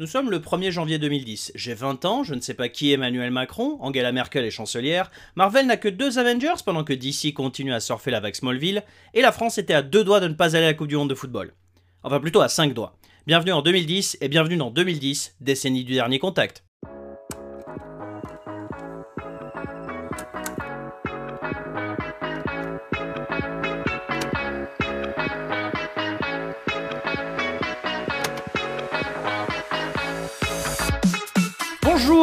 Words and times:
Nous 0.00 0.06
sommes 0.06 0.30
le 0.30 0.38
1er 0.38 0.70
janvier 0.70 0.98
2010. 0.98 1.52
J'ai 1.54 1.74
20 1.74 2.06
ans, 2.06 2.24
je 2.24 2.32
ne 2.32 2.40
sais 2.40 2.54
pas 2.54 2.70
qui 2.70 2.90
Emmanuel 2.90 3.30
Macron, 3.30 3.76
Angela 3.80 4.12
Merkel 4.12 4.46
est 4.46 4.50
chancelière, 4.50 5.10
Marvel 5.34 5.66
n'a 5.66 5.76
que 5.76 5.90
deux 5.90 6.18
Avengers 6.18 6.62
pendant 6.64 6.84
que 6.84 6.94
DC 6.94 7.34
continue 7.34 7.74
à 7.74 7.80
surfer 7.80 8.10
la 8.10 8.20
vague 8.20 8.34
Smallville, 8.34 8.82
et 9.12 9.20
la 9.20 9.30
France 9.30 9.58
était 9.58 9.74
à 9.74 9.82
deux 9.82 10.02
doigts 10.02 10.20
de 10.20 10.28
ne 10.28 10.32
pas 10.32 10.56
aller 10.56 10.64
à 10.64 10.68
la 10.68 10.74
Coupe 10.74 10.88
du 10.88 10.96
Monde 10.96 11.10
de 11.10 11.14
football. 11.14 11.52
Enfin 12.02 12.18
plutôt 12.18 12.40
à 12.40 12.48
cinq 12.48 12.72
doigts. 12.72 12.96
Bienvenue 13.26 13.52
en 13.52 13.60
2010 13.60 14.16
et 14.22 14.28
bienvenue 14.28 14.56
dans 14.56 14.70
2010, 14.70 15.36
décennie 15.42 15.84
du 15.84 15.92
dernier 15.92 16.18
contact. 16.18 16.64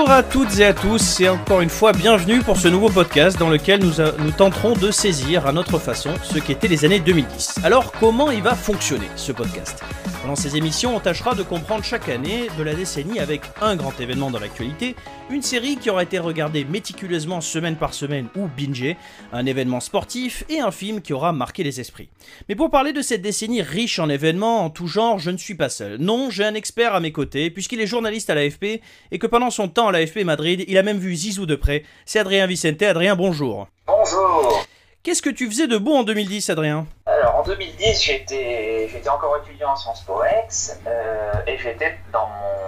Bonjour 0.07 0.19
à 0.19 0.23
toutes 0.23 0.59
et 0.59 0.63
à 0.63 0.73
tous 0.73 1.19
et 1.19 1.27
encore 1.27 1.59
une 1.59 1.69
fois 1.69 1.91
bienvenue 1.91 2.39
pour 2.39 2.55
ce 2.55 2.69
nouveau 2.69 2.87
podcast 2.87 3.37
dans 3.37 3.49
lequel 3.49 3.81
nous, 3.81 3.95
nous 4.19 4.31
tenterons 4.31 4.71
de 4.71 4.89
saisir 4.89 5.45
à 5.45 5.51
notre 5.51 5.79
façon 5.79 6.11
ce 6.23 6.39
qu'étaient 6.39 6.69
les 6.69 6.85
années 6.85 7.01
2010. 7.01 7.59
Alors 7.65 7.91
comment 7.91 8.31
il 8.31 8.41
va 8.41 8.55
fonctionner 8.55 9.09
ce 9.17 9.33
podcast? 9.33 9.83
Pendant 10.27 10.35
ces 10.35 10.57
émissions, 10.57 10.93
on 10.93 10.99
tâchera 10.99 11.35
de 11.35 11.41
comprendre 11.41 11.85
chaque 11.85 12.09
année 12.09 12.49
de 12.57 12.63
la 12.63 12.75
décennie 12.75 13.21
avec 13.21 13.43
un 13.61 13.77
grand 13.77 13.97
événement 13.97 14.29
dans 14.29 14.39
l'actualité, 14.39 14.93
une 15.29 15.41
série 15.41 15.77
qui 15.77 15.89
aura 15.89 16.03
été 16.03 16.19
regardée 16.19 16.65
méticuleusement 16.65 17.39
semaine 17.39 17.77
par 17.77 17.93
semaine 17.93 18.27
ou 18.35 18.49
bingée, 18.49 18.97
un 19.31 19.45
événement 19.45 19.79
sportif 19.79 20.43
et 20.49 20.59
un 20.59 20.71
film 20.71 20.99
qui 20.99 21.13
aura 21.13 21.31
marqué 21.31 21.63
les 21.63 21.79
esprits. 21.79 22.09
Mais 22.49 22.55
pour 22.55 22.69
parler 22.69 22.91
de 22.91 23.01
cette 23.01 23.21
décennie 23.21 23.61
riche 23.61 23.99
en 23.99 24.09
événements 24.09 24.65
en 24.65 24.69
tout 24.69 24.87
genre, 24.87 25.17
je 25.17 25.31
ne 25.31 25.37
suis 25.37 25.55
pas 25.55 25.69
seul. 25.69 25.95
Non, 25.97 26.29
j'ai 26.29 26.43
un 26.43 26.55
expert 26.55 26.93
à 26.93 26.99
mes 26.99 27.13
côtés 27.13 27.49
puisqu'il 27.49 27.79
est 27.79 27.87
journaliste 27.87 28.29
à 28.29 28.35
l'AFP 28.35 28.81
et 29.11 29.19
que 29.19 29.27
pendant 29.27 29.49
son 29.49 29.69
temps 29.69 29.87
à 29.87 29.93
l'AFP 29.93 30.25
Madrid, 30.25 30.65
il 30.67 30.77
a 30.77 30.83
même 30.83 30.99
vu 30.99 31.15
Zizou 31.15 31.45
de 31.45 31.55
près. 31.55 31.85
C'est 32.05 32.19
Adrien 32.19 32.47
Vicente. 32.47 32.81
Adrien, 32.81 33.15
bonjour. 33.15 33.69
Bonjour. 33.87 34.67
Qu'est-ce 35.07 35.21
que 35.21 35.29
tu 35.29 35.49
faisais 35.49 35.67
de 35.67 35.77
beau 35.77 35.95
en 35.95 36.03
2010, 36.03 36.49
Adrien? 36.49 36.85
Alors 37.05 37.37
en 37.37 37.43
2010, 37.43 38.03
j'étais, 38.03 38.89
encore 39.09 39.37
étudiant 39.37 39.69
en 39.69 39.75
Sciences 39.77 40.01
Po 40.01 40.21
euh, 40.21 41.31
et 41.47 41.57
j'étais 41.57 41.97
dans 42.11 42.27
mon, 42.27 42.67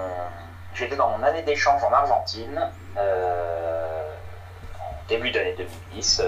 j'étais 0.73 0.95
dans 0.95 1.09
mon 1.09 1.21
année 1.21 1.41
d'échange 1.41 1.83
en 1.83 1.91
Argentine 1.91 2.71
euh, 2.97 4.03
en 4.79 5.09
début 5.09 5.31
d'année 5.31 5.53
2010 5.57 6.21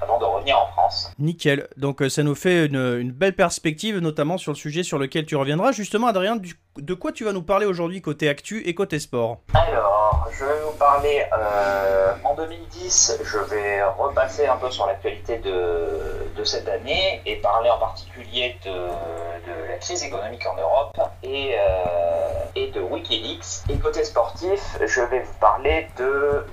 avant 0.00 0.18
de 0.18 0.24
revenir 0.24 0.58
en 0.58 0.66
France. 0.68 1.12
Nickel. 1.18 1.68
Donc 1.76 2.02
euh, 2.02 2.08
ça 2.08 2.22
nous 2.22 2.34
fait 2.34 2.66
une, 2.66 3.10
belle 3.10 3.34
perspective, 3.34 3.98
notamment 3.98 4.38
sur 4.38 4.52
le 4.52 4.56
sujet 4.56 4.82
sur 4.82 4.98
lequel 4.98 5.26
tu 5.26 5.36
reviendras. 5.36 5.72
Justement, 5.72 6.06
Adrien, 6.06 6.36
de 6.76 6.94
quoi 6.94 7.12
tu 7.12 7.24
vas 7.24 7.32
nous 7.32 7.42
parler 7.42 7.66
aujourd'hui 7.66 8.00
côté 8.00 8.28
actu 8.28 8.66
et 8.66 8.74
côté 8.74 8.98
sport 8.98 9.38
Alors, 9.54 10.28
je 10.32 10.44
vais 10.44 10.60
vous 10.64 10.76
parler 10.78 11.24
euh, 11.36 12.12
en 12.24 12.34
2010. 12.34 13.20
Je 13.24 13.38
vais 13.38 13.82
repasser 13.82 14.46
un 14.46 14.56
peu 14.56 14.70
sur 14.70 14.86
l'actualité 14.86 15.38
de, 15.38 15.88
de, 16.36 16.44
cette 16.44 16.68
année 16.68 17.20
et 17.26 17.36
parler 17.36 17.70
en 17.70 17.78
particulier 17.78 18.56
de, 18.64 18.70
de 18.70 19.68
la 19.68 19.76
crise 19.78 20.02
économique 20.04 20.46
en 20.46 20.56
Europe 20.56 20.98
et, 21.22 21.54
euh, 21.58 22.44
et 22.54 22.70
de 22.70 22.80
Wikileaks. 22.80 23.68
Et 23.70 23.76
côté 23.78 24.04
sportif, 24.04 24.78
je 24.84 25.00
vais 25.02 25.20
vous 25.20 25.38
parler 25.40 25.88
de 25.98 26.44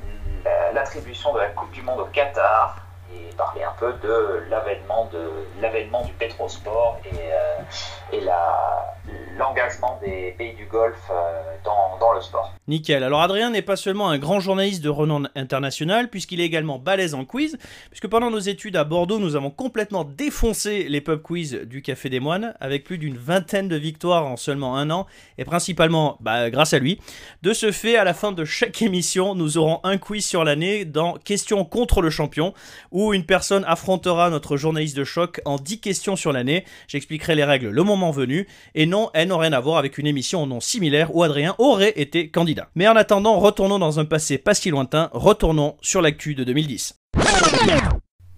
l'attribution 0.74 1.34
de 1.34 1.40
la 1.40 1.48
Coupe 1.48 1.72
du 1.72 1.82
Monde 1.82 2.02
au 2.02 2.06
Qatar 2.06 2.85
et 3.16 3.36
parler 3.36 3.64
un 3.64 3.74
peu 3.80 3.94
de 4.04 4.44
l'avènement 4.50 5.10
de 5.12 5.32
l'avènement 5.62 6.04
du 6.04 6.14
pétrosport 6.14 7.00
et, 7.06 7.16
euh, 7.16 8.18
et 8.18 8.22
la 8.22 8.96
l'engagement 9.38 10.00
des 10.04 10.34
pays 10.38 10.54
du 10.56 10.66
Golfe 10.66 10.96
euh, 11.12 11.42
dans, 11.64 11.98
dans, 12.00 12.14
le 12.14 12.22
sport. 12.22 12.54
Nickel. 12.68 13.04
Alors 13.04 13.22
Adrien 13.22 13.50
n'est 13.50 13.62
pas 13.62 13.76
seulement 13.76 14.10
un 14.10 14.18
grand 14.18 14.40
journaliste 14.40 14.82
de 14.82 14.90
renom 14.90 15.24
international, 15.36 16.10
puisqu'il 16.10 16.40
est 16.40 16.46
également 16.46 16.80
balèze 16.80 17.14
en 17.14 17.26
quiz, 17.26 17.58
puisque 17.90 18.08
pendant 18.08 18.32
nos 18.32 18.40
études 18.40 18.78
à 18.78 18.84
Bordeaux, 18.84 19.20
nous 19.20 19.36
avons 19.36 19.52
complètement 19.52 20.06
défoncé 20.06 20.88
les 20.88 21.02
pub 21.02 21.22
quiz 21.22 21.54
du 21.66 21.82
Café 21.82 22.10
des 22.10 22.20
Moines, 22.20 22.54
avec 22.60 22.84
plus 22.84 22.98
d'une 22.98 23.18
vingtaine 23.18 23.68
de 23.68 23.76
victoires 23.76 24.26
en 24.26 24.38
seulement 24.38 24.78
un 24.78 24.90
an, 24.90 25.06
et 25.38 25.44
principalement 25.44 26.18
bah, 26.22 26.50
grâce 26.50 26.74
à 26.74 26.80
lui. 26.80 27.00
De 27.42 27.54
ce 27.54 27.72
fait, 27.72 27.98
à 27.98 28.04
la 28.04 28.14
fin 28.14 28.32
de 28.32 28.46
chaque 28.46 28.82
émission, 28.82 29.36
nous 29.36 29.58
aurons 29.58 29.82
un 29.84 29.98
quiz 29.98 30.26
sur 30.26 30.44
l'année 30.44 30.86
dans 30.86 31.14
Questions 31.14 31.66
contre 31.66 32.02
le 32.02 32.10
champion, 32.10 32.54
où 32.92 33.05
une 33.14 33.26
personne 33.26 33.66
affrontera 33.68 34.30
notre 34.30 34.58
journaliste 34.58 34.98
de 34.98 35.04
choc 35.04 35.42
en 35.46 35.58
10 35.58 35.80
questions 35.80 36.16
sur 36.16 36.32
l'année. 36.32 36.66
J'expliquerai 36.88 37.36
les 37.36 37.44
règles 37.44 37.70
le 37.70 37.84
moment 37.84 38.12
venu, 38.12 38.48
et 38.74 38.86
non, 38.86 39.10
elle 39.14 39.28
n'a 39.30 39.38
rien 39.38 39.54
à 39.54 39.60
voir 39.60 39.78
avec 39.78 39.98
une 39.98 40.08
émission 40.08 40.44
au 40.44 40.46
nom 40.46 40.60
similaire 40.60 41.16
où 41.16 41.24
Adrien 41.24 41.56
aurait 41.58 41.94
été 41.96 42.30
candidat. 42.30 42.70
Mais 42.76 42.88
en 42.88 42.96
attendant, 42.96 43.40
retournons 43.40 43.80
dans 43.80 44.00
un 44.00 44.06
passé 44.06 44.38
pas 44.38 44.54
si 44.54 44.70
lointain, 44.70 45.10
retournons 45.14 45.78
sur 45.82 46.02
l'actu 46.02 46.36
de 46.36 46.44
2010. 46.44 47.00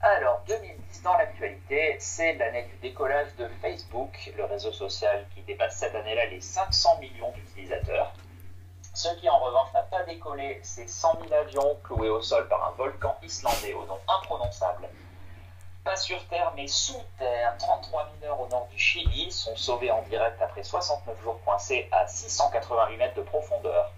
Alors, 0.02 0.44
2010 0.48 1.02
dans 1.04 1.18
l'actualité, 1.18 1.96
c'est 2.00 2.36
l'année 2.36 2.66
du 2.72 2.90
décollage 2.90 3.28
de 3.40 3.46
Facebook, 3.62 4.10
le 4.38 4.46
réseau 4.46 4.72
social 4.72 5.26
qui 5.36 5.42
dépasse 5.42 5.78
cette 5.78 5.96
année-là 5.96 6.26
les 6.32 6.42
500 6.42 7.00
millions 7.02 7.32
d'utilisateurs. 7.36 8.14
Ce 8.98 9.10
qui 9.20 9.30
en 9.30 9.38
revanche 9.38 9.72
n'a 9.74 9.84
pas 9.84 10.02
décollé, 10.06 10.60
c'est 10.64 10.90
100 10.90 11.20
000 11.22 11.32
avions 11.32 11.78
cloués 11.84 12.10
au 12.10 12.20
sol 12.20 12.48
par 12.48 12.68
un 12.68 12.72
volcan 12.72 13.16
islandais 13.22 13.76
au 13.76 13.86
nom 13.86 14.00
imprononçable 14.08 14.90
pas 15.84 15.96
sur 15.96 16.22
Terre 16.28 16.52
mais 16.56 16.68
sous 16.68 17.02
Terre. 17.20 17.56
33 17.60 18.10
mineurs 18.16 18.42
au 18.42 18.48
nord 18.48 18.68
du 18.72 18.78
Chili 18.80 19.32
sont 19.32 19.56
sauvés 19.56 19.92
en 19.92 20.02
direct 20.02 20.42
après 20.42 20.64
69 20.64 21.22
jours 21.22 21.40
coincés 21.46 21.88
à 21.94 22.08
688 22.08 22.98
mètres 22.98 23.16
de 23.16 23.22
profondeur. 23.22 23.94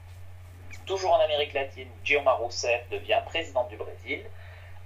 Toujours 0.86 1.14
en 1.14 1.20
Amérique 1.22 1.54
latine, 1.54 1.90
Dilma 2.04 2.34
Rousseff 2.34 2.88
devient 2.90 3.22
présidente 3.26 3.70
du 3.70 3.78
Brésil. 3.78 4.24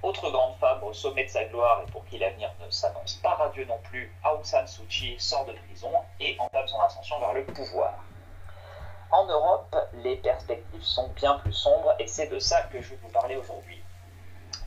Autre 0.04 0.30
grande 0.30 0.56
femme 0.60 0.84
au 0.84 0.94
sommet 0.94 1.26
de 1.26 1.30
sa 1.30 1.44
gloire 1.46 1.82
et 1.86 1.92
pour 1.92 2.06
qui 2.06 2.20
l'avenir 2.20 2.54
ne 2.64 2.70
s'annonce 2.70 3.16
pas 3.16 3.34
radieux 3.34 3.66
non 3.66 3.80
plus, 3.84 4.14
Aung 4.24 4.44
San 4.44 4.68
Suu 4.68 4.86
Kyi 4.88 5.20
sort 5.20 5.46
de 5.46 5.54
prison 5.54 5.92
et 6.22 6.38
entame 6.40 6.68
son 6.68 6.80
ascension 6.80 7.20
vers 7.20 7.34
le 7.34 7.44
pouvoir. 7.44 7.96
En 9.14 9.26
Europe, 9.26 9.76
les 10.04 10.16
perspectives 10.16 10.84
sont 10.84 11.08
bien 11.10 11.36
plus 11.36 11.54
sombres 11.54 11.94
et 12.00 12.08
c'est 12.08 12.28
de 12.28 12.40
ça 12.40 12.64
que 12.64 12.82
je 12.82 12.90
vais 12.90 13.00
vous 13.04 13.10
parler 13.10 13.36
aujourd'hui 13.36 13.84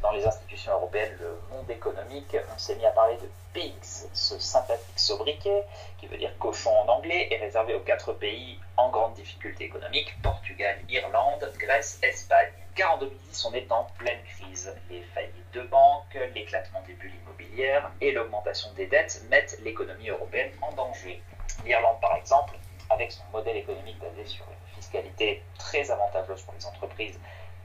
dans 0.03 0.13
les 0.13 0.25
institutions 0.25 0.73
européennes, 0.73 1.17
le 1.19 1.37
monde 1.51 1.69
économique, 1.69 2.37
on 2.55 2.59
s'est 2.59 2.77
mis 2.77 2.87
à 2.87 2.91
parler 2.91 3.17
de 3.17 3.29
PIGS, 3.53 4.09
ce 4.13 4.39
sympathique 4.39 4.99
sobriquet, 4.99 5.65
qui 5.99 6.07
veut 6.07 6.17
dire 6.17 6.31
cochon 6.39 6.71
en 6.71 6.89
anglais, 6.89 7.27
est 7.33 7.39
réservé 7.39 7.75
aux 7.75 7.81
quatre 7.81 8.13
pays 8.13 8.61
en 8.77 8.91
grande 8.91 9.15
difficulté 9.15 9.65
économique, 9.65 10.15
Portugal, 10.23 10.77
Irlande, 10.89 11.51
Grèce, 11.59 11.99
Espagne. 12.03 12.53
Car 12.75 12.95
en 12.95 12.99
2010, 12.99 13.45
on 13.47 13.55
est 13.55 13.73
en 13.73 13.85
pleine 13.99 14.23
crise. 14.37 14.73
Les 14.91 15.03
faillites 15.15 15.51
de 15.55 15.63
banques, 15.63 16.17
l'éclatement 16.35 16.83
des 16.87 16.93
bulles 16.93 17.15
immobilières 17.25 17.91
et 18.01 18.13
l'augmentation 18.13 18.71
des 18.75 18.87
dettes 18.87 19.23
mettent 19.31 19.59
l'économie 19.65 20.11
européenne 20.11 20.53
en 20.61 20.73
danger. 20.73 21.23
L'Irlande, 21.65 22.01
par 22.01 22.15
exemple, 22.17 22.55
avec 22.91 23.13
son 23.13 23.25
modèle 23.33 23.57
économique 23.57 23.99
basé 23.99 24.25
sur 24.25 24.45
une 24.47 24.75
fiscalité 24.75 25.43
très 25.59 25.91
avantageuse 25.91 26.43
pour 26.43 26.55
les 26.55 26.67
entreprises 26.67 27.19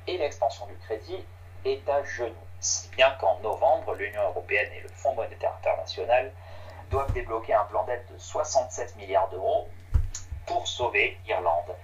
et 0.08 0.18
l'expansion 0.18 0.66
du 0.66 0.76
crédit, 0.78 1.24
est 1.66 1.88
à 1.90 2.04
genoux, 2.04 2.34
si 2.60 2.90
bien 2.90 3.12
qu'en 3.20 3.38
novembre, 3.40 3.94
l'Union 3.94 4.24
européenne 4.24 4.72
et 4.74 4.82
le 4.82 4.90
Fonds 4.90 5.14
monétaire 5.14 5.54
international 5.60 6.32
doivent 6.90 7.12
débloquer 7.14 7.54
un 7.54 7.64
plan 7.66 7.84
d'aide 7.84 8.04
de 8.12 8.18
67 8.18 8.96
milliards 8.98 9.30
d'euros 9.30 9.68
pour 10.46 10.68
sauver 10.68 11.18
l'Irlande. 11.26 11.76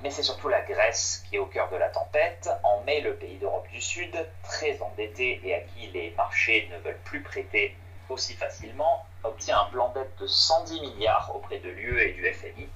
Mais 0.00 0.10
c'est 0.10 0.22
surtout 0.22 0.48
la 0.48 0.62
Grèce 0.62 1.24
qui 1.28 1.36
est 1.36 1.38
au 1.38 1.46
cœur 1.46 1.68
de 1.70 1.76
la 1.76 1.88
tempête. 1.88 2.50
En 2.64 2.80
mai, 2.80 3.00
le 3.00 3.14
pays 3.14 3.36
d'Europe 3.36 3.68
du 3.68 3.80
Sud, 3.80 4.26
très 4.42 4.80
endetté 4.82 5.40
et 5.44 5.54
à 5.54 5.60
qui 5.60 5.86
les 5.88 6.10
marchés 6.16 6.68
ne 6.72 6.78
veulent 6.78 6.98
plus 7.04 7.20
prêter 7.20 7.76
aussi 8.08 8.34
facilement, 8.34 9.06
obtient 9.24 9.60
un 9.60 9.64
plan 9.66 9.88
d'aide 9.90 10.10
de 10.20 10.26
110 10.26 10.80
milliards 10.80 11.30
auprès 11.34 11.58
de 11.58 11.68
l'UE 11.68 12.00
et 12.00 12.12
du 12.12 12.32
FMI, 12.32 12.68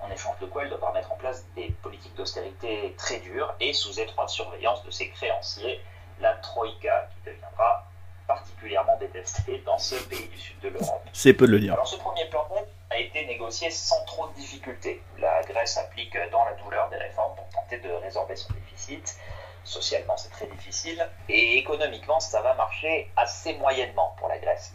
en 0.00 0.10
échange 0.10 0.38
de 0.40 0.46
quoi 0.46 0.64
elle 0.64 0.70
devra 0.70 0.92
mettre 0.92 1.12
en 1.12 1.16
place 1.16 1.44
des 1.54 1.70
politiques 1.82 2.14
d'austérité 2.16 2.94
très 2.98 3.18
dures 3.20 3.54
et 3.60 3.72
sous 3.72 4.00
étroite 4.00 4.28
surveillance 4.28 4.82
de 4.84 4.90
ses 4.90 5.08
créanciers, 5.10 5.80
la 6.20 6.34
Troïka, 6.34 7.08
qui 7.10 7.30
deviendra 7.30 7.86
particulièrement 8.26 8.96
détestée 8.98 9.62
dans 9.64 9.78
ce 9.78 9.96
pays 10.08 10.28
du 10.28 10.38
sud 10.38 10.58
de 10.60 10.68
l'Europe. 10.68 11.04
C'est 11.12 11.34
peu 11.34 11.46
de 11.46 11.52
le 11.52 11.60
dire. 11.60 11.74
Alors 11.74 11.86
ce 11.86 11.96
premier 11.96 12.24
plan 12.26 12.46
d'aide 12.48 12.66
a 12.90 12.98
été 12.98 13.26
négocié 13.26 13.70
sans 13.70 14.04
trop 14.04 14.28
de 14.28 14.34
difficultés. 14.34 15.02
La 15.18 15.42
Grèce 15.42 15.76
applique 15.78 16.16
dans 16.30 16.44
la 16.44 16.54
douleur 16.54 16.88
des 16.90 16.96
réformes 16.96 17.34
pour 17.36 17.48
tenter 17.48 17.78
de 17.78 17.90
résorber 17.90 18.36
son 18.36 18.52
déficit. 18.52 19.16
Socialement, 19.64 20.16
c'est 20.16 20.30
très 20.30 20.46
difficile. 20.46 21.08
Et 21.28 21.58
économiquement, 21.58 22.20
ça 22.20 22.42
va 22.42 22.54
marcher 22.54 23.10
assez 23.16 23.54
moyennement 23.54 24.14
pour 24.18 24.28
la 24.28 24.38
Grèce. 24.38 24.74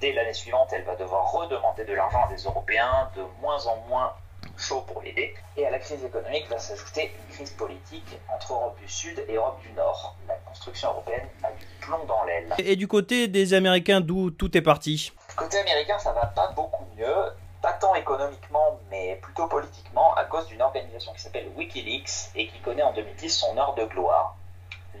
Dès 0.00 0.12
l'année 0.12 0.34
suivante, 0.34 0.68
elle 0.72 0.84
va 0.84 0.96
devoir 0.96 1.30
redemander 1.30 1.84
de 1.84 1.92
l'argent 1.92 2.24
à 2.24 2.28
des 2.32 2.42
Européens 2.42 3.10
de 3.16 3.22
moins 3.40 3.66
en 3.66 3.76
moins 3.88 4.14
chaud 4.56 4.82
pour 4.82 5.02
l'aider. 5.02 5.34
Et 5.56 5.66
à 5.66 5.70
la 5.70 5.78
crise 5.78 6.04
économique 6.04 6.48
va 6.48 6.58
s'ajouter 6.58 7.12
une 7.14 7.34
crise 7.34 7.50
politique 7.50 8.18
entre 8.34 8.52
Europe 8.52 8.78
du 8.78 8.88
Sud 8.88 9.24
et 9.28 9.34
Europe 9.34 9.60
du 9.62 9.72
Nord. 9.72 10.16
La 10.28 10.34
construction 10.36 10.90
européenne 10.90 11.28
a 11.42 11.50
du 11.52 11.66
plomb 11.80 12.04
dans 12.06 12.24
l'aile. 12.24 12.54
Et 12.58 12.76
du 12.76 12.88
côté 12.88 13.28
des 13.28 13.54
Américains, 13.54 14.00
d'où 14.00 14.30
tout 14.30 14.56
est 14.56 14.62
parti? 14.62 15.12
Côté 15.36 15.58
américain, 15.58 15.98
ça 15.98 16.12
va 16.12 16.26
pas 16.26 16.52
beaucoup 16.52 16.84
mieux. 16.96 17.32
Pas 17.62 17.72
tant 17.74 17.94
économiquement, 17.94 18.80
mais 18.90 19.16
plutôt 19.16 19.46
politiquement, 19.46 20.14
à 20.14 20.24
cause 20.24 20.46
d'une 20.46 20.62
organisation 20.62 21.12
qui 21.12 21.20
s'appelle 21.20 21.48
Wikileaks 21.56 22.30
et 22.34 22.46
qui 22.48 22.58
connaît 22.60 22.82
en 22.82 22.92
2010 22.92 23.28
son 23.28 23.56
heure 23.58 23.74
de 23.74 23.84
gloire. 23.84 24.36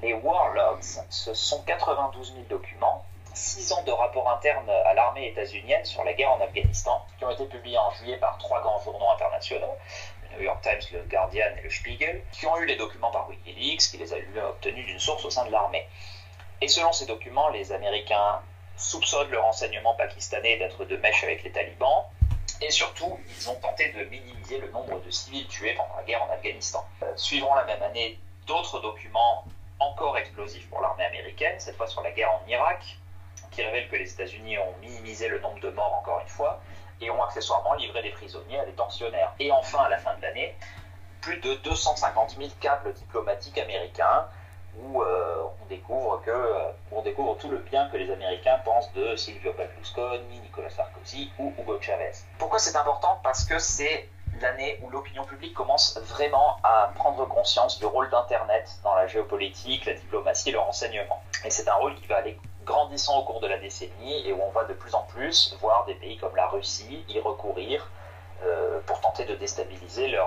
Les 0.02 0.14
War 0.14 0.52
Logs, 0.54 1.02
ce 1.08 1.34
sont 1.34 1.62
92 1.62 2.32
000 2.34 2.44
documents, 2.48 3.04
6 3.34 3.72
ans 3.72 3.82
de 3.82 3.92
rapports 3.92 4.30
internes 4.30 4.68
à 4.68 4.94
l'armée 4.94 5.28
états-unienne 5.28 5.84
sur 5.84 6.04
la 6.04 6.12
guerre 6.12 6.32
en 6.32 6.40
Afghanistan, 6.40 7.04
qui 7.18 7.24
ont 7.24 7.30
été 7.30 7.46
publiés 7.46 7.78
en 7.78 7.90
juillet 7.92 8.16
par 8.16 8.36
trois 8.38 8.60
grands 8.60 8.80
journaux 8.80 9.10
internationaux, 9.10 9.74
le 10.22 10.36
New 10.36 10.42
York 10.42 10.60
Times, 10.62 10.80
le 10.92 11.02
Guardian 11.04 11.46
et 11.58 11.62
le 11.62 11.70
Spiegel, 11.70 12.22
qui 12.32 12.46
ont 12.46 12.56
eu 12.58 12.66
les 12.66 12.76
documents 12.76 13.10
par 13.10 13.28
Wikileaks, 13.28 13.90
qui 13.90 13.96
les 13.98 14.12
a 14.12 14.16
obtenus 14.48 14.86
d'une 14.86 14.98
source 14.98 15.24
au 15.24 15.30
sein 15.30 15.46
de 15.46 15.52
l'armée. 15.52 15.86
Et 16.60 16.68
selon 16.68 16.92
ces 16.92 17.06
documents, 17.06 17.48
les 17.48 17.72
Américains 17.72 18.40
soupçonnent 18.76 19.30
le 19.30 19.38
renseignement 19.38 19.94
pakistanais 19.94 20.56
d'être 20.58 20.84
de 20.84 20.96
mèche 20.96 21.22
avec 21.24 21.42
les 21.42 21.52
talibans, 21.52 22.04
et 22.60 22.70
surtout, 22.70 23.18
ils 23.28 23.50
ont 23.50 23.54
tenté 23.56 23.90
de 23.92 24.04
minimiser 24.04 24.58
le 24.58 24.70
nombre 24.70 25.00
de 25.00 25.10
civils 25.10 25.46
tués 25.46 25.74
pendant 25.74 25.96
la 25.96 26.02
guerre 26.02 26.22
en 26.22 26.30
Afghanistan. 26.30 26.84
Euh, 27.02 27.14
la 27.56 27.64
même 27.64 27.82
année 27.82 28.18
d'autres 28.46 28.80
documents 28.80 29.44
encore 29.78 30.18
explosifs 30.18 30.68
pour 30.68 30.80
l'armée 30.80 31.04
américaine, 31.04 31.58
cette 31.58 31.76
fois 31.76 31.86
sur 31.86 32.02
la 32.02 32.10
guerre 32.10 32.30
en 32.32 32.46
Irak, 32.46 32.98
qui 33.50 33.62
révèlent 33.62 33.88
que 33.88 33.96
les 33.96 34.12
États-Unis 34.12 34.58
ont 34.58 34.74
minimisé 34.80 35.28
le 35.28 35.40
nombre 35.40 35.60
de 35.60 35.70
morts 35.70 35.94
encore 35.94 36.20
une 36.20 36.28
fois, 36.28 36.60
et 37.00 37.10
ont 37.10 37.22
accessoirement 37.22 37.74
livré 37.74 38.02
des 38.02 38.10
prisonniers 38.10 38.60
à 38.60 38.64
des 38.64 38.72
tensionnaires. 38.72 39.32
Et 39.38 39.50
enfin, 39.50 39.84
à 39.84 39.88
la 39.88 39.98
fin 39.98 40.14
de 40.16 40.22
l'année, 40.22 40.54
plus 41.22 41.38
de 41.38 41.54
250 41.54 42.36
000 42.36 42.50
câbles 42.60 42.92
diplomatiques 42.92 43.58
américains 43.58 44.26
où 44.78 45.02
euh, 45.02 45.42
on 45.62 45.66
découvre 45.66 46.20
que 46.24 46.30
euh, 46.30 46.70
on 46.92 47.02
découvre 47.02 47.36
tout 47.36 47.48
le 47.48 47.58
bien 47.58 47.88
que 47.88 47.96
les 47.96 48.10
Américains 48.10 48.58
pensent 48.64 48.92
de 48.92 49.16
Silvio 49.16 49.52
Berlusconi, 49.52 50.40
Nicolas 50.40 50.70
Sarkozy 50.70 51.30
ou 51.38 51.52
Hugo 51.58 51.78
Chavez. 51.80 52.12
Pourquoi 52.38 52.58
c'est 52.58 52.76
important? 52.76 53.20
Parce 53.22 53.44
que 53.44 53.58
c'est 53.58 54.08
l'année 54.40 54.78
où 54.82 54.90
l'opinion 54.90 55.24
publique 55.24 55.54
commence 55.54 55.98
vraiment 55.98 56.56
à 56.62 56.92
prendre 56.94 57.26
conscience 57.26 57.78
du 57.78 57.86
rôle 57.86 58.08
d'Internet 58.10 58.78
dans 58.84 58.94
la 58.94 59.06
géopolitique, 59.06 59.86
la 59.86 59.94
diplomatie 59.94 60.50
le 60.50 60.58
renseignement. 60.58 61.22
Et 61.44 61.50
c'est 61.50 61.68
un 61.68 61.74
rôle 61.74 61.94
qui 61.96 62.06
va 62.06 62.16
aller 62.16 62.38
grandissant 62.64 63.18
au 63.18 63.24
cours 63.24 63.40
de 63.40 63.46
la 63.46 63.58
décennie 63.58 64.26
et 64.26 64.32
où 64.32 64.40
on 64.42 64.50
va 64.50 64.64
de 64.64 64.74
plus 64.74 64.94
en 64.94 65.02
plus 65.02 65.56
voir 65.60 65.84
des 65.86 65.94
pays 65.94 66.16
comme 66.18 66.36
la 66.36 66.46
Russie 66.46 67.04
y 67.08 67.18
recourir 67.18 67.90
pour 68.86 69.00
tenter 69.00 69.24
de 69.24 69.34
déstabiliser 69.34 70.06
euh, 70.14 70.18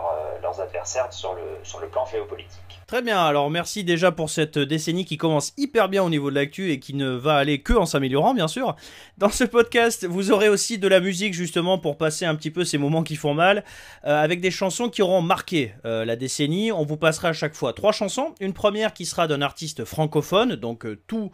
leurs 0.41 0.61
adversaires 0.61 1.11
sur 1.11 1.33
le, 1.33 1.41
sur 1.63 1.79
le 1.79 1.87
plan 1.87 2.05
géopolitique. 2.05 2.79
Très 2.87 3.01
bien, 3.01 3.23
alors 3.23 3.49
merci 3.49 3.83
déjà 3.83 4.11
pour 4.11 4.29
cette 4.29 4.57
décennie 4.57 5.05
qui 5.05 5.17
commence 5.17 5.53
hyper 5.57 5.89
bien 5.89 6.03
au 6.03 6.09
niveau 6.09 6.29
de 6.29 6.35
l'actu 6.35 6.71
et 6.71 6.79
qui 6.79 6.93
ne 6.93 7.09
va 7.09 7.35
aller 7.35 7.61
que 7.61 7.73
en 7.73 7.85
s'améliorant 7.85 8.33
bien 8.33 8.47
sûr. 8.47 8.75
Dans 9.17 9.29
ce 9.29 9.43
podcast, 9.43 10.05
vous 10.05 10.31
aurez 10.31 10.49
aussi 10.49 10.77
de 10.77 10.87
la 10.87 10.99
musique 10.99 11.33
justement 11.33 11.77
pour 11.77 11.97
passer 11.97 12.25
un 12.25 12.35
petit 12.35 12.51
peu 12.51 12.63
ces 12.63 12.77
moments 12.77 13.03
qui 13.03 13.15
font 13.15 13.33
mal, 13.33 13.63
euh, 14.05 14.21
avec 14.21 14.41
des 14.41 14.51
chansons 14.51 14.89
qui 14.89 15.01
auront 15.01 15.21
marqué 15.21 15.73
la 15.83 16.15
décennie. 16.15 16.71
On 16.71 16.85
vous 16.85 16.97
passera 16.97 17.29
à 17.29 17.33
chaque 17.33 17.55
fois 17.55 17.73
trois 17.73 17.91
chansons. 17.91 18.33
Une 18.39 18.53
première 18.53 18.93
qui 18.93 19.05
sera 19.05 19.27
d'un 19.27 19.41
artiste 19.41 19.85
francophone, 19.85 20.55
donc 20.55 20.85
tout 21.07 21.31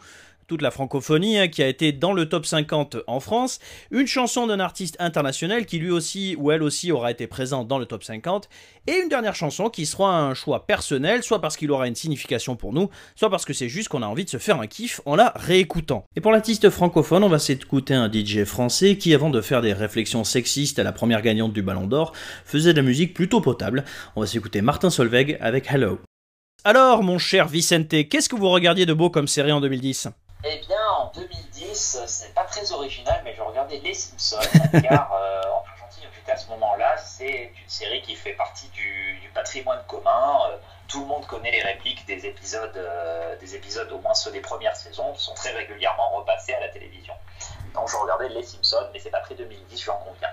toute 0.50 0.62
la 0.64 0.72
francophonie, 0.72 1.38
hein, 1.38 1.48
qui 1.48 1.62
a 1.62 1.68
été 1.68 1.92
dans 1.92 2.12
le 2.12 2.28
top 2.28 2.46
50 2.46 2.98
en 3.06 3.20
France, 3.20 3.60
une 3.92 4.08
chanson 4.08 4.48
d'un 4.48 4.60
artiste 4.60 4.98
international 5.00 5.68
qui 5.68 5.78
lui 5.78 5.92
aussi 5.92 6.36
ou 6.38 6.52
elle 6.52 6.64
aussi 6.64 6.92
aura 6.92 7.12
été 7.12 7.28
présente 7.28 7.68
dans 7.68 7.78
le 7.78 7.86
top 7.86 8.04
50, 8.04 8.50
et 8.88 8.94
une 9.04 9.10
dernière 9.10 9.36
chanson 9.36 9.70
qui 9.70 9.86
sera 9.86 10.20
un 10.20 10.34
choix 10.34 10.66
personnel, 10.66 11.22
soit 11.22 11.40
parce 11.40 11.56
qu'il 11.56 11.70
aura 11.70 11.88
une 11.88 11.96
signification 11.96 12.56
pour 12.56 12.74
nous, 12.74 12.90
soit 13.16 13.30
parce 13.30 13.46
que 13.46 13.54
c'est 13.54 13.70
juste 13.70 13.90
qu'on 13.90 14.02
a 14.02 14.08
envie 14.08 14.26
de 14.26 14.30
se 14.30 14.38
faire 14.38 14.60
un 14.60 14.66
kiff 14.66 15.02
en 15.06 15.16
la 15.16 15.34
réécoutant. 15.36 16.04
Et 16.16 16.22
pour 16.22 16.32
l'artiste 16.32 16.72
francophone, 16.72 17.24
on 17.24 17.30
va 17.30 17.38
s'écouter 17.38 17.94
un 17.94 18.12
DJ 18.12 18.44
français 18.44 18.98
qui, 18.98 19.14
avant 19.14 19.30
de 19.30 19.42
faire 19.42 19.62
des 19.62 19.74
réflexions 19.74 20.24
sexistes 20.24 20.80
à 20.80 20.84
la 20.84 20.92
première 20.92 21.22
gagnante 21.22 21.54
du 21.54 21.62
Ballon 21.62 21.86
d'Or, 21.86 22.14
faisait 22.44 22.74
de 22.74 22.78
la 22.78 22.84
musique 22.84 23.14
plutôt 23.14 23.40
potable. 23.40 23.86
On 24.16 24.22
va 24.22 24.28
s'écouter 24.28 24.62
Martin 24.62 24.90
Solveig 24.90 25.38
avec 25.40 25.72
Hello. 25.72 26.00
Alors, 26.64 27.04
mon 27.04 27.20
cher 27.20 27.48
Vicente, 27.48 28.10
qu'est-ce 28.10 28.28
que 28.28 28.36
vous 28.36 28.50
regardiez 28.50 28.88
de 28.88 28.94
beau 28.94 29.12
comme 29.12 29.28
série 29.28 29.52
en 29.52 29.62
2010 29.62 30.10
eh 30.46 30.58
bien, 30.60 30.88
en 30.92 31.12
2010, 31.14 32.04
c'est 32.08 32.34
pas 32.34 32.46
très 32.46 32.72
original, 32.72 33.22
mais 33.26 33.36
je 33.36 33.42
regardais 33.42 33.78
Les 33.80 33.94
Simpsons, 33.94 34.40
car 34.90 35.12
euh, 35.14 35.42
en 35.52 35.64
Argentine, 35.70 36.08
à 36.28 36.38
ce 36.38 36.48
moment-là, 36.50 36.98
c'est 36.98 37.52
une 37.62 37.70
série 37.70 38.02
qui 38.02 38.16
fait 38.16 38.34
partie 38.34 38.70
du, 38.70 39.30
patrimoine 39.34 39.84
commun. 39.88 40.50
Euh, 40.50 40.58
tout 40.88 41.02
le 41.02 41.06
monde 41.06 41.26
connaît 41.28 41.52
les 41.52 41.62
répliques 41.62 42.06
des 42.06 42.26
épisodes, 42.26 42.76
euh, 42.78 43.36
des 43.38 43.56
épisodes, 43.56 43.92
au 43.92 44.00
moins 44.00 44.14
ceux 44.14 44.32
des 44.32 44.40
premières 44.40 44.76
saisons, 44.76 45.12
qui 45.14 45.24
sont 45.24 45.34
très 45.34 45.52
régulièrement 45.52 46.10
repassés 46.18 46.54
à 46.54 46.60
la 46.62 46.70
télévision. 46.70 47.14
Donc 47.74 47.90
je 47.90 47.98
regardais 47.98 48.30
Les 48.30 48.44
Simpsons, 48.44 48.90
mais 48.94 49.00
c'est 49.00 49.12
pas 49.12 49.20
très 49.20 49.36
2010, 49.36 49.84
j'en 49.84 49.98
conviens. 49.98 50.30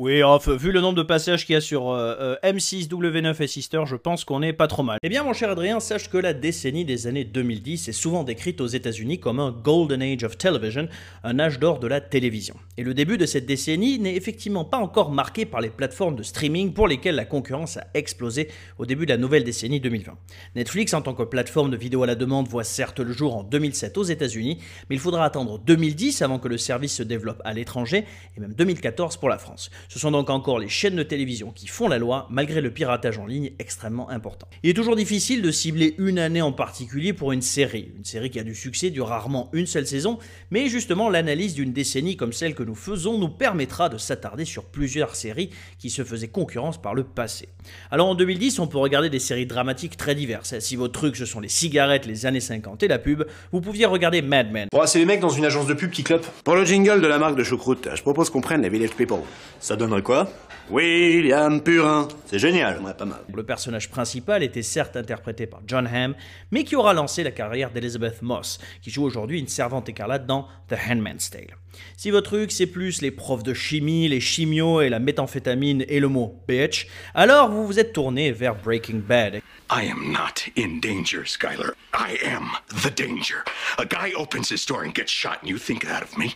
Oui, 0.00 0.22
vu 0.46 0.70
le 0.70 0.80
nombre 0.80 0.94
de 0.94 1.02
passages 1.02 1.44
qu'il 1.44 1.54
y 1.54 1.56
a 1.56 1.60
sur 1.60 1.90
euh, 1.90 2.14
euh, 2.20 2.52
M6, 2.52 2.86
W9 2.86 3.42
et 3.42 3.48
Sister, 3.48 3.82
je 3.84 3.96
pense 3.96 4.24
qu'on 4.24 4.42
est 4.42 4.52
pas 4.52 4.68
trop 4.68 4.84
mal. 4.84 4.98
Eh 5.02 5.08
bien, 5.08 5.24
mon 5.24 5.32
cher 5.32 5.50
Adrien, 5.50 5.80
sache 5.80 6.08
que 6.08 6.18
la 6.18 6.34
décennie 6.34 6.84
des 6.84 7.08
années 7.08 7.24
2010 7.24 7.88
est 7.88 7.92
souvent 7.92 8.22
décrite 8.22 8.60
aux 8.60 8.68
États-Unis 8.68 9.18
comme 9.18 9.40
un 9.40 9.50
Golden 9.50 10.00
Age 10.00 10.22
of 10.22 10.38
Television, 10.38 10.86
un 11.24 11.40
âge 11.40 11.58
d'or 11.58 11.80
de 11.80 11.88
la 11.88 12.00
télévision. 12.00 12.54
Et 12.76 12.84
le 12.84 12.94
début 12.94 13.18
de 13.18 13.26
cette 13.26 13.44
décennie 13.44 13.98
n'est 13.98 14.14
effectivement 14.14 14.64
pas 14.64 14.76
encore 14.76 15.10
marqué 15.10 15.44
par 15.44 15.60
les 15.60 15.68
plateformes 15.68 16.14
de 16.14 16.22
streaming 16.22 16.74
pour 16.74 16.86
lesquelles 16.86 17.16
la 17.16 17.24
concurrence 17.24 17.78
a 17.78 17.88
explosé 17.94 18.50
au 18.78 18.86
début 18.86 19.04
de 19.04 19.10
la 19.10 19.18
nouvelle 19.18 19.42
décennie 19.42 19.80
2020. 19.80 20.16
Netflix, 20.54 20.94
en 20.94 21.02
tant 21.02 21.14
que 21.14 21.24
plateforme 21.24 21.72
de 21.72 21.76
vidéo 21.76 22.04
à 22.04 22.06
la 22.06 22.14
demande, 22.14 22.46
voit 22.46 22.62
certes 22.62 23.00
le 23.00 23.12
jour 23.12 23.34
en 23.36 23.42
2007 23.42 23.98
aux 23.98 24.04
États-Unis, 24.04 24.58
mais 24.88 24.94
il 24.94 25.00
faudra 25.00 25.24
attendre 25.24 25.58
2010 25.58 26.22
avant 26.22 26.38
que 26.38 26.46
le 26.46 26.56
service 26.56 26.94
se 26.94 27.02
développe 27.02 27.42
à 27.44 27.52
l'étranger, 27.52 28.04
et 28.36 28.40
même 28.40 28.54
2014 28.54 29.16
pour 29.16 29.28
la 29.28 29.38
France. 29.38 29.72
Ce 29.90 29.98
sont 29.98 30.10
donc 30.10 30.28
encore 30.28 30.58
les 30.58 30.68
chaînes 30.68 30.96
de 30.96 31.02
télévision 31.02 31.50
qui 31.50 31.66
font 31.66 31.88
la 31.88 31.96
loi, 31.96 32.26
malgré 32.28 32.60
le 32.60 32.70
piratage 32.70 33.16
en 33.16 33.24
ligne 33.24 33.52
extrêmement 33.58 34.10
important. 34.10 34.46
Il 34.62 34.68
est 34.68 34.74
toujours 34.74 34.96
difficile 34.96 35.40
de 35.40 35.50
cibler 35.50 35.94
une 35.96 36.18
année 36.18 36.42
en 36.42 36.52
particulier 36.52 37.14
pour 37.14 37.32
une 37.32 37.40
série. 37.40 37.90
Une 37.96 38.04
série 38.04 38.28
qui 38.28 38.38
a 38.38 38.42
du 38.42 38.54
succès 38.54 38.90
dure 38.90 39.06
rarement 39.06 39.48
une 39.54 39.64
seule 39.64 39.86
saison, 39.86 40.18
mais 40.50 40.68
justement 40.68 41.08
l'analyse 41.08 41.54
d'une 41.54 41.72
décennie 41.72 42.18
comme 42.18 42.34
celle 42.34 42.54
que 42.54 42.62
nous 42.62 42.74
faisons 42.74 43.16
nous 43.16 43.30
permettra 43.30 43.88
de 43.88 43.96
s'attarder 43.96 44.44
sur 44.44 44.66
plusieurs 44.66 45.14
séries 45.14 45.48
qui 45.78 45.88
se 45.88 46.04
faisaient 46.04 46.28
concurrence 46.28 46.76
par 46.76 46.92
le 46.94 47.04
passé. 47.04 47.48
Alors 47.90 48.08
en 48.08 48.14
2010, 48.14 48.58
on 48.58 48.66
peut 48.66 48.76
regarder 48.76 49.08
des 49.08 49.18
séries 49.18 49.46
dramatiques 49.46 49.96
très 49.96 50.14
diverses. 50.14 50.58
Si 50.58 50.76
vos 50.76 50.88
trucs 50.88 51.16
ce 51.16 51.24
sont 51.24 51.40
les 51.40 51.48
cigarettes, 51.48 52.04
les 52.04 52.26
années 52.26 52.40
50 52.40 52.82
et 52.82 52.88
la 52.88 52.98
pub, 52.98 53.24
vous 53.52 53.62
pouviez 53.62 53.86
regarder 53.86 54.20
Mad 54.20 54.52
Men. 54.52 54.68
Bon, 54.70 54.82
c'est 54.84 54.98
les 54.98 55.06
mecs 55.06 55.20
dans 55.20 55.30
une 55.30 55.46
agence 55.46 55.66
de 55.66 55.72
pub 55.72 55.90
qui 55.90 56.04
clopent. 56.04 56.28
Pour 56.44 56.56
le 56.56 56.66
jingle 56.66 57.00
de 57.00 57.06
la 57.06 57.16
marque 57.16 57.36
de 57.36 57.44
choucroute, 57.44 57.88
je 57.94 58.02
propose 58.02 58.28
qu'on 58.28 58.42
prenne 58.42 58.60
les 58.60 58.68
Village 58.68 58.90
People. 58.90 59.20
Ça 59.60 59.77
donnerait 59.78 60.02
quoi 60.02 60.28
William 60.70 61.62
Purin. 61.62 62.08
C'est 62.26 62.38
génial. 62.38 62.78
Ouais, 62.80 62.92
pas 62.92 63.06
mal. 63.06 63.20
Le 63.34 63.42
personnage 63.42 63.88
principal 63.88 64.42
était 64.42 64.62
certes 64.62 64.96
interprété 64.96 65.46
par 65.46 65.60
John 65.66 65.86
Hamm, 65.86 66.14
mais 66.50 66.64
qui 66.64 66.76
aura 66.76 66.92
lancé 66.92 67.22
la 67.22 67.30
carrière 67.30 67.70
d'Elizabeth 67.70 68.20
Moss, 68.20 68.58
qui 68.82 68.90
joue 68.90 69.04
aujourd'hui 69.04 69.38
une 69.38 69.48
servante 69.48 69.88
écarlate 69.88 70.26
dans 70.26 70.46
The 70.68 70.74
Handmaid's 70.90 71.30
Tale. 71.30 71.56
Si 71.96 72.10
votre 72.10 72.30
truc 72.30 72.52
c'est 72.52 72.66
plus 72.66 73.00
les 73.00 73.10
profs 73.10 73.42
de 73.42 73.54
chimie, 73.54 74.08
les 74.08 74.20
chimios 74.20 74.82
et 74.82 74.90
la 74.90 74.98
méthamphétamine 74.98 75.84
et 75.88 76.00
le 76.00 76.08
mot 76.08 76.42
bitch, 76.46 76.86
alors 77.14 77.50
vous 77.50 77.66
vous 77.66 77.78
êtes 77.78 77.94
tourné 77.94 78.32
vers 78.32 78.54
Breaking 78.54 79.00
Bad. 79.00 79.40
I 79.70 79.90
am 79.90 80.12
not 80.12 80.50
in 80.56 80.80
danger, 80.80 81.24
Skyler. 81.24 81.72
I 81.94 82.18
am 82.26 82.50
the 82.82 82.90
danger. 82.94 83.44
A 83.78 83.86
guy 83.86 84.12
opens 84.16 84.50
his 84.50 84.66
door 84.66 84.82
and 84.82 84.92
gets 84.94 85.10
shot, 85.10 85.38
and 85.42 85.48
you 85.48 85.58
think 85.58 85.84
that 85.86 86.02
of 86.02 86.18
me? 86.18 86.34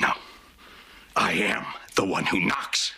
No. 0.00 0.14
I 1.16 1.32
am 1.32 1.64
the 1.98 2.04
one 2.04 2.24
who 2.26 2.38
knocks. 2.38 2.92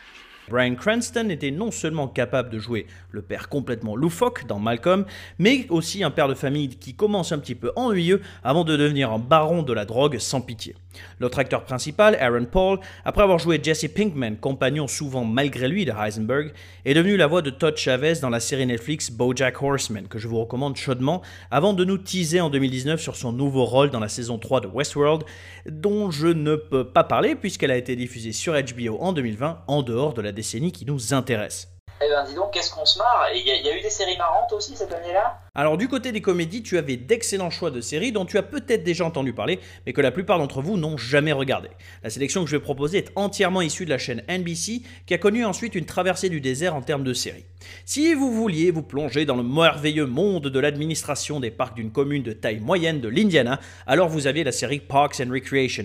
Brian 0.50 0.74
Cranston 0.74 1.28
était 1.30 1.52
non 1.52 1.70
seulement 1.70 2.08
capable 2.08 2.50
de 2.50 2.58
jouer 2.58 2.86
le 3.12 3.22
père 3.22 3.48
complètement 3.48 3.94
loufoque 3.94 4.46
dans 4.48 4.58
Malcolm, 4.58 5.06
mais 5.38 5.66
aussi 5.70 6.02
un 6.02 6.10
père 6.10 6.26
de 6.26 6.34
famille 6.34 6.68
qui 6.68 6.94
commence 6.94 7.30
un 7.30 7.38
petit 7.38 7.54
peu 7.54 7.70
ennuyeux 7.76 8.20
avant 8.42 8.64
de 8.64 8.76
devenir 8.76 9.12
un 9.12 9.20
baron 9.20 9.62
de 9.62 9.72
la 9.72 9.84
drogue 9.84 10.18
sans 10.18 10.40
pitié. 10.40 10.74
L'autre 11.20 11.38
acteur 11.38 11.62
principal, 11.62 12.16
Aaron 12.16 12.46
Paul, 12.46 12.80
après 13.04 13.22
avoir 13.22 13.38
joué 13.38 13.60
Jesse 13.62 13.86
Pinkman, 13.94 14.36
compagnon 14.40 14.88
souvent 14.88 15.24
malgré 15.24 15.68
lui 15.68 15.84
de 15.84 15.92
Heisenberg, 15.92 16.52
est 16.84 16.94
devenu 16.94 17.16
la 17.16 17.28
voix 17.28 17.42
de 17.42 17.50
Todd 17.50 17.76
Chavez 17.76 18.14
dans 18.20 18.28
la 18.28 18.40
série 18.40 18.66
Netflix 18.66 19.10
BoJack 19.10 19.62
Horseman, 19.62 20.08
que 20.08 20.18
je 20.18 20.26
vous 20.26 20.40
recommande 20.40 20.76
chaudement, 20.76 21.22
avant 21.52 21.74
de 21.74 21.84
nous 21.84 21.98
teaser 21.98 22.40
en 22.40 22.50
2019 22.50 23.00
sur 23.00 23.14
son 23.14 23.32
nouveau 23.32 23.64
rôle 23.64 23.90
dans 23.90 24.00
la 24.00 24.08
saison 24.08 24.38
3 24.38 24.62
de 24.62 24.66
Westworld, 24.66 25.24
dont 25.70 26.10
je 26.10 26.26
ne 26.26 26.56
peux 26.56 26.84
pas 26.84 27.04
parler 27.04 27.36
puisqu'elle 27.36 27.70
a 27.70 27.76
été 27.76 27.94
diffusée 27.94 28.32
sur 28.32 28.54
HBO 28.54 28.98
en 28.98 29.12
2020, 29.12 29.62
en 29.68 29.82
dehors 29.82 30.14
de 30.14 30.22
la 30.22 30.32
décennie 30.40 30.72
qui 30.72 30.86
nous 30.86 31.12
intéresse. 31.12 31.68
Eh 32.02 32.08
ben 32.08 32.24
dis 32.24 32.34
donc, 32.34 32.54
qu'est-ce 32.54 32.72
qu'on 32.72 32.86
se 32.86 32.96
marre? 32.96 33.26
Il 33.34 33.46
y, 33.46 33.50
a 33.50 33.76
eu 33.76 33.82
des 33.82 33.90
séries 33.90 34.16
marrantes 34.16 34.50
aussi 34.54 34.74
cette 34.74 34.90
année-là? 34.90 35.38
Alors 35.54 35.76
du 35.76 35.86
côté 35.86 36.12
des 36.12 36.22
comédies, 36.22 36.62
tu 36.62 36.78
avais 36.78 36.96
d'excellents 36.96 37.50
choix 37.50 37.70
de 37.70 37.82
séries 37.82 38.10
dont 38.10 38.24
tu 38.24 38.38
as 38.38 38.42
peut-être 38.42 38.82
déjà 38.82 39.04
entendu 39.04 39.34
parler, 39.34 39.60
mais 39.84 39.92
que 39.92 40.00
la 40.00 40.10
plupart 40.10 40.38
d'entre 40.38 40.62
vous 40.62 40.78
n'ont 40.78 40.96
jamais 40.96 41.32
regardé. 41.32 41.68
La 42.02 42.08
sélection 42.08 42.42
que 42.42 42.48
je 42.48 42.56
vais 42.56 42.62
proposer 42.62 42.96
est 42.96 43.12
entièrement 43.16 43.60
issue 43.60 43.84
de 43.84 43.90
la 43.90 43.98
chaîne 43.98 44.22
NBC, 44.30 44.80
qui 45.04 45.12
a 45.12 45.18
connu 45.18 45.44
ensuite 45.44 45.74
une 45.74 45.84
traversée 45.84 46.30
du 46.30 46.40
désert 46.40 46.74
en 46.74 46.80
termes 46.80 47.04
de 47.04 47.12
séries. 47.12 47.44
Si 47.84 48.14
vous 48.14 48.32
vouliez 48.32 48.70
vous 48.70 48.82
plonger 48.82 49.26
dans 49.26 49.36
le 49.36 49.42
merveilleux 49.42 50.06
monde 50.06 50.46
de 50.46 50.58
l'administration 50.58 51.38
des 51.38 51.50
parcs 51.50 51.76
d'une 51.76 51.92
commune 51.92 52.22
de 52.22 52.32
taille 52.32 52.60
moyenne 52.60 53.02
de 53.02 53.08
l'Indiana, 53.08 53.60
alors 53.86 54.08
vous 54.08 54.26
aviez 54.26 54.42
la 54.42 54.52
série 54.52 54.80
Parks 54.80 55.20
and 55.20 55.30
Recreation. 55.30 55.84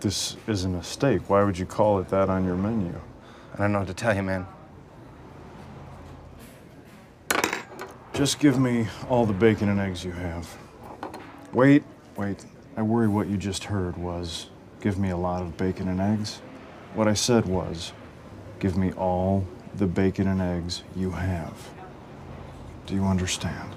This 0.00 0.36
is 0.46 0.66
a 0.66 0.68
mistake. 0.68 1.30
Why 1.30 1.44
would 1.44 1.56
you 1.56 1.64
call 1.64 2.02
it 2.02 2.08
that 2.08 2.28
on 2.28 2.44
your 2.44 2.58
menu? 2.58 2.92
I 3.56 3.60
don't 3.60 3.72
know 3.72 3.78
what 3.78 3.88
to 3.88 3.94
tell 3.94 4.14
you, 4.14 4.22
man. 4.22 4.46
Just 8.12 8.38
give 8.38 8.58
me 8.58 8.86
all 9.08 9.24
the 9.24 9.32
bacon 9.32 9.70
and 9.70 9.80
eggs 9.80 10.04
you 10.04 10.12
have. 10.12 10.54
Wait, 11.54 11.82
wait. 12.16 12.44
I 12.76 12.82
worry 12.82 13.08
what 13.08 13.28
you 13.28 13.38
just 13.38 13.64
heard 13.64 13.96
was 13.96 14.48
give 14.82 14.98
me 14.98 15.08
a 15.08 15.16
lot 15.16 15.40
of 15.40 15.56
bacon 15.56 15.88
and 15.88 16.00
eggs. 16.00 16.42
What 16.94 17.08
I 17.08 17.14
said 17.14 17.46
was 17.46 17.94
give 18.58 18.76
me 18.76 18.92
all 18.92 19.46
the 19.74 19.86
bacon 19.86 20.28
and 20.28 20.42
eggs 20.42 20.82
you 20.94 21.12
have. 21.12 21.70
Do 22.84 22.94
you 22.94 23.04
understand? 23.04 23.74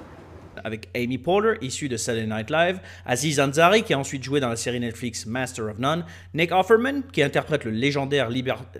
Avec 0.63 0.89
Amy 0.95 1.17
Poehler, 1.17 1.57
issue 1.61 1.89
de 1.89 1.97
Saturday 1.97 2.27
Night 2.27 2.49
Live, 2.49 2.79
Aziz 3.05 3.39
Ansari, 3.39 3.83
qui 3.83 3.93
a 3.93 3.99
ensuite 3.99 4.23
joué 4.23 4.39
dans 4.39 4.49
la 4.49 4.55
série 4.55 4.79
Netflix 4.79 5.25
Master 5.25 5.65
of 5.65 5.79
None, 5.79 6.05
Nick 6.33 6.51
Offerman, 6.51 7.03
qui 7.11 7.21
interprète 7.21 7.63
le 7.65 7.71
légendaire 7.71 8.29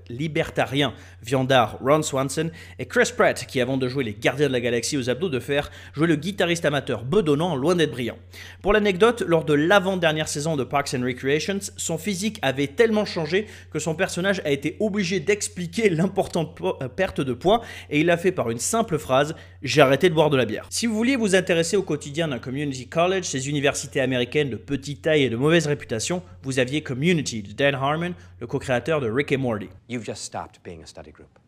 libertarien 0.10 0.94
viandard 1.22 1.78
Ron 1.82 2.02
Swanson, 2.02 2.52
et 2.78 2.86
Chris 2.86 3.12
Pratt, 3.16 3.46
qui 3.46 3.62
avant 3.62 3.78
de 3.78 3.88
jouer 3.88 4.04
les 4.04 4.14
Gardiens 4.14 4.48
de 4.48 4.54
la 4.54 4.62
Galaxie 4.62 4.98
aux 4.98 5.10
abdos 5.10 5.30
de 5.30 5.40
fer, 5.40 5.70
jouait 5.94 6.08
le 6.08 6.16
guitariste 6.16 6.66
amateur 6.66 7.04
bedonnant 7.04 7.56
loin 7.56 7.76
d'être 7.76 7.92
brillant. 7.92 8.18
Pour 8.62 8.74
l'anecdote, 8.74 9.24
lors 9.26 9.46
de 9.46 9.54
l'avant-dernière 9.54 10.28
saison 10.28 10.56
de 10.56 10.64
Parks 10.64 10.94
and 10.94 11.04
Recreations, 11.04 11.60
son 11.78 11.98
physique 11.98 12.40
avait 12.42 12.68
tellement 12.68 13.06
changé 13.06 13.48
que 13.72 13.80
son 13.80 13.96
personnage 13.96 14.42
a 14.46 14.52
été 14.52 14.78
obligé 14.80 15.20
d'expliquer 15.20 15.90
l'importante 15.90 16.58
euh, 16.62 16.88
perte 16.88 17.22
de 17.22 17.34
poids, 17.34 17.62
et 17.90 18.00
il 18.00 18.06
l'a 18.06 18.18
fait 18.18 18.32
par 18.32 18.50
une 18.50 18.60
simple 18.60 18.98
phrase 18.98 19.36
J'ai 19.62 19.82
arrêté 19.82 20.10
de 20.10 20.14
boire 20.14 20.30
de 20.30 20.38
la 20.38 20.46
bière. 20.46 20.68
Si 20.70 20.88
vous 20.88 20.96
vouliez 20.96 21.16
vous 21.16 21.36
intéresser 21.36 21.69
au 21.76 21.84
quotidien 21.84 22.28
d'un 22.28 22.40
community 22.40 22.88
college, 22.88 23.26
ces 23.26 23.50
universités 23.50 24.02
américaines 24.02 24.50
de 24.50 24.56
petite 24.56 25.02
taille 25.02 25.24
et 25.24 25.30
de 25.30 25.36
mauvaise 25.36 25.68
réputation, 25.68 26.22
vous 26.44 26.60
aviez 26.60 26.82
Community 26.82 27.42
de 27.44 27.52
Dan 27.52 27.76
Harmon, 27.76 28.14
le 28.40 28.48
co-créateur 28.48 29.02
de 29.02 29.10
Rick 29.10 29.32
et 29.32 29.38
Morty. 29.38 29.70
You've 29.90 30.06
just 30.06 30.24
stopped 30.24 30.62
being 30.64 30.82
a 30.84 30.86
study 30.86 31.12
group. 31.12 31.40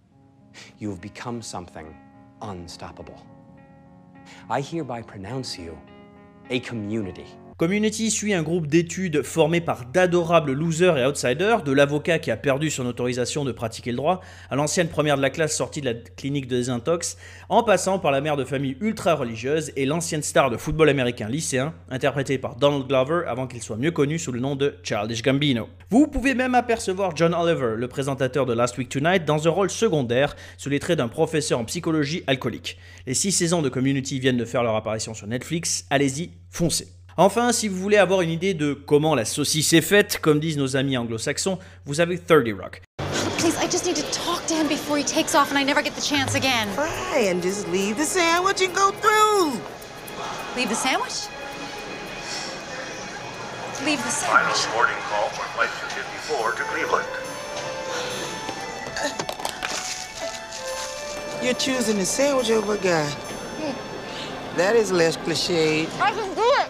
You've 0.80 1.02
become 1.02 1.42
something 1.42 1.88
unstoppable. 2.42 3.16
I 4.50 4.62
hereby 4.62 5.02
pronounce 5.02 5.58
you 5.58 5.78
a 6.50 6.60
community. 6.60 7.26
Community 7.62 8.10
suit 8.10 8.34
un 8.34 8.42
groupe 8.42 8.66
d'études 8.66 9.22
formé 9.22 9.62
par 9.62 9.86
d'adorables 9.86 10.52
losers 10.52 10.98
et 10.98 11.06
outsiders, 11.06 11.62
de 11.62 11.72
l'avocat 11.72 12.18
qui 12.18 12.32
a 12.32 12.36
perdu 12.36 12.72
son 12.72 12.88
autorisation 12.88 13.46
de 13.46 13.52
pratiquer 13.52 13.92
le 13.92 13.98
droit, 13.98 14.20
à 14.50 14.56
l'ancienne 14.56 14.88
première 14.88 15.16
de 15.16 15.22
la 15.22 15.30
classe 15.30 15.56
sortie 15.56 15.80
de 15.80 15.86
la 15.86 15.94
clinique 15.94 16.48
de 16.48 16.56
désintox, 16.56 17.18
en 17.50 17.62
passant 17.62 18.00
par 18.00 18.10
la 18.10 18.20
mère 18.20 18.36
de 18.36 18.46
famille 18.46 18.78
ultra 18.82 19.14
religieuse 19.14 19.72
et 19.76 19.86
l'ancienne 19.86 20.24
star 20.24 20.50
de 20.50 20.58
football 20.58 20.90
américain 20.90 21.30
lycéen, 21.30 21.76
interprété 21.92 22.40
par 22.40 22.56
Donald 22.56 22.88
Glover 22.88 23.26
avant 23.28 23.46
qu'il 23.46 23.62
soit 23.62 23.78
mieux 23.78 23.92
connu 23.92 24.18
sous 24.18 24.32
le 24.32 24.40
nom 24.40 24.56
de 24.56 24.74
Childish 24.82 25.22
Gambino. 25.22 25.70
Vous 25.92 26.08
pouvez 26.08 26.34
même 26.34 26.56
apercevoir 26.56 27.16
John 27.16 27.36
Oliver, 27.36 27.76
le 27.78 27.88
présentateur 27.88 28.48
de 28.48 28.54
Last 28.54 28.80
Week 28.80 28.90
Tonight, 28.90 29.24
dans 29.24 29.48
un 29.48 29.52
rôle 29.52 29.70
secondaire 29.70 30.36
sous 30.58 30.70
les 30.70 30.80
traits 30.80 30.98
d'un 30.98 31.10
professeur 31.10 31.60
en 31.60 31.66
psychologie 31.66 32.24
alcoolique. 32.26 32.80
Les 33.06 33.14
six 33.14 33.32
saisons 33.32 33.62
de 33.62 33.70
Community 33.70 34.20
viennent 34.20 34.38
de 34.38 34.46
faire 34.46 34.64
leur 34.64 34.76
apparition 34.76 35.14
sur 35.14 35.28
Netflix, 35.28 35.86
allez-y, 35.92 36.32
foncez. 36.50 36.88
Enfin, 37.18 37.52
si 37.52 37.68
vous 37.68 37.78
voulez 37.78 37.98
avoir 37.98 38.22
une 38.22 38.30
idée 38.30 38.54
de 38.54 38.74
comment 38.74 39.16
la 39.16 39.26
saucisse 39.26 39.74
est 39.74 39.82
faite, 39.82 40.20
comme 40.22 40.40
disent 40.40 40.58
nos 40.58 40.76
amis 40.76 40.98
anglo-saxons, 40.98 41.60
vous 41.86 42.00
avez 42.00 42.18
30 42.18 42.48
Rock. 42.60 42.82
Please, 43.38 43.58
I 43.60 43.68
just 43.70 43.86
need 43.86 43.96
to 43.96 44.04
talk 44.12 44.46
to 44.48 44.54
him 44.54 44.68
before 44.68 44.98
he 44.98 45.04
takes 45.04 45.36
off 45.36 45.50
and 45.52 45.58
I 45.58 45.64
never 45.64 45.82
get 45.82 45.96
the 45.96 46.02
chance 46.02 46.36
again. 46.36 46.68
Fine, 46.76 47.42
just 47.42 47.68
leave 47.70 47.98
the 47.98 48.06
sandwich 48.06 48.62
and 48.62 48.74
go 48.76 48.92
through. 48.92 49.60
Leave 50.56 50.70
the 50.70 50.76
sandwich? 50.76 51.28
Leave 53.84 54.02
the 54.04 54.10
sandwich. 54.10 54.58
Final 54.58 54.74
boarding 54.76 55.02
call 55.10 55.30
for 55.30 55.44
Flight 55.56 55.70
254 56.28 56.52
to 56.54 56.64
Cleveland. 56.64 57.08
You're 61.44 61.56
choosing 61.56 61.98
the 61.98 62.06
sandwich 62.06 62.52
over 62.52 62.76
a 62.76 62.78
guy. 62.78 63.12
That 64.58 64.76
is 64.76 64.92
less 64.92 65.18
cliched. 65.18 65.90
I 66.00 66.12
can 66.12 66.36
do 66.36 66.44
it. 66.44 66.61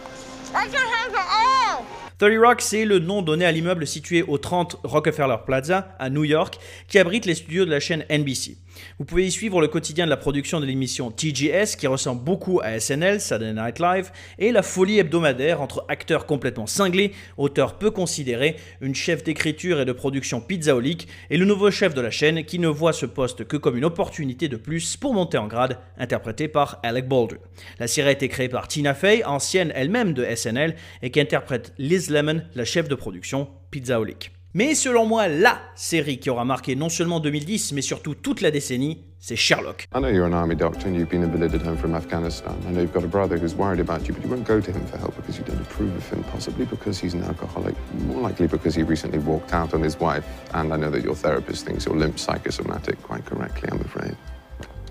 30 2.18 2.32
Rock, 2.38 2.62
c'est 2.62 2.86
le 2.86 3.00
nom 3.00 3.24
donné 3.24 3.46
à 3.46 3.52
l'immeuble 3.52 3.88
situé 3.88 4.22
au 4.22 4.38
30 4.38 4.78
Rockefeller 4.84 5.38
Plaza 5.44 5.96
à 5.98 6.10
New 6.12 6.24
York, 6.24 6.60
qui 6.88 7.00
abrite 7.00 7.26
les 7.26 7.34
studios 7.34 7.66
de 7.66 7.72
la 7.72 7.80
chaîne 7.80 8.06
NBC. 8.12 8.58
Vous 9.00 9.06
pouvez 9.06 9.26
y 9.26 9.32
suivre 9.32 9.62
le 9.62 9.68
quotidien 9.68 10.06
de 10.06 10.10
la 10.10 10.18
production 10.18 10.60
de 10.60 10.66
l'émission 10.66 11.12
TGS, 11.12 11.76
qui 11.78 11.88
ressemble 11.88 12.24
beaucoup 12.24 12.60
à 12.62 12.80
SNL, 12.80 13.20
Saturday 13.20 13.54
Night 13.54 13.80
Live, 13.80 14.12
et 14.40 14.52
la 14.52 14.62
folie 14.62 15.00
hebdomadaire 15.00 15.62
entre 15.62 15.86
acteurs 15.88 16.26
complètement 16.26 16.68
cinglés, 16.68 17.14
auteurs 17.38 17.78
peu 17.78 17.92
considérés, 17.92 18.56
une 18.82 18.96
chef 18.96 19.24
d'écriture 19.24 19.80
et 19.80 19.86
de 19.86 19.92
production 19.92 20.42
pizzaolique, 20.42 21.08
et 21.30 21.38
le 21.38 21.46
nouveau 21.46 21.72
chef 21.72 21.94
de 21.94 22.02
la 22.02 22.12
chaîne 22.12 22.44
qui 22.44 22.60
ne 22.60 22.68
voit 22.68 22.94
ce 22.94 23.06
poste 23.06 23.46
que 23.46 23.58
comme 23.58 23.78
une 23.78 23.86
opportunité 23.86 24.48
de 24.48 24.58
plus 24.58 24.98
pour 24.98 25.14
monter 25.14 25.38
en 25.38 25.48
grade, 25.48 25.80
interprété 25.98 26.48
par 26.48 26.80
Alec 26.84 27.08
Baldwin. 27.08 27.40
La 27.80 27.88
série 27.88 28.10
a 28.10 28.12
été 28.12 28.28
créée 28.28 28.50
par 28.50 28.68
Tina 28.68 28.94
Fey, 28.94 29.24
ancienne 29.24 29.72
elle-même 29.76 30.14
de 30.14 30.26
SNL, 30.36 30.76
et 31.02 31.12
qui 31.12 31.20
interprète 31.20 31.74
Liz 31.78 32.10
Lemon, 32.10 32.42
la 32.56 32.66
chef 32.66 32.88
de 32.88 32.96
production 32.96 33.50
pizzaolique. 33.70 34.32
Mais 34.54 34.76
selon 34.76 35.06
moi, 35.06 35.30
la 35.30 35.62
série 35.76 36.20
qui 36.20 36.30
aura 36.30 36.44
marqué 36.44 36.76
non 36.76 36.90
seulement 36.90 37.22
2010, 37.22 37.72
mais 37.72 37.82
surtout 37.82 38.16
toute 38.16 38.42
la 38.42 38.52
décennie, 38.52 39.06
c'est 39.18 39.38
Sherlock. 39.38 39.88
I 39.96 40.00
know 40.02 40.10
you're 40.10 40.26
an 40.26 40.34
army 40.34 40.58
doctor 40.58 40.90
and 40.90 40.94
you've 40.94 41.10
been 41.10 41.24
invalided 41.24 41.62
home 41.62 41.78
from 41.78 41.96
Afghanistan. 41.96 42.54
I 42.68 42.72
know 42.72 42.82
you've 42.82 42.92
got 42.92 43.06
a 43.06 43.08
brother 43.08 43.38
who's 43.38 43.56
worried 43.56 43.80
about 43.80 44.10
you, 44.10 44.14
but 44.14 44.22
you 44.22 44.30
won't 44.30 44.46
go 44.46 44.60
to 44.60 44.70
him 44.70 44.86
for 44.88 44.98
help 44.98 45.16
because 45.16 45.38
you 45.38 45.46
don't 45.46 45.62
approve 45.62 45.96
of 45.96 46.06
him, 46.10 46.26
possibly 46.26 46.66
because 46.66 47.00
he's 47.00 47.14
an 47.14 47.24
alcoholic, 47.24 47.76
more 48.08 48.20
likely 48.20 48.48
because 48.48 48.76
he 48.76 48.84
recently 48.84 49.20
walked 49.20 49.54
out 49.54 49.74
on 49.74 49.82
his 49.82 49.98
wife. 49.98 50.26
And 50.54 50.74
I 50.74 50.76
know 50.76 50.90
that 50.90 51.04
your 51.04 51.16
therapist 51.16 51.66
thinks 51.66 51.86
you're 51.86 51.96
limp 51.96 52.20
psychosomatic, 52.20 53.02
quite 53.04 53.26
correctly, 53.26 53.70
I'm 53.72 53.80
afraid. 53.80 54.18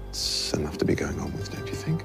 It's 0.08 0.54
enough 0.54 0.78
to 0.78 0.86
be 0.86 0.94
going 0.94 1.20
on 1.20 1.30
with, 1.34 1.54
don't 1.54 1.68
you 1.68 1.74
think? 1.74 2.02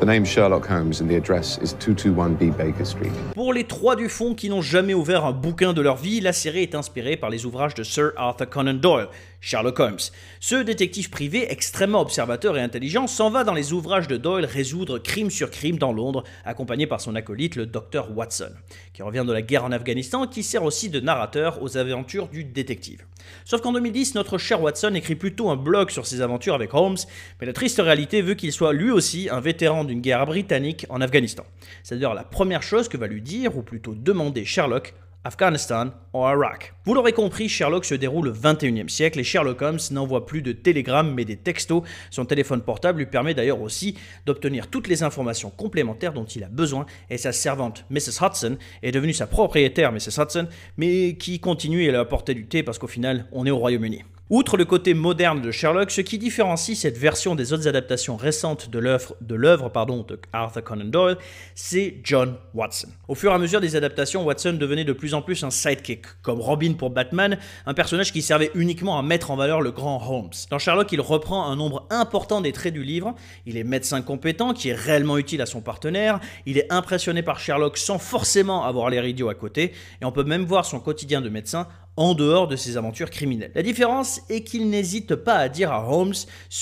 The 0.00 0.04
name 0.04 0.24
Sherlock 0.24 0.64
Holmes 0.68 1.00
and 1.00 1.08
the 1.08 1.16
address 1.16 1.58
is 1.60 1.74
221B 1.74 2.56
Baker 2.56 2.84
Street. 2.84 3.10
Pour 3.34 3.52
les 3.52 3.64
trois 3.64 3.96
du 3.96 4.08
fond 4.08 4.32
qui 4.32 4.48
n'ont 4.48 4.62
jamais 4.62 4.94
ouvert 4.94 5.24
un 5.24 5.32
bouquin 5.32 5.72
de 5.72 5.80
leur 5.80 5.96
vie, 5.96 6.20
la 6.20 6.32
série 6.32 6.62
est 6.62 6.76
inspirée 6.76 7.16
par 7.16 7.30
les 7.30 7.46
ouvrages 7.46 7.74
de 7.74 7.82
Sir 7.82 8.12
Arthur 8.16 8.48
Conan 8.48 8.74
Doyle, 8.74 9.08
Sherlock 9.40 9.78
Holmes. 9.78 9.98
Ce 10.40 10.56
détective 10.56 11.10
privé 11.10 11.50
extrêmement 11.50 12.00
observateur 12.00 12.56
et 12.56 12.60
intelligent 12.60 13.06
s'en 13.06 13.30
va 13.30 13.44
dans 13.44 13.54
les 13.54 13.72
ouvrages 13.72 14.08
de 14.08 14.16
Doyle 14.16 14.44
résoudre 14.44 14.98
crime 14.98 15.30
sur 15.30 15.50
crime 15.50 15.78
dans 15.78 15.92
Londres, 15.92 16.24
accompagné 16.44 16.86
par 16.86 17.00
son 17.00 17.14
acolyte 17.14 17.56
le 17.56 17.66
docteur 17.66 18.16
Watson, 18.16 18.50
qui 18.92 19.02
revient 19.02 19.24
de 19.26 19.32
la 19.32 19.42
guerre 19.42 19.64
en 19.64 19.72
Afghanistan 19.72 20.26
qui 20.26 20.42
sert 20.42 20.64
aussi 20.64 20.90
de 20.90 21.00
narrateur 21.00 21.62
aux 21.62 21.76
aventures 21.76 22.28
du 22.28 22.44
détective. 22.44 23.04
Sauf 23.44 23.60
qu'en 23.60 23.72
2010, 23.72 24.14
notre 24.14 24.38
cher 24.38 24.62
Watson 24.62 24.94
écrit 24.94 25.16
plutôt 25.16 25.50
un 25.50 25.56
blog 25.56 25.90
sur 25.90 26.06
ses 26.06 26.20
aventures 26.20 26.54
avec 26.54 26.74
Holmes, 26.74 26.96
mais 27.40 27.46
la 27.46 27.52
triste 27.52 27.80
réalité 27.80 28.22
veut 28.22 28.34
qu'il 28.34 28.52
soit 28.52 28.72
lui 28.72 28.90
aussi 28.90 29.28
un 29.30 29.40
vétéran 29.40 29.84
d'une 29.84 30.00
guerre 30.00 30.26
britannique 30.26 30.86
en 30.88 31.00
Afghanistan. 31.00 31.44
C'est 31.82 31.94
d'ailleurs 31.94 32.14
la 32.14 32.24
première 32.24 32.62
chose 32.62 32.88
que 32.88 32.96
va 32.96 33.06
lui 33.06 33.22
dire, 33.22 33.56
ou 33.56 33.62
plutôt 33.62 33.94
demander 33.94 34.44
Sherlock 34.44 34.94
Afghanistan 35.28 35.90
ou 36.14 36.20
Irak. 36.20 36.72
Vous 36.86 36.94
l'aurez 36.94 37.12
compris, 37.12 37.50
Sherlock 37.50 37.84
se 37.84 37.94
déroule 37.94 38.28
au 38.28 38.32
21e 38.32 38.88
siècle 38.88 39.20
et 39.20 39.24
Sherlock 39.24 39.60
Holmes 39.60 39.78
n'envoie 39.90 40.24
plus 40.24 40.40
de 40.40 40.52
télégrammes 40.52 41.12
mais 41.12 41.26
des 41.26 41.36
textos. 41.36 41.82
Son 42.08 42.24
téléphone 42.24 42.62
portable 42.62 43.00
lui 43.00 43.06
permet 43.06 43.34
d'ailleurs 43.34 43.60
aussi 43.60 43.98
d'obtenir 44.24 44.68
toutes 44.68 44.88
les 44.88 45.02
informations 45.02 45.50
complémentaires 45.50 46.14
dont 46.14 46.24
il 46.24 46.44
a 46.44 46.48
besoin 46.48 46.86
et 47.10 47.18
sa 47.18 47.32
servante 47.32 47.84
Mrs. 47.90 48.24
Hudson 48.24 48.56
est 48.82 48.90
devenue 48.90 49.12
sa 49.12 49.26
propriétaire 49.26 49.92
Mrs. 49.92 50.18
Hudson 50.18 50.48
mais 50.78 51.16
qui 51.16 51.40
continue 51.40 51.86
à 51.86 51.92
la 51.92 52.06
porter 52.06 52.32
du 52.32 52.46
thé 52.46 52.62
parce 52.62 52.78
qu'au 52.78 52.86
final 52.86 53.26
on 53.30 53.44
est 53.44 53.50
au 53.50 53.58
Royaume-Uni. 53.58 54.04
Outre 54.30 54.58
le 54.58 54.66
côté 54.66 54.92
moderne 54.92 55.40
de 55.40 55.50
Sherlock, 55.50 55.90
ce 55.90 56.02
qui 56.02 56.18
différencie 56.18 56.78
cette 56.78 56.98
version 56.98 57.34
des 57.34 57.54
autres 57.54 57.66
adaptations 57.66 58.14
récentes 58.16 58.68
de 58.68 58.78
l'œuvre 58.78 59.14
de, 59.22 60.20
Arthur 60.34 60.62
Conan 60.62 60.84
Doyle, 60.84 61.16
c'est 61.54 61.96
John 62.04 62.36
Watson. 62.52 62.88
Au 63.08 63.14
fur 63.14 63.32
et 63.32 63.34
à 63.34 63.38
mesure 63.38 63.62
des 63.62 63.74
adaptations, 63.74 64.26
Watson 64.26 64.52
devenait 64.52 64.84
de 64.84 64.92
plus 64.92 65.14
en 65.14 65.22
plus 65.22 65.44
un 65.44 65.50
sidekick, 65.50 66.04
comme 66.20 66.40
Robin 66.40 66.74
pour 66.74 66.90
Batman, 66.90 67.38
un 67.64 67.72
personnage 67.72 68.12
qui 68.12 68.20
servait 68.20 68.50
uniquement 68.54 68.98
à 68.98 69.02
mettre 69.02 69.30
en 69.30 69.36
valeur 69.36 69.62
le 69.62 69.70
grand 69.70 69.98
Holmes. 70.06 70.28
Dans 70.50 70.58
Sherlock, 70.58 70.92
il 70.92 71.00
reprend 71.00 71.50
un 71.50 71.56
nombre 71.56 71.86
important 71.88 72.42
des 72.42 72.52
traits 72.52 72.74
du 72.74 72.82
livre, 72.82 73.14
il 73.46 73.56
est 73.56 73.64
médecin 73.64 74.02
compétent 74.02 74.52
qui 74.52 74.68
est 74.68 74.74
réellement 74.74 75.16
utile 75.16 75.40
à 75.40 75.46
son 75.46 75.62
partenaire, 75.62 76.20
il 76.44 76.58
est 76.58 76.70
impressionné 76.70 77.22
par 77.22 77.40
Sherlock 77.40 77.78
sans 77.78 77.98
forcément 77.98 78.66
avoir 78.66 78.90
l'air 78.90 79.06
idiot 79.06 79.30
à 79.30 79.34
côté, 79.34 79.72
et 80.02 80.04
on 80.04 80.12
peut 80.12 80.24
même 80.24 80.44
voir 80.44 80.66
son 80.66 80.80
quotidien 80.80 81.22
de 81.22 81.30
médecin 81.30 81.66
en 81.98 82.14
dehors 82.14 82.46
de 82.46 82.54
ses 82.54 82.76
aventures 82.76 83.10
criminelles. 83.10 83.50
La 83.56 83.62
différence 83.62 84.20
est 84.30 84.42
qu'il 84.42 84.70
n'hésite 84.70 85.16
pas 85.16 85.34
à 85.34 85.48
dire 85.48 85.72
à 85.72 85.90
Holmes 85.90 86.14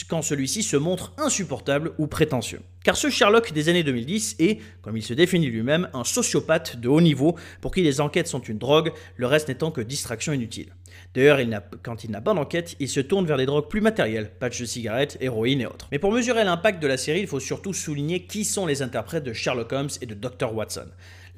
quand 0.09 0.23
celui-ci 0.23 0.63
se 0.63 0.79
montre 0.79 1.13
insupportable 1.19 1.93
ou 1.99 2.07
prétentieux. 2.07 2.63
Car 2.83 2.97
ce 2.97 3.11
Sherlock 3.11 3.53
des 3.53 3.69
années 3.69 3.83
2010 3.83 4.37
est, 4.39 4.61
comme 4.81 4.97
il 4.97 5.03
se 5.03 5.13
définit 5.13 5.49
lui-même, 5.49 5.91
un 5.93 6.05
sociopathe 6.05 6.79
de 6.79 6.89
haut 6.89 7.03
niveau 7.03 7.37
pour 7.61 7.75
qui 7.75 7.83
les 7.83 8.01
enquêtes 8.01 8.29
sont 8.29 8.41
une 8.41 8.57
drogue, 8.57 8.93
le 9.17 9.27
reste 9.27 9.49
n'étant 9.49 9.71
que 9.71 9.83
distraction 9.83 10.33
inutile. 10.33 10.73
D'ailleurs, 11.15 11.39
quand 11.83 12.05
il 12.05 12.11
n'a 12.11 12.21
pas 12.23 12.33
d'enquête, 12.33 12.75
il 12.81 12.89
se 12.89 13.01
tourne 13.01 13.27
vers 13.27 13.37
des 13.37 13.45
drogues 13.45 13.69
plus 13.69 13.83
matérielles, 13.83 14.31
patch 14.39 14.61
de 14.61 14.65
cigarettes, 14.65 15.19
héroïne 15.21 15.61
et 15.61 15.67
autres. 15.67 15.89
Mais 15.93 15.99
pour 15.99 16.13
mesurer 16.13 16.45
l'impact 16.45 16.81
de 16.83 16.87
la 16.87 16.97
série, 16.97 17.21
il 17.21 17.27
faut 17.27 17.41
surtout 17.41 17.75
souligner 17.75 18.25
qui 18.25 18.45
sont 18.45 18.65
les 18.65 18.81
interprètes 18.81 19.25
de 19.25 19.35
Sherlock 19.35 19.73
Holmes 19.73 19.91
et 20.01 20.07
de 20.07 20.15
Dr. 20.15 20.55
Watson. 20.55 20.87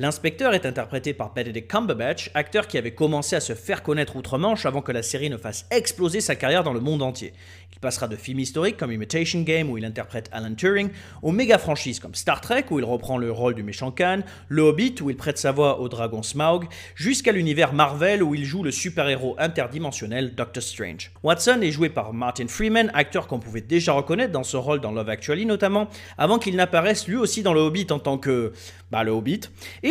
L'inspecteur 0.00 0.54
est 0.54 0.64
interprété 0.64 1.12
par 1.12 1.34
Benedict 1.34 1.68
Cumberbatch, 1.68 2.30
acteur 2.34 2.68
qui 2.68 2.78
avait 2.78 2.94
commencé 2.94 3.34
à 3.34 3.40
se 3.40 3.54
faire 3.54 3.82
connaître 3.82 4.14
outre-Manche 4.14 4.64
avant 4.64 4.80
que 4.80 4.92
la 4.92 5.02
série 5.02 5.28
ne 5.28 5.36
fasse 5.36 5.66
exploser 5.72 6.20
sa 6.20 6.36
carrière 6.36 6.62
dans 6.62 6.72
le 6.72 6.78
monde 6.78 7.02
entier. 7.02 7.32
Il 7.72 7.80
passera 7.80 8.06
de 8.06 8.14
films 8.14 8.38
historiques 8.38 8.76
comme 8.76 8.92
Imitation 8.92 9.40
Game 9.40 9.68
où 9.68 9.76
il 9.76 9.84
interprète 9.84 10.28
Alan 10.32 10.54
Turing, 10.54 10.90
aux 11.22 11.32
méga 11.32 11.58
franchises 11.58 11.98
comme 11.98 12.14
Star 12.14 12.40
Trek 12.40 12.66
où 12.70 12.78
il 12.78 12.84
reprend 12.84 13.18
le 13.18 13.32
rôle 13.32 13.56
du 13.56 13.64
méchant 13.64 13.90
Khan, 13.90 14.20
Le 14.48 14.62
Hobbit 14.62 14.96
où 15.00 15.10
il 15.10 15.16
prête 15.16 15.36
sa 15.36 15.50
voix 15.50 15.80
au 15.80 15.88
dragon 15.88 16.22
Smaug, 16.22 16.66
jusqu'à 16.94 17.32
l'univers 17.32 17.72
Marvel 17.72 18.22
où 18.22 18.36
il 18.36 18.44
joue 18.44 18.62
le 18.62 18.70
super-héros 18.70 19.34
interdimensionnel 19.38 20.36
Doctor 20.36 20.62
Strange. 20.62 21.10
Watson 21.24 21.58
est 21.60 21.72
joué 21.72 21.88
par 21.88 22.12
Martin 22.12 22.46
Freeman, 22.46 22.92
acteur 22.94 23.26
qu'on 23.26 23.40
pouvait 23.40 23.62
déjà 23.62 23.92
reconnaître 23.92 24.32
dans 24.32 24.44
ce 24.44 24.56
rôle 24.56 24.80
dans 24.80 24.92
Love 24.92 25.08
Actually 25.08 25.44
notamment, 25.44 25.88
avant 26.16 26.38
qu'il 26.38 26.54
n'apparaisse 26.54 27.08
lui 27.08 27.16
aussi 27.16 27.42
dans 27.42 27.52
Le 27.52 27.60
Hobbit 27.60 27.88
en 27.90 27.98
tant 27.98 28.18
que... 28.18 28.52
bah 28.92 29.02
le 29.02 29.10
Hobbit, 29.10 29.40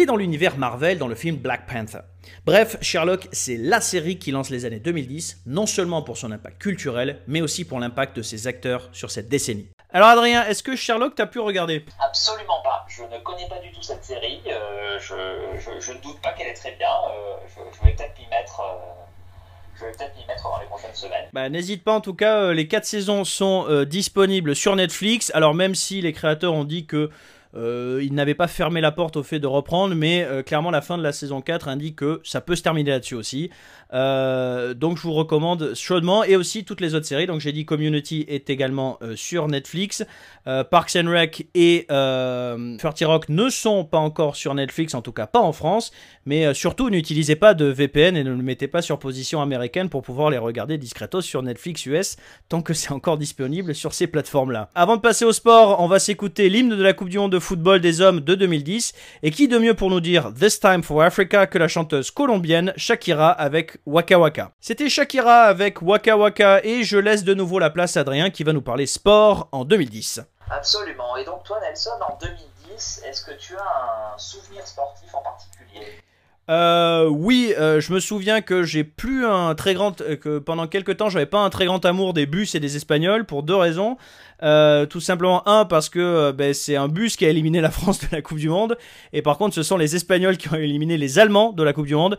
dans 0.06 0.16
l'univers 0.16 0.58
Marvel 0.58 0.98
dans 0.98 1.08
le 1.08 1.16
film 1.16 1.38
Black 1.38 1.66
Panther. 1.66 2.00
Bref, 2.46 2.78
Sherlock, 2.82 3.28
c'est 3.32 3.58
la 3.58 3.82
série 3.82 4.20
qui 4.20 4.32
lance 4.32 4.50
les 4.50 4.66
années 4.66 4.80
2010, 4.80 5.44
non 5.46 5.66
seulement 5.66 6.02
pour 6.02 6.18
son 6.18 6.32
impact 6.32 6.62
culturel, 6.62 7.22
mais 7.28 7.42
aussi 7.42 7.66
pour 7.66 7.80
l'impact 7.80 8.18
de 8.18 8.22
ses 8.22 8.48
acteurs 8.48 8.90
sur 8.92 9.12
cette 9.12 9.30
décennie. 9.30 9.70
Alors 9.92 10.10
Adrien, 10.10 10.46
est-ce 10.46 10.64
que 10.64 10.76
Sherlock 10.76 11.16
t'as 11.16 11.28
pu 11.28 11.40
regarder? 11.40 11.86
Absolument 12.06 12.62
pas. 12.64 12.86
Je 12.90 13.04
ne 13.04 13.18
connais 13.24 13.48
pas 13.48 13.60
du 13.60 13.72
tout 13.72 13.82
cette 13.82 14.04
série. 14.04 14.42
Euh, 14.48 15.00
je, 15.00 15.14
ne 15.92 16.02
doute 16.02 16.20
pas 16.22 16.34
qu'elle 16.34 16.48
est 16.48 16.54
très 16.54 16.74
bien. 16.74 16.90
Euh, 16.90 17.38
je, 17.48 17.86
vais 17.86 17.94
peut-être 17.94 18.20
m'y 18.20 18.28
mettre. 18.28 18.60
Euh, 18.60 18.76
je 19.76 19.86
vais 19.86 19.92
peut-être 19.92 20.16
m'y 20.18 20.26
mettre 20.26 20.44
dans 20.44 20.60
les 20.60 20.66
prochaines 20.66 20.94
semaines. 20.94 21.28
Bah, 21.32 21.48
n'hésite 21.48 21.84
pas, 21.84 21.94
en 21.94 22.02
tout 22.02 22.14
cas, 22.14 22.52
les 22.52 22.68
4 22.68 22.84
saisons 22.84 23.24
sont 23.24 23.84
disponibles 23.84 24.56
sur 24.56 24.76
Netflix. 24.76 25.32
Alors, 25.34 25.54
même 25.54 25.76
si 25.76 26.02
les 26.02 26.14
créateurs 26.14 26.54
ont 26.54 26.66
dit 26.66 26.86
que 26.86 27.10
euh, 27.58 28.02
il 28.04 28.14
n'avait 28.14 28.36
pas 28.36 28.48
fermé 28.48 28.82
la 28.82 28.92
porte 28.92 29.18
au 29.18 29.24
fait 29.24 29.40
de 29.40 29.48
reprendre, 29.48 29.96
mais 29.96 30.24
euh, 30.24 30.44
clairement 30.44 30.70
la 30.70 30.82
fin 30.82 30.98
de 30.98 31.04
la 31.04 31.12
saison 31.12 31.42
4 31.42 31.68
indique 31.68 31.98
que 31.98 32.22
ça 32.24 32.40
peut 32.40 32.56
se 32.56 32.62
terminer 32.62 32.92
là-dessus 32.92 33.16
aussi. 33.16 33.50
Euh, 33.94 34.74
donc 34.74 34.98
je 34.98 35.04
vous 35.04 35.14
recommande 35.14 35.74
chaudement 35.74 36.24
et 36.24 36.36
aussi 36.36 36.66
toutes 36.66 36.82
les 36.82 36.94
autres 36.94 37.06
séries. 37.06 37.26
Donc 37.26 37.40
j'ai 37.40 37.52
dit 37.52 37.66
Community 37.66 38.26
est 38.28 38.50
également 38.50 39.00
sur 39.16 39.48
Netflix. 39.48 40.06
Parks 40.46 40.96
and 40.96 41.10
Rec 41.10 41.48
et 41.56 41.86
30 41.88 42.80
Rock 43.02 43.30
ne 43.30 43.50
sont 43.50 43.86
pas 43.86 43.98
encore 43.98 44.36
sur 44.36 44.54
Netflix, 44.54 44.94
en 44.94 45.02
tout 45.02 45.12
cas 45.12 45.28
pas 45.28 45.40
en 45.40 45.52
France. 45.52 45.92
Mais 46.26 46.54
surtout 46.54 46.90
n'utilisez 46.90 47.36
pas 47.36 47.54
de 47.54 47.66
VPN 47.66 48.16
et 48.16 48.24
ne 48.24 48.32
le 48.32 48.44
mettez 48.44 48.68
pas 48.68 48.82
sur 48.82 49.00
position 49.00 49.42
américaine 49.42 49.90
pour 49.90 50.04
pouvoir 50.04 50.30
les 50.30 50.38
regarder 50.38 50.78
discretos 50.78 51.22
sur 51.22 51.42
Netflix 51.42 51.86
US 51.86 52.18
tant 52.50 52.62
que 52.62 52.74
c'est 52.74 52.92
encore 52.92 53.18
disponible 53.18 53.74
sur 53.74 53.94
ces 53.94 54.08
plateformes-là. 54.08 54.70
Avant 54.76 54.96
de 54.96 55.02
passer 55.02 55.26
au 55.26 55.34
sport, 55.34 55.80
on 55.80 55.88
va 55.88 56.00
s'écouter 56.00 56.50
l'hymne 56.50 56.70
de 56.70 56.84
la 56.84 56.94
Coupe 56.94 57.10
du 57.10 57.18
Monde 57.18 57.32
de 57.32 57.40
football 57.48 57.80
des 57.80 58.02
hommes 58.02 58.20
de 58.20 58.36
2010. 58.36 58.94
Et 59.24 59.32
qui 59.32 59.48
de 59.48 59.58
mieux 59.58 59.74
pour 59.74 59.90
nous 59.90 60.02
dire 60.02 60.34
This 60.34 60.60
Time 60.60 60.84
for 60.84 61.02
Africa 61.02 61.48
que 61.48 61.58
la 61.58 61.68
chanteuse 61.68 62.12
colombienne 62.12 62.74
Shakira 62.76 63.32
avec 63.32 63.78
Waka 63.86 64.20
Waka. 64.20 64.52
C'était 64.60 64.90
Shakira 64.90 65.44
avec 65.44 65.82
Waka 65.82 66.18
Waka 66.18 66.64
et 66.64 66.84
je 66.84 66.98
laisse 66.98 67.24
de 67.24 67.34
nouveau 67.34 67.60
la 67.60 67.70
place 67.70 67.96
à 67.96 68.02
Adrien 68.02 68.30
qui 68.30 68.44
va 68.44 68.52
nous 68.54 68.62
parler 68.62 68.86
sport 68.86 69.48
en 69.52 69.64
2010. 69.64 70.22
Absolument. 70.52 71.16
Et 71.16 71.24
donc 71.24 71.44
toi 71.44 71.60
Nelson, 71.62 71.92
en 72.02 72.18
2010, 72.18 73.04
est-ce 73.08 73.24
que 73.24 73.32
tu 73.38 73.56
as 73.56 74.14
un 74.14 74.18
souvenir 74.18 74.68
sportif 74.68 75.14
en 75.16 75.22
particulier? 75.22 75.86
Euh, 76.50 77.08
oui, 77.10 77.54
euh, 77.58 77.82
je 77.82 77.92
me 77.92 78.00
souviens 78.00 78.42
que 78.42 78.64
j'ai 78.64 78.86
plus 78.86 79.26
un 79.26 79.54
très 79.54 79.74
grand, 79.74 80.00
euh, 80.02 80.16
que 80.16 80.40
pendant 80.40 80.68
quelques 80.68 80.96
temps 80.96 81.10
j'avais 81.10 81.26
pas 81.26 81.40
un 81.40 81.50
très 81.50 81.66
grand 81.66 81.84
amour 81.84 82.14
des 82.14 82.26
bus 82.26 82.56
et 82.56 82.62
des 82.62 82.78
espagnols 82.78 83.26
pour 83.26 83.44
deux 83.44 83.56
raisons. 83.56 83.98
Euh, 84.44 84.86
tout 84.86 85.02
simplement 85.02 85.48
un 85.48 85.66
parce 85.66 85.90
que 85.90 86.00
euh, 86.00 86.32
ben, 86.32 86.54
c'est 86.54 86.76
un 86.76 86.88
bus 86.88 87.18
qui 87.18 87.26
a 87.26 87.30
éliminé 87.30 87.60
la 87.60 87.72
France 87.72 88.00
de 88.00 88.08
la 88.12 88.22
Coupe 88.22 88.38
du 88.38 88.50
Monde 88.50 88.78
et 89.12 89.22
par 89.24 89.38
contre 89.38 89.56
ce 89.56 89.64
sont 89.64 89.78
les 89.78 89.96
Espagnols 89.96 90.38
qui 90.38 90.48
ont 90.54 90.58
éliminé 90.58 90.96
les 90.98 91.20
Allemands 91.20 91.52
de 91.54 91.64
la 91.64 91.74
Coupe 91.74 91.88
du 91.88 91.96
Monde. 91.96 92.18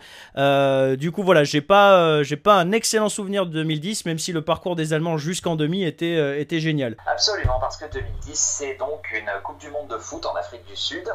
Du 0.99 1.13
coup 1.13 1.23
voilà, 1.23 1.45
j'ai 1.45 1.61
pas 1.61 2.23
j'ai 2.23 2.37
pas 2.37 2.57
un 2.57 2.73
excellent 2.73 3.09
souvenir 3.09 3.47
de 3.47 3.53
2010 3.53 4.05
même 4.05 4.19
si 4.19 4.33
le 4.33 4.43
parcours 4.43 4.77
des 4.77 4.93
Allemands 4.93 5.17
jusqu'en 5.17 5.57
demi 5.57 5.85
était 5.85 6.41
était 6.41 6.61
génial. 6.61 6.97
Absolument 7.07 7.59
parce 7.61 7.77
que 7.77 7.91
2010 7.91 8.35
c'est 8.35 8.77
donc 8.79 9.07
une 9.13 9.31
Coupe 9.43 9.61
du 9.61 9.71
Monde 9.71 9.89
de 9.89 9.99
foot 9.99 10.27
en 10.27 10.35
Afrique 10.35 10.67
du 10.67 10.77
Sud 10.77 11.09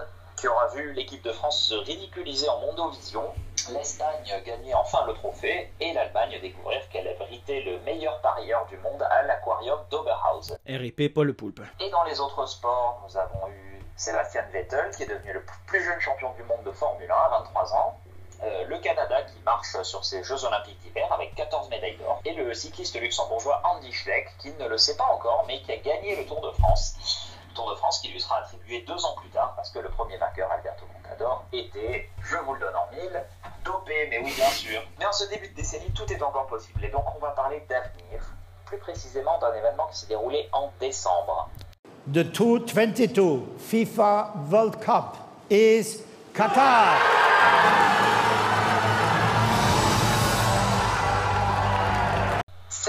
qui 0.43 0.49
aura 0.49 0.67
vu 0.67 0.91
l'équipe 0.91 1.23
de 1.23 1.31
France 1.31 1.69
se 1.69 1.73
ridiculiser 1.73 2.49
en 2.49 2.59
Mondovision, 2.59 3.33
l'Espagne 3.71 4.43
gagner 4.45 4.73
enfin 4.73 5.05
le 5.07 5.13
trophée 5.13 5.71
et 5.79 5.93
l'Allemagne 5.93 6.37
découvrir 6.41 6.81
qu'elle 6.89 7.07
abritait 7.07 7.61
le 7.61 7.79
meilleur 7.85 8.19
parieur 8.19 8.65
du 8.65 8.75
monde 8.79 9.01
à 9.03 9.23
l'aquarium 9.23 9.79
d'Oberhausen. 9.89 10.57
RIP 10.67 11.13
Paul 11.13 11.33
Poulpe. 11.33 11.61
Et 11.79 11.89
dans 11.91 12.03
les 12.03 12.19
autres 12.19 12.45
sports, 12.45 13.01
nous 13.07 13.15
avons 13.15 13.47
eu 13.47 13.79
Sébastien 13.95 14.41
Vettel 14.51 14.91
qui 14.93 15.03
est 15.03 15.07
devenu 15.07 15.31
le 15.31 15.45
plus 15.65 15.81
jeune 15.81 16.01
champion 16.01 16.33
du 16.33 16.43
monde 16.43 16.65
de 16.65 16.71
Formule 16.73 17.09
1 17.09 17.15
à 17.15 17.29
23 17.45 17.75
ans. 17.75 17.97
Euh, 18.43 18.65
le 18.65 18.77
Canada 18.79 19.21
qui 19.21 19.41
marche 19.45 19.81
sur 19.83 20.03
ses 20.03 20.25
Jeux 20.25 20.43
Olympiques 20.43 20.77
d'hiver 20.79 21.07
avec 21.13 21.35
14 21.35 21.69
médailles 21.69 21.95
d'or, 21.95 22.19
et 22.25 22.33
le 22.33 22.53
cycliste 22.53 22.99
luxembourgeois 22.99 23.61
Andy 23.63 23.93
Schleck 23.93 24.27
qui 24.39 24.51
ne 24.59 24.67
le 24.67 24.77
sait 24.77 24.97
pas 24.97 25.05
encore 25.05 25.45
mais 25.47 25.61
qui 25.61 25.71
a 25.71 25.77
gagné 25.77 26.17
le 26.17 26.25
Tour 26.25 26.41
de 26.41 26.51
France 26.51 26.97
Tour 27.53 27.69
de 27.69 27.75
France 27.75 27.99
qui 27.99 28.09
lui 28.09 28.19
sera 28.19 28.39
attribué 28.39 28.81
deux 28.87 29.05
ans 29.05 29.15
plus 29.19 29.29
tard 29.29 29.53
parce 29.55 29.69
que 29.69 29.79
le 29.79 29.89
premier 29.89 30.17
vainqueur, 30.17 30.51
Alberto 30.51 30.85
Contador, 30.93 31.45
était, 31.53 32.09
je 32.23 32.37
vous 32.37 32.53
le 32.53 32.59
donne 32.59 32.75
en 32.75 32.95
mille, 32.95 33.23
dopé, 33.63 34.07
mais 34.09 34.19
oui 34.19 34.33
bien 34.35 34.49
sûr. 34.49 34.81
Mais 34.99 35.05
en 35.05 35.11
ce 35.11 35.29
début 35.29 35.47
de 35.49 35.53
décennie, 35.53 35.91
tout 35.91 36.11
est 36.11 36.21
encore 36.21 36.47
possible 36.47 36.83
et 36.83 36.89
donc 36.89 37.05
on 37.15 37.19
va 37.19 37.31
parler 37.31 37.63
d'avenir, 37.69 38.21
plus 38.65 38.77
précisément 38.77 39.37
d'un 39.39 39.53
événement 39.53 39.87
qui 39.87 39.97
s'est 39.97 40.07
déroulé 40.07 40.49
en 40.51 40.71
décembre. 40.79 41.49
The 42.11 42.23
2022 42.23 43.43
FIFA 43.59 44.33
World 44.51 44.79
Cup 44.79 45.15
is 45.49 46.03
Qatar. 46.33 46.97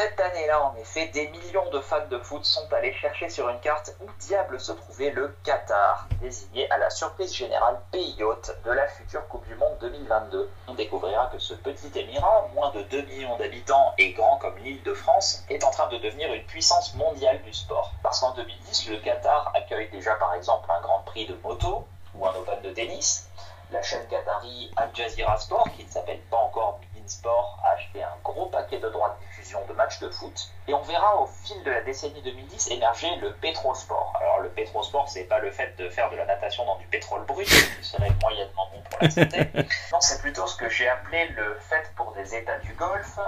Cette 0.05 0.21
année-là, 0.21 0.63
en 0.63 0.77
effet, 0.77 1.07
des 1.07 1.29
millions 1.29 1.71
de 1.71 1.81
fans 1.81 2.07
de 2.11 2.19
foot 2.19 2.45
sont 2.45 2.71
allés 2.75 2.93
chercher 2.93 3.31
sur 3.31 3.49
une 3.49 3.59
carte 3.61 3.97
où 4.03 4.11
diable 4.19 4.61
se 4.61 4.73
trouvait 4.73 5.09
le 5.09 5.35
Qatar, 5.45 6.07
désigné 6.21 6.71
à 6.71 6.77
la 6.77 6.91
surprise 6.91 7.35
générale 7.35 7.81
pays 7.91 8.23
hôte 8.23 8.55
de 8.67 8.71
la 8.71 8.87
future 8.87 9.27
Coupe 9.29 9.47
du 9.47 9.55
Monde 9.55 9.79
2022. 9.81 10.51
On 10.69 10.75
découvrira 10.75 11.31
que 11.33 11.39
ce 11.39 11.55
petit 11.55 11.91
émirat, 11.99 12.51
moins 12.53 12.71
de 12.73 12.83
2 12.83 13.01
millions 13.01 13.39
d'habitants 13.39 13.95
et 13.97 14.13
grand 14.13 14.37
comme 14.37 14.59
l'île 14.59 14.83
de 14.83 14.93
France, 14.93 15.43
est 15.49 15.65
en 15.65 15.71
train 15.71 15.89
de 15.89 15.97
devenir 15.97 16.31
une 16.35 16.45
puissance 16.45 16.95
mondiale 16.97 17.41
du 17.41 17.55
sport. 17.55 17.91
Parce 18.03 18.21
qu'en 18.21 18.35
2010, 18.35 18.91
le 18.91 18.99
Qatar 18.99 19.53
accueille 19.55 19.89
déjà 19.89 20.17
par 20.17 20.35
exemple 20.35 20.71
un 20.71 20.83
Grand 20.83 21.01
Prix 21.07 21.25
de 21.25 21.35
moto 21.43 21.87
ou 22.15 22.27
un 22.27 22.35
Open 22.35 22.61
de 22.61 22.73
tennis, 22.73 23.27
la 23.71 23.83
chaîne 23.83 24.07
qatari 24.09 24.71
Al 24.77 24.91
Jazeera 24.95 25.39
Sport, 25.39 25.67
qui 25.77 25.85
ne 25.85 25.91
s'appelle 25.91 26.21
pas 26.31 26.37
encore 26.37 26.79
Bein 26.95 27.09
Sport, 27.09 27.59
a 27.65 27.71
acheté 27.71 28.03
un 28.03 28.17
gros 28.23 28.47
paquet 28.47 28.79
de 28.79 28.89
droits 28.91 29.17
de 29.19 29.34
diffusion 29.45 29.65
de 29.67 29.75
matchs 29.75 30.01
de 30.01 30.09
foot. 30.11 30.51
Et 30.67 30.75
on 30.75 30.83
verra 30.83 31.21
au 31.21 31.27
fil 31.27 31.63
de 31.63 31.71
la 31.71 31.83
décennie 31.83 32.23
2010 32.23 32.71
émerger 32.71 33.15
le 33.17 33.33
pétrosport. 33.35 34.15
Alors 34.21 34.41
le 34.41 34.49
pétrosport, 34.49 35.09
c'est 35.09 35.25
pas 35.25 35.39
le 35.39 35.51
fait 35.51 35.77
de 35.77 35.89
faire 35.91 36.11
de 36.11 36.17
la 36.17 36.25
natation 36.25 36.65
dans 36.65 36.77
du 36.77 36.87
pétrole 36.87 37.25
brut, 37.25 37.47
qui 37.47 37.85
serait 37.87 38.11
moyennement 38.23 38.69
bon 38.73 38.83
pour 38.89 38.99
la 39.03 39.11
santé. 39.11 39.47
non, 39.93 40.01
c'est 40.01 40.21
plutôt 40.21 40.47
ce 40.47 40.57
que 40.57 40.69
j'ai 40.69 40.89
appelé 40.89 41.29
le 41.29 41.59
fait 41.61 41.93
pour 41.97 42.13
des 42.13 42.35
États 42.35 42.59
du 42.59 42.73
Golfe 42.75 43.19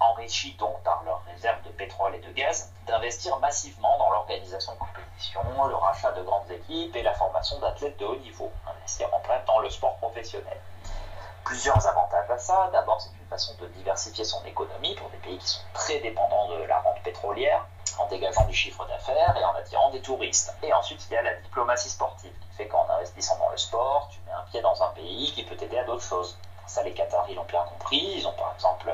enrichis 0.00 0.54
donc 0.60 0.80
par 0.84 1.02
leurs 1.04 1.24
réserves 1.24 1.60
de 1.64 1.70
pétrole 1.70 2.14
et 2.14 2.20
de 2.20 2.30
gaz, 2.30 2.70
d'investir 2.86 3.36
massivement 3.40 3.98
dans 3.98 4.10
l'organisation 4.12 4.72
de 4.74 4.78
compétitions, 4.78 5.66
le 5.66 5.74
rachat 5.74 6.12
de 6.12 6.22
grandes 6.22 6.48
équipes 6.52 6.94
et 6.94 7.02
la 7.02 7.14
formation 7.14 7.58
d'athlètes 7.58 7.98
de 7.98 8.04
haut 8.04 8.16
niveau, 8.18 8.52
investir 8.64 9.12
en 9.12 9.18
plein 9.18 9.40
dans 9.44 9.58
le 9.58 9.68
sport 9.68 9.96
professionnel. 9.96 10.56
Plusieurs 11.44 11.84
avantages 11.84 12.30
à 12.30 12.38
ça. 12.38 12.70
D'abord, 12.72 13.00
c'est 13.00 13.17
façon 13.28 13.54
de 13.60 13.66
diversifier 13.68 14.24
son 14.24 14.44
économie 14.44 14.94
pour 14.94 15.08
des 15.10 15.18
pays 15.18 15.38
qui 15.38 15.46
sont 15.46 15.60
très 15.74 16.00
dépendants 16.00 16.48
de 16.48 16.62
la 16.64 16.80
rente 16.80 17.02
pétrolière, 17.02 17.66
en 17.98 18.06
dégageant 18.06 18.44
du 18.44 18.54
chiffre 18.54 18.86
d'affaires 18.86 19.36
et 19.36 19.44
en 19.44 19.54
attirant 19.54 19.90
des 19.90 20.00
touristes. 20.00 20.54
Et 20.62 20.72
ensuite, 20.72 21.04
il 21.10 21.14
y 21.14 21.16
a 21.16 21.22
la 21.22 21.34
diplomatie 21.34 21.90
sportive, 21.90 22.32
qui 22.32 22.56
fait 22.56 22.68
qu'en 22.68 22.88
investissant 22.90 23.38
dans 23.38 23.50
le 23.50 23.56
sport, 23.56 24.08
tu 24.10 24.20
mets 24.26 24.32
un 24.32 24.44
pied 24.50 24.60
dans 24.60 24.82
un 24.82 24.88
pays 24.88 25.32
qui 25.32 25.44
peut 25.44 25.56
t'aider 25.56 25.78
à 25.78 25.84
d'autres 25.84 26.04
choses. 26.04 26.38
Ça, 26.66 26.82
les 26.82 26.92
Qataris 26.92 27.34
l'ont 27.34 27.44
bien 27.44 27.62
compris. 27.62 28.16
Ils 28.16 28.26
ont 28.26 28.32
par 28.32 28.52
exemple 28.54 28.92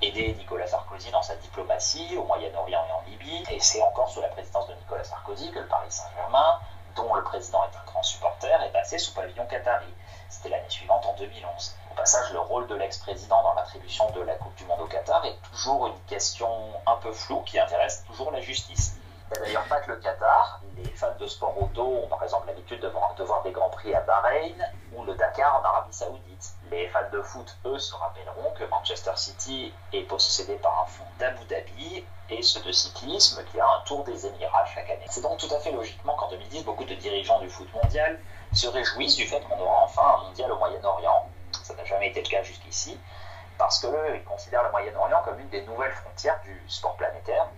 aider 0.00 0.34
Nicolas 0.34 0.66
Sarkozy 0.66 1.10
dans 1.10 1.22
sa 1.22 1.36
diplomatie 1.36 2.16
au 2.16 2.24
Moyen-Orient 2.24 2.84
et 2.88 2.92
en 2.92 3.02
Libye. 3.08 3.44
Et 3.50 3.60
c'est 3.60 3.82
encore 3.82 4.08
sous 4.08 4.20
la 4.20 4.28
présidence 4.28 4.68
de 4.68 4.74
Nicolas 4.74 5.04
Sarkozy 5.04 5.50
que 5.50 5.58
le 5.58 5.66
Paris 5.66 5.90
Saint-Germain, 5.90 6.60
dont 6.96 7.14
le 7.14 7.22
président 7.22 7.62
est 7.64 7.76
un 7.76 7.84
grand 7.86 8.02
supporter, 8.02 8.62
est 8.62 8.72
passé 8.72 8.98
sous 8.98 9.12
pavillon 9.12 9.46
qatari. 9.46 9.92
C'était 10.28 10.48
l'année 10.48 10.70
suivante, 10.70 11.04
en 11.06 11.14
2011. 11.14 11.76
Le 12.04 12.38
rôle 12.38 12.66
de 12.66 12.74
l'ex-président 12.74 13.42
dans 13.42 13.54
l'attribution 13.54 14.10
de 14.10 14.20
la 14.20 14.34
Coupe 14.34 14.54
du 14.56 14.66
Monde 14.66 14.82
au 14.82 14.86
Qatar 14.86 15.24
est 15.24 15.38
toujours 15.50 15.86
une 15.86 15.98
question 16.06 16.46
un 16.86 16.96
peu 16.96 17.10
floue 17.12 17.40
qui 17.46 17.58
intéresse 17.58 18.04
toujours 18.06 18.30
la 18.30 18.42
justice. 18.42 18.96
Il 19.30 19.38
a 19.38 19.40
d'ailleurs 19.40 19.64
pas 19.68 19.80
que 19.80 19.90
le 19.90 19.96
Qatar. 19.96 20.60
Les 20.76 20.90
fans 20.90 21.16
de 21.18 21.26
sport 21.26 21.56
auto 21.62 21.82
ont 21.82 22.06
par 22.08 22.22
exemple 22.22 22.48
l'habitude 22.48 22.80
de 22.80 22.88
voir, 22.88 23.14
de 23.14 23.24
voir 23.24 23.42
des 23.42 23.52
grands 23.52 23.70
prix 23.70 23.94
à 23.94 24.02
Bahreïn 24.02 24.70
ou 24.92 25.02
le 25.04 25.14
Dakar 25.14 25.58
en 25.58 25.64
Arabie 25.64 25.94
Saoudite 25.94 26.52
Les 26.70 26.88
fans 26.88 27.08
de 27.10 27.22
foot, 27.22 27.56
eux, 27.64 27.78
se 27.78 27.94
rappelleront 27.94 28.52
que 28.58 28.64
Manchester 28.64 29.12
City 29.16 29.72
est 29.94 30.02
possédé 30.02 30.56
par 30.56 30.82
un 30.82 30.86
fonds 30.86 31.04
d'Abu 31.18 31.42
Dhabi 31.46 32.04
et 32.28 32.42
ceux 32.42 32.60
de 32.60 32.72
cyclisme 32.72 33.42
qui 33.50 33.58
a 33.58 33.66
un 33.66 33.80
tour 33.86 34.04
des 34.04 34.26
Émirats 34.26 34.66
chaque 34.66 34.90
année. 34.90 35.06
C'est 35.08 35.22
donc 35.22 35.38
tout 35.38 35.52
à 35.54 35.58
fait 35.58 35.72
logiquement 35.72 36.16
qu'en 36.16 36.28
2010, 36.28 36.64
beaucoup 36.64 36.84
de 36.84 36.94
dirigeants 36.96 37.40
du 37.40 37.48
foot 37.48 37.72
mondial 37.72 38.20
se 38.52 38.66
réjouissent 38.66 39.16
du 39.16 39.26
fait 39.26 39.40
qu'on 39.40 39.58
aura 39.58 39.84
enfin 39.84 40.18
un 40.18 40.24
mondial 40.24 40.52
au 40.52 40.58
Moyen-Orient. 40.58 41.30
Ça 41.64 41.74
n'a 41.74 41.84
jamais 41.84 42.08
été 42.08 42.20
le 42.20 42.28
cas 42.28 42.42
jusqu'ici, 42.42 43.00
parce 43.56 43.80
qu'ils 43.80 44.24
considèrent 44.24 44.64
le 44.64 44.70
Moyen-Orient 44.70 45.22
comme 45.24 45.40
une 45.40 45.48
des 45.48 45.62
nouvelles 45.62 45.92
frontières 45.92 46.38
du 46.44 46.62
sport 46.68 46.94
planétaire, 46.96 47.48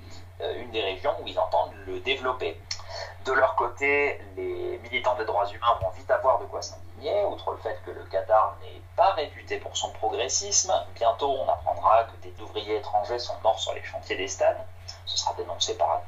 euh, 0.42 0.62
une 0.62 0.70
des 0.70 0.80
régions 0.80 1.16
où 1.20 1.26
ils 1.26 1.38
entendent 1.38 1.74
le 1.86 1.98
développer. 1.98 2.56
De 3.24 3.32
leur 3.32 3.56
côté, 3.56 4.20
les 4.36 4.78
militants 4.78 5.16
des 5.16 5.24
droits 5.24 5.48
humains 5.48 5.76
vont 5.82 5.90
vite 5.90 6.08
avoir 6.08 6.38
de 6.38 6.44
quoi 6.44 6.62
outre 7.26 7.52
le 7.52 7.58
fait 7.58 7.78
que 7.84 7.90
le 7.90 8.04
Qatar 8.04 8.56
n'est 8.62 8.80
pas 8.96 9.12
réputé 9.12 9.58
pour 9.58 9.76
son 9.76 9.90
progressisme. 9.90 10.72
Bientôt, 10.94 11.30
on 11.30 11.48
apprendra 11.48 12.04
que 12.04 12.16
des 12.22 12.42
ouvriers 12.42 12.76
étrangers 12.76 13.18
sont 13.18 13.36
morts 13.42 13.58
sur 13.58 13.74
les 13.74 13.82
chantiers 13.82 14.16
des 14.16 14.28
stades. 14.28 14.58
Ce 15.04 15.18
sera 15.18 15.34
dénoncé 15.34 15.76
par, 15.76 16.00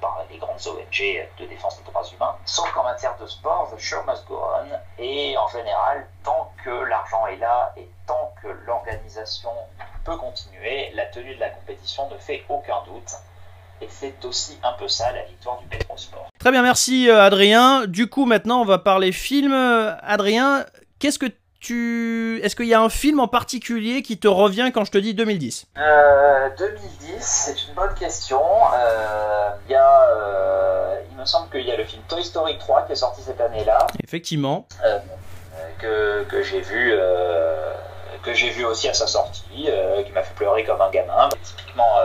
par 0.00 0.24
les 0.30 0.38
grandes 0.38 0.66
ONG 0.66 1.28
de 1.38 1.44
défense 1.46 1.78
des 1.78 1.84
droits 1.84 2.04
humains. 2.04 2.36
Sauf 2.44 2.70
qu'en 2.72 2.84
matière 2.84 3.16
de 3.18 3.26
sport, 3.26 3.70
the 3.70 3.78
show 3.78 4.02
must 4.06 4.26
go 4.26 4.40
on. 4.40 4.78
Et 4.98 5.36
en 5.36 5.48
général, 5.48 6.06
tant 6.24 6.52
que 6.64 6.70
l'argent 6.70 7.26
est 7.26 7.36
là 7.36 7.72
et 7.76 7.88
tant 8.06 8.32
que 8.42 8.48
l'organisation 8.48 9.52
peut 10.04 10.16
continuer, 10.16 10.90
la 10.92 11.06
tenue 11.06 11.34
de 11.34 11.40
la 11.40 11.50
compétition 11.50 12.08
ne 12.08 12.16
fait 12.16 12.44
aucun 12.48 12.82
doute 12.84 13.16
et 13.80 13.88
c'est 13.88 14.24
aussi 14.24 14.58
un 14.62 14.72
peu 14.78 14.88
ça 14.88 15.12
la 15.12 15.24
victoire 15.24 15.58
du 15.60 15.66
Petrosport. 15.66 16.28
Très 16.38 16.50
bien, 16.50 16.62
merci 16.62 17.08
euh, 17.08 17.22
Adrien. 17.22 17.86
Du 17.86 18.08
coup, 18.08 18.26
maintenant, 18.26 18.60
on 18.60 18.64
va 18.64 18.78
parler 18.78 19.12
film. 19.12 19.52
Euh, 19.52 19.94
Adrien, 20.02 20.64
qu'est-ce 20.98 21.18
que 21.18 21.26
tu... 21.60 22.40
Est-ce 22.42 22.56
qu'il 22.56 22.66
y 22.66 22.74
a 22.74 22.80
un 22.80 22.88
film 22.88 23.20
en 23.20 23.28
particulier 23.28 24.02
qui 24.02 24.18
te 24.18 24.28
revient 24.28 24.70
quand 24.72 24.84
je 24.84 24.90
te 24.90 24.98
dis 24.98 25.14
2010 25.14 25.66
euh, 25.78 26.48
2010, 26.58 27.16
c'est 27.20 27.68
une 27.68 27.74
bonne 27.74 27.94
question. 27.94 28.40
Euh, 28.40 29.50
il, 29.68 29.72
y 29.72 29.74
a, 29.74 30.08
euh, 30.10 31.00
il 31.10 31.16
me 31.16 31.24
semble 31.24 31.50
qu'il 31.50 31.66
y 31.66 31.70
a 31.70 31.76
le 31.76 31.84
film 31.84 32.02
Toy 32.08 32.24
Story 32.24 32.56
3 32.58 32.86
qui 32.86 32.92
est 32.92 32.96
sorti 32.96 33.22
cette 33.22 33.40
année-là. 33.40 33.86
Effectivement. 34.02 34.66
que, 35.78 36.24
que 36.24 36.42
j'ai 36.42 36.60
vu 36.60 36.94
que 38.22 38.34
j'ai 38.34 38.50
vu 38.50 38.66
aussi 38.66 38.86
à 38.86 38.92
sa 38.92 39.06
sortie, 39.06 39.68
qui 40.04 40.12
m'a 40.12 40.22
fait 40.22 40.34
pleurer 40.34 40.64
comme 40.64 40.80
un 40.80 40.90
gamin. 40.90 41.28
Typiquement 41.42 41.96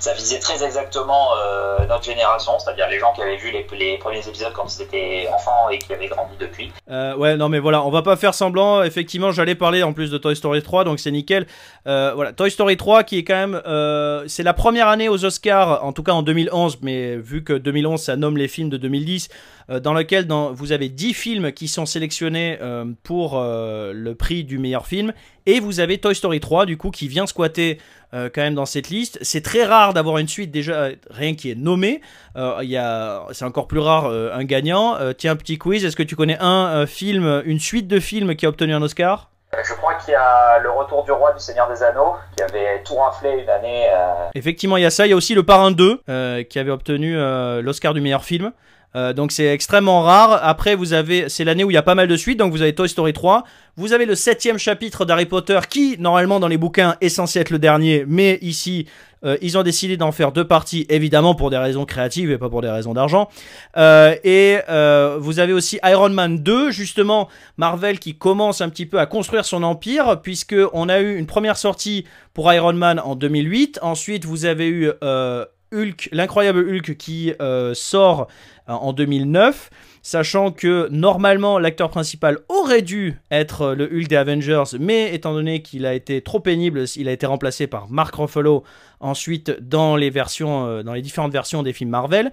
ça 0.00 0.14
visait 0.14 0.38
très 0.38 0.64
exactement 0.64 1.28
euh, 1.36 1.86
notre 1.86 2.04
génération, 2.04 2.52
c'est-à-dire 2.58 2.88
les 2.88 2.98
gens 2.98 3.12
qui 3.12 3.20
avaient 3.20 3.36
vu 3.36 3.50
les, 3.50 3.98
premiers 3.98 4.26
épisodes 4.26 4.52
quand 4.54 4.64
ils 4.74 4.82
étaient 4.82 5.28
enfants 5.32 5.68
et 5.70 5.78
qui 5.78 5.92
avaient 5.92 6.08
grandi 6.08 6.34
depuis. 6.40 6.72
Euh, 6.90 7.14
ouais, 7.16 7.36
non 7.36 7.48
mais 7.48 7.58
voilà, 7.58 7.84
on 7.84 7.90
va 7.90 8.02
pas 8.02 8.16
faire 8.16 8.34
semblant. 8.34 8.82
Effectivement, 8.82 9.30
j'allais 9.30 9.54
parler 9.54 9.82
en 9.82 9.92
plus 9.92 10.10
de 10.10 10.16
Toy 10.16 10.34
Story 10.34 10.62
3, 10.62 10.84
donc 10.84 11.00
c'est 11.00 11.10
nickel. 11.10 11.46
Euh, 11.86 12.12
voilà, 12.14 12.32
Toy 12.32 12.50
Story 12.50 12.76
3 12.76 13.04
qui 13.04 13.18
est 13.18 13.24
quand 13.24 13.46
même, 13.46 13.62
c'est 14.26 14.42
la 14.42 14.54
première 14.54 14.88
année 14.88 15.08
aux 15.08 15.24
Oscars, 15.24 15.84
en 15.84 15.92
tout 15.92 16.02
cas 16.02 16.12
en 16.12 16.22
2011, 16.22 16.78
mais 16.82 17.16
vu 17.16 17.44
que 17.44 17.52
2011 17.52 18.00
ça 18.00 18.16
nomme 18.16 18.38
les 18.38 18.48
films 18.48 18.70
de 18.70 18.78
2010, 18.78 19.28
dans 19.82 19.92
lequel 19.92 20.26
vous 20.52 20.72
avez 20.72 20.88
10 20.88 21.14
films 21.14 21.52
qui 21.52 21.68
sont 21.68 21.86
sélectionnés 21.86 22.58
pour 23.02 23.38
le 23.40 24.12
prix 24.14 24.44
du 24.44 24.58
meilleur 24.58 24.86
film, 24.86 25.12
et 25.46 25.60
vous 25.60 25.80
avez 25.80 25.98
Toy 25.98 26.14
Story 26.14 26.40
3 26.40 26.66
du 26.66 26.76
coup 26.76 26.90
qui 26.90 27.08
vient 27.08 27.26
squatter 27.26 27.78
euh, 28.12 28.28
quand 28.32 28.42
même 28.42 28.54
dans 28.54 28.66
cette 28.66 28.90
liste. 28.90 29.18
C'est 29.22 29.40
très 29.40 29.64
rare 29.64 29.94
d'avoir 29.94 30.18
une 30.18 30.26
suite 30.26 30.50
déjà 30.50 30.88
rien 31.10 31.34
qui 31.34 31.50
est 31.50 31.54
nommé. 31.54 32.00
Euh, 32.36 33.20
c'est 33.32 33.44
encore 33.44 33.68
plus 33.68 33.78
rare 33.78 34.06
euh, 34.06 34.32
un 34.32 34.44
gagnant. 34.44 34.96
tiens, 35.16 35.36
petit 35.36 35.58
quiz. 35.58 35.84
Est-ce 35.84 35.96
que 35.96 36.02
tu 36.02 36.16
connais 36.16 36.38
un 36.40 36.86
film, 36.86 37.42
une 37.44 37.60
suite 37.60 37.88
de 37.88 38.00
films 38.00 38.34
qui 38.34 38.46
a 38.46 38.48
obtenu 38.48 38.74
un 38.74 38.82
Oscar? 38.82 39.29
Je 39.52 39.74
crois 39.74 39.94
qu'il 39.94 40.12
y 40.12 40.16
a 40.16 40.58
Le 40.60 40.70
Retour 40.70 41.04
du 41.04 41.12
Roi 41.12 41.32
du 41.32 41.40
Seigneur 41.40 41.68
des 41.68 41.82
Anneaux 41.82 42.14
qui 42.36 42.42
avait 42.42 42.82
tout 42.84 42.94
raflé 42.94 43.42
une 43.42 43.50
année. 43.50 43.86
Effectivement, 44.34 44.76
il 44.76 44.82
y 44.82 44.86
a 44.86 44.90
ça. 44.90 45.06
Il 45.06 45.10
y 45.10 45.12
a 45.12 45.16
aussi 45.16 45.34
Le 45.34 45.42
Parrain 45.42 45.70
2 45.70 46.44
qui 46.44 46.58
avait 46.58 46.70
obtenu 46.70 47.16
l'Oscar 47.60 47.94
du 47.94 48.00
meilleur 48.00 48.24
film. 48.24 48.52
Euh, 48.96 49.12
donc 49.12 49.30
c'est 49.30 49.46
extrêmement 49.46 50.02
rare. 50.02 50.40
Après, 50.42 50.74
vous 50.74 50.92
avez, 50.92 51.28
c'est 51.28 51.44
l'année 51.44 51.62
où 51.62 51.70
il 51.70 51.74
y 51.74 51.78
a 51.78 51.82
pas 51.82 51.94
mal 51.94 52.08
de 52.08 52.16
suites. 52.16 52.38
Donc 52.38 52.52
vous 52.52 52.62
avez 52.62 52.74
Toy 52.74 52.88
Story 52.88 53.12
3. 53.12 53.44
Vous 53.76 53.92
avez 53.92 54.04
le 54.04 54.14
septième 54.14 54.58
chapitre 54.58 55.04
d'Harry 55.04 55.26
Potter 55.26 55.60
qui, 55.68 55.96
normalement, 55.98 56.40
dans 56.40 56.48
les 56.48 56.58
bouquins, 56.58 56.96
est 57.00 57.08
censé 57.08 57.38
être 57.38 57.50
le 57.50 57.58
dernier. 57.58 58.04
Mais 58.06 58.38
ici, 58.42 58.86
euh, 59.24 59.36
ils 59.42 59.58
ont 59.58 59.62
décidé 59.62 59.96
d'en 59.96 60.12
faire 60.12 60.32
deux 60.32 60.46
parties, 60.46 60.86
évidemment 60.88 61.34
pour 61.34 61.50
des 61.50 61.58
raisons 61.58 61.84
créatives 61.84 62.30
et 62.30 62.38
pas 62.38 62.48
pour 62.48 62.62
des 62.62 62.70
raisons 62.70 62.94
d'argent. 62.94 63.28
Euh, 63.76 64.14
et 64.24 64.58
vous 65.18 65.38
avez 65.38 65.52
aussi 65.52 65.78
Iron 65.84 66.10
Man 66.10 66.38
2, 66.38 66.70
justement, 66.70 67.28
Marvel 67.56 67.98
qui 67.98 68.16
commence 68.16 68.60
un 68.60 68.68
petit 68.68 68.86
peu 68.86 68.98
à 68.98 69.06
construire 69.06 69.44
son 69.44 69.62
empire, 69.62 70.20
puisque 70.22 70.56
on 70.72 70.88
a 70.88 71.00
eu 71.00 71.16
une 71.16 71.26
première 71.26 71.56
sortie 71.56 72.04
pour 72.34 72.52
Iron 72.52 72.72
Man 72.72 73.00
en 73.00 73.14
2008. 73.14 73.80
Ensuite, 73.82 74.24
vous 74.24 74.44
avez 74.44 74.68
eu 74.68 74.90
Hulk, 75.72 76.08
l'incroyable 76.12 76.68
Hulk 76.68 76.96
qui 76.96 77.32
euh, 77.40 77.74
sort 77.74 78.28
euh, 78.68 78.72
en 78.72 78.92
2009, 78.92 79.70
sachant 80.02 80.50
que 80.50 80.88
normalement 80.90 81.58
l'acteur 81.58 81.90
principal 81.90 82.38
aurait 82.48 82.82
dû 82.82 83.20
être 83.30 83.74
le 83.74 83.84
Hulk 83.84 84.08
des 84.08 84.16
Avengers, 84.16 84.76
mais 84.78 85.14
étant 85.14 85.32
donné 85.32 85.62
qu'il 85.62 85.86
a 85.86 85.94
été 85.94 86.22
trop 86.22 86.40
pénible, 86.40 86.84
il 86.96 87.08
a 87.08 87.12
été 87.12 87.26
remplacé 87.26 87.66
par 87.66 87.90
Mark 87.90 88.14
Ruffalo 88.14 88.64
ensuite 89.00 89.50
dans 89.60 89.96
les 89.96 90.10
versions, 90.10 90.66
euh, 90.66 90.82
dans 90.82 90.94
les 90.94 91.02
différentes 91.02 91.32
versions 91.32 91.62
des 91.62 91.72
films 91.72 91.90
Marvel. 91.90 92.32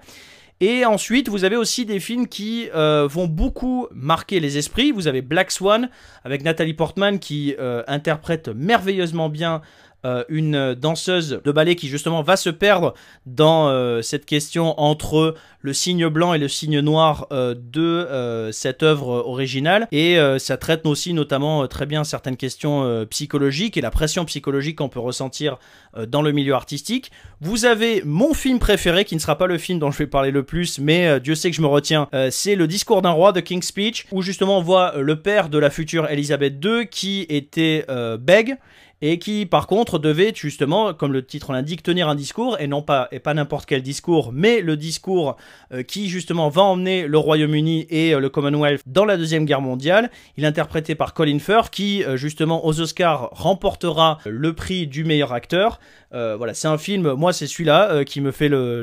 Et 0.60 0.84
ensuite, 0.84 1.28
vous 1.28 1.44
avez 1.44 1.54
aussi 1.54 1.84
des 1.84 2.00
films 2.00 2.26
qui 2.26 2.68
vont 2.72 3.28
beaucoup 3.28 3.86
marquer 3.92 4.40
les 4.40 4.58
esprits. 4.58 4.90
Vous 4.90 5.06
avez 5.06 5.22
Black 5.22 5.52
Swan 5.52 5.88
avec 6.24 6.42
Nathalie 6.42 6.74
Portman 6.74 7.20
qui 7.20 7.54
interprète 7.86 8.48
merveilleusement 8.48 9.28
bien 9.28 9.62
euh, 10.04 10.22
une 10.28 10.74
danseuse 10.74 11.40
de 11.44 11.50
ballet 11.50 11.74
qui 11.74 11.88
justement 11.88 12.22
va 12.22 12.36
se 12.36 12.50
perdre 12.50 12.94
dans 13.26 13.68
euh, 13.68 14.00
cette 14.00 14.26
question 14.26 14.78
entre 14.80 15.34
le 15.60 15.72
signe 15.72 16.06
blanc 16.06 16.34
et 16.34 16.38
le 16.38 16.46
signe 16.46 16.78
noir 16.78 17.26
euh, 17.32 17.56
de 17.58 18.48
cette 18.52 18.84
œuvre 18.84 19.08
originale 19.26 19.88
et 19.90 20.18
ça 20.38 20.56
traite 20.56 20.86
aussi 20.86 21.12
notamment 21.12 21.66
très 21.66 21.84
bien 21.84 22.04
certaines 22.04 22.36
questions 22.36 23.06
psychologiques 23.10 23.76
et 23.76 23.80
la 23.80 23.90
pression 23.90 24.24
psychologique 24.24 24.76
qu'on 24.76 24.88
peut 24.88 25.00
ressentir 25.00 25.58
dans 26.06 26.22
le 26.22 26.32
milieu 26.32 26.54
artistique. 26.54 27.10
Vous 27.40 27.64
avez 27.64 28.02
mon 28.04 28.34
film 28.34 28.58
préféré 28.58 29.04
qui 29.04 29.14
ne 29.16 29.20
sera 29.20 29.36
pas 29.36 29.46
le 29.46 29.58
film 29.58 29.78
dont 29.78 29.90
je 29.90 29.98
vais 29.98 30.06
parler 30.06 30.30
le 30.30 30.44
plus 30.44 30.78
mais 30.78 31.18
Dieu 31.20 31.34
sait 31.34 31.50
que 31.50 31.56
je 31.56 31.62
me 31.62 31.66
retiens, 31.66 32.08
c'est 32.30 32.54
le 32.54 32.66
discours 32.66 33.02
d'un 33.02 33.10
roi 33.10 33.32
de 33.32 33.40
King's 33.40 33.66
Speech 33.66 34.06
où 34.12 34.22
justement 34.22 34.58
on 34.58 34.62
voit 34.62 34.94
le 34.96 35.20
père 35.20 35.48
de 35.48 35.58
la 35.58 35.70
future 35.70 36.08
Elisabeth 36.08 36.64
II 36.64 36.88
qui 36.88 37.26
était 37.28 37.84
bègue 38.20 38.56
et 39.00 39.18
qui 39.18 39.46
par 39.46 39.66
contre 39.66 39.98
devait 39.98 40.32
justement, 40.34 40.92
comme 40.92 41.12
le 41.12 41.24
titre 41.24 41.52
l'indique, 41.52 41.82
tenir 41.82 42.08
un 42.08 42.14
discours 42.14 42.58
et 42.60 42.66
non 42.66 42.82
pas 42.82 43.08
et 43.12 43.20
pas 43.20 43.34
n'importe 43.34 43.66
quel 43.66 43.82
discours, 43.82 44.30
mais 44.32 44.60
le 44.60 44.76
discours 44.76 45.36
euh, 45.72 45.82
qui 45.82 46.08
justement 46.08 46.48
va 46.48 46.62
emmener 46.62 47.06
le 47.06 47.18
Royaume-Uni 47.18 47.86
et 47.90 48.14
euh, 48.14 48.20
le 48.20 48.28
Commonwealth 48.28 48.82
dans 48.86 49.04
la 49.04 49.16
deuxième 49.16 49.44
guerre 49.44 49.60
mondiale. 49.60 50.10
Il 50.36 50.44
est 50.44 50.48
interprété 50.48 50.94
par 50.94 51.14
Colin 51.14 51.38
Firth 51.38 51.70
qui 51.70 52.02
euh, 52.04 52.16
justement 52.16 52.66
aux 52.66 52.80
Oscars 52.80 53.30
remportera 53.32 54.18
le 54.26 54.52
prix 54.52 54.86
du 54.86 55.04
meilleur 55.04 55.32
acteur. 55.32 55.80
voilà, 56.12 56.54
c'est 56.54 56.68
un 56.68 56.78
film, 56.78 57.12
moi 57.12 57.32
c'est 57.32 57.46
celui-là 57.46 58.04
qui 58.04 58.20
me 58.20 58.32
fait 58.32 58.48
le, 58.48 58.82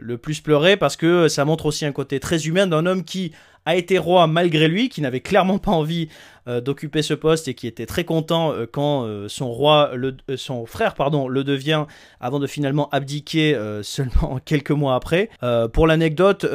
le 0.00 0.18
plus 0.18 0.40
pleurer 0.40 0.76
parce 0.76 0.96
que 0.96 1.28
ça 1.28 1.44
montre 1.44 1.66
aussi 1.66 1.84
un 1.84 1.92
côté 1.92 2.18
très 2.18 2.46
humain 2.46 2.66
d'un 2.66 2.86
homme 2.86 3.04
qui 3.04 3.32
a 3.64 3.76
été 3.76 3.98
roi 3.98 4.26
malgré 4.26 4.68
lui, 4.68 4.88
qui 4.88 5.00
n'avait 5.00 5.20
clairement 5.20 5.58
pas 5.58 5.70
envie 5.70 6.08
euh, 6.48 6.60
d'occuper 6.60 7.02
ce 7.02 7.14
poste 7.14 7.46
et 7.46 7.54
qui 7.54 7.68
était 7.68 7.86
très 7.86 8.02
content 8.02 8.52
euh, 8.52 8.66
quand 8.70 9.04
euh, 9.04 9.28
son 9.28 9.52
roi, 9.52 9.92
son 10.34 10.66
frère 10.66 10.94
pardon, 10.94 11.28
le 11.28 11.44
devient 11.44 11.86
avant 12.20 12.40
de 12.40 12.48
finalement 12.48 12.88
abdiquer 12.90 13.56
seulement 13.82 14.40
quelques 14.44 14.72
mois 14.72 14.96
après. 14.96 15.30
pour 15.72 15.86
l'anecdote, 15.86 16.46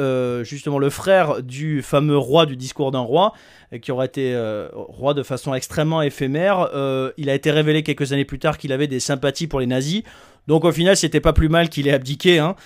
justement 0.42 0.78
le 0.78 0.90
frère 0.90 1.42
du 1.42 1.82
fameux 1.82 2.18
roi 2.18 2.46
du 2.46 2.56
discours 2.56 2.90
d'un 2.90 3.00
roi, 3.00 3.32
qui 3.80 3.92
aurait 3.92 4.06
été 4.06 4.36
roi 4.72 5.14
de 5.14 5.22
façon 5.22 5.54
extrêmement 5.54 6.02
éphémère, 6.02 6.68
il 7.16 7.30
a 7.30 7.34
été 7.34 7.50
révélé 7.50 7.82
quelques 7.82 8.12
années 8.12 8.24
plus 8.24 8.38
tard 8.38 8.58
qu'il 8.58 8.72
avait 8.72 8.86
des 8.86 9.00
sympathies 9.00 9.46
pour 9.46 9.60
les 9.60 9.66
nazis. 9.66 10.02
Donc 10.46 10.64
au 10.64 10.72
final, 10.72 10.96
c'était 10.96 11.20
pas 11.20 11.32
plus 11.32 11.48
mal 11.48 11.68
qu'il 11.68 11.88
ait 11.88 11.92
abdiqué 11.92 12.38
hein, 12.38 12.56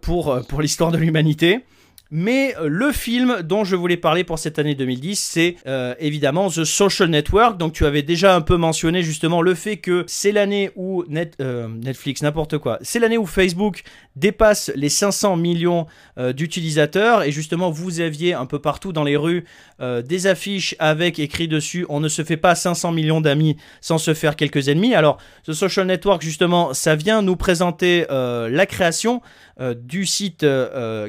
pour 0.00 0.40
l'histoire 0.60 0.92
de 0.92 0.98
l'humanité. 0.98 1.64
Mais 2.10 2.56
euh, 2.58 2.68
le 2.68 2.90
film 2.90 3.42
dont 3.42 3.62
je 3.64 3.76
voulais 3.76 3.96
parler 3.96 4.24
pour 4.24 4.38
cette 4.38 4.58
année 4.58 4.74
2010, 4.74 5.16
c'est 5.16 5.56
euh, 5.66 5.94
évidemment 6.00 6.48
The 6.50 6.64
Social 6.64 7.08
Network. 7.08 7.56
Donc 7.56 7.72
tu 7.72 7.86
avais 7.86 8.02
déjà 8.02 8.34
un 8.34 8.40
peu 8.40 8.56
mentionné 8.56 9.02
justement 9.02 9.42
le 9.42 9.54
fait 9.54 9.76
que 9.76 10.04
c'est 10.08 10.32
l'année 10.32 10.70
où 10.74 11.04
euh, 11.40 11.68
Netflix, 11.68 12.22
n'importe 12.22 12.58
quoi, 12.58 12.78
c'est 12.82 12.98
l'année 12.98 13.18
où 13.18 13.26
Facebook 13.26 13.82
dépasse 14.16 14.72
les 14.74 14.88
500 14.88 15.36
millions 15.36 15.86
d'utilisateurs. 16.34 17.22
Et 17.22 17.30
justement, 17.30 17.70
vous 17.70 18.00
aviez 18.00 18.34
un 18.34 18.44
peu 18.44 18.58
partout 18.58 18.92
dans 18.92 19.04
les 19.04 19.16
rues 19.16 19.44
des 19.80 20.26
affiches 20.26 20.74
avec 20.78 21.18
écrit 21.18 21.48
dessus 21.48 21.86
on 21.88 22.00
ne 22.00 22.08
se 22.08 22.22
fait 22.22 22.36
pas 22.36 22.54
500 22.54 22.92
millions 22.92 23.20
d'amis 23.20 23.56
sans 23.80 23.96
se 23.98 24.12
faire 24.12 24.36
quelques 24.36 24.68
ennemis. 24.68 24.94
Alors 24.94 25.18
The 25.46 25.52
Social 25.52 25.86
Network, 25.86 26.22
justement, 26.22 26.74
ça 26.74 26.96
vient 26.96 27.22
nous 27.22 27.36
présenter 27.36 28.04
la 28.10 28.66
création 28.66 29.22
du 29.60 30.06
site 30.06 30.46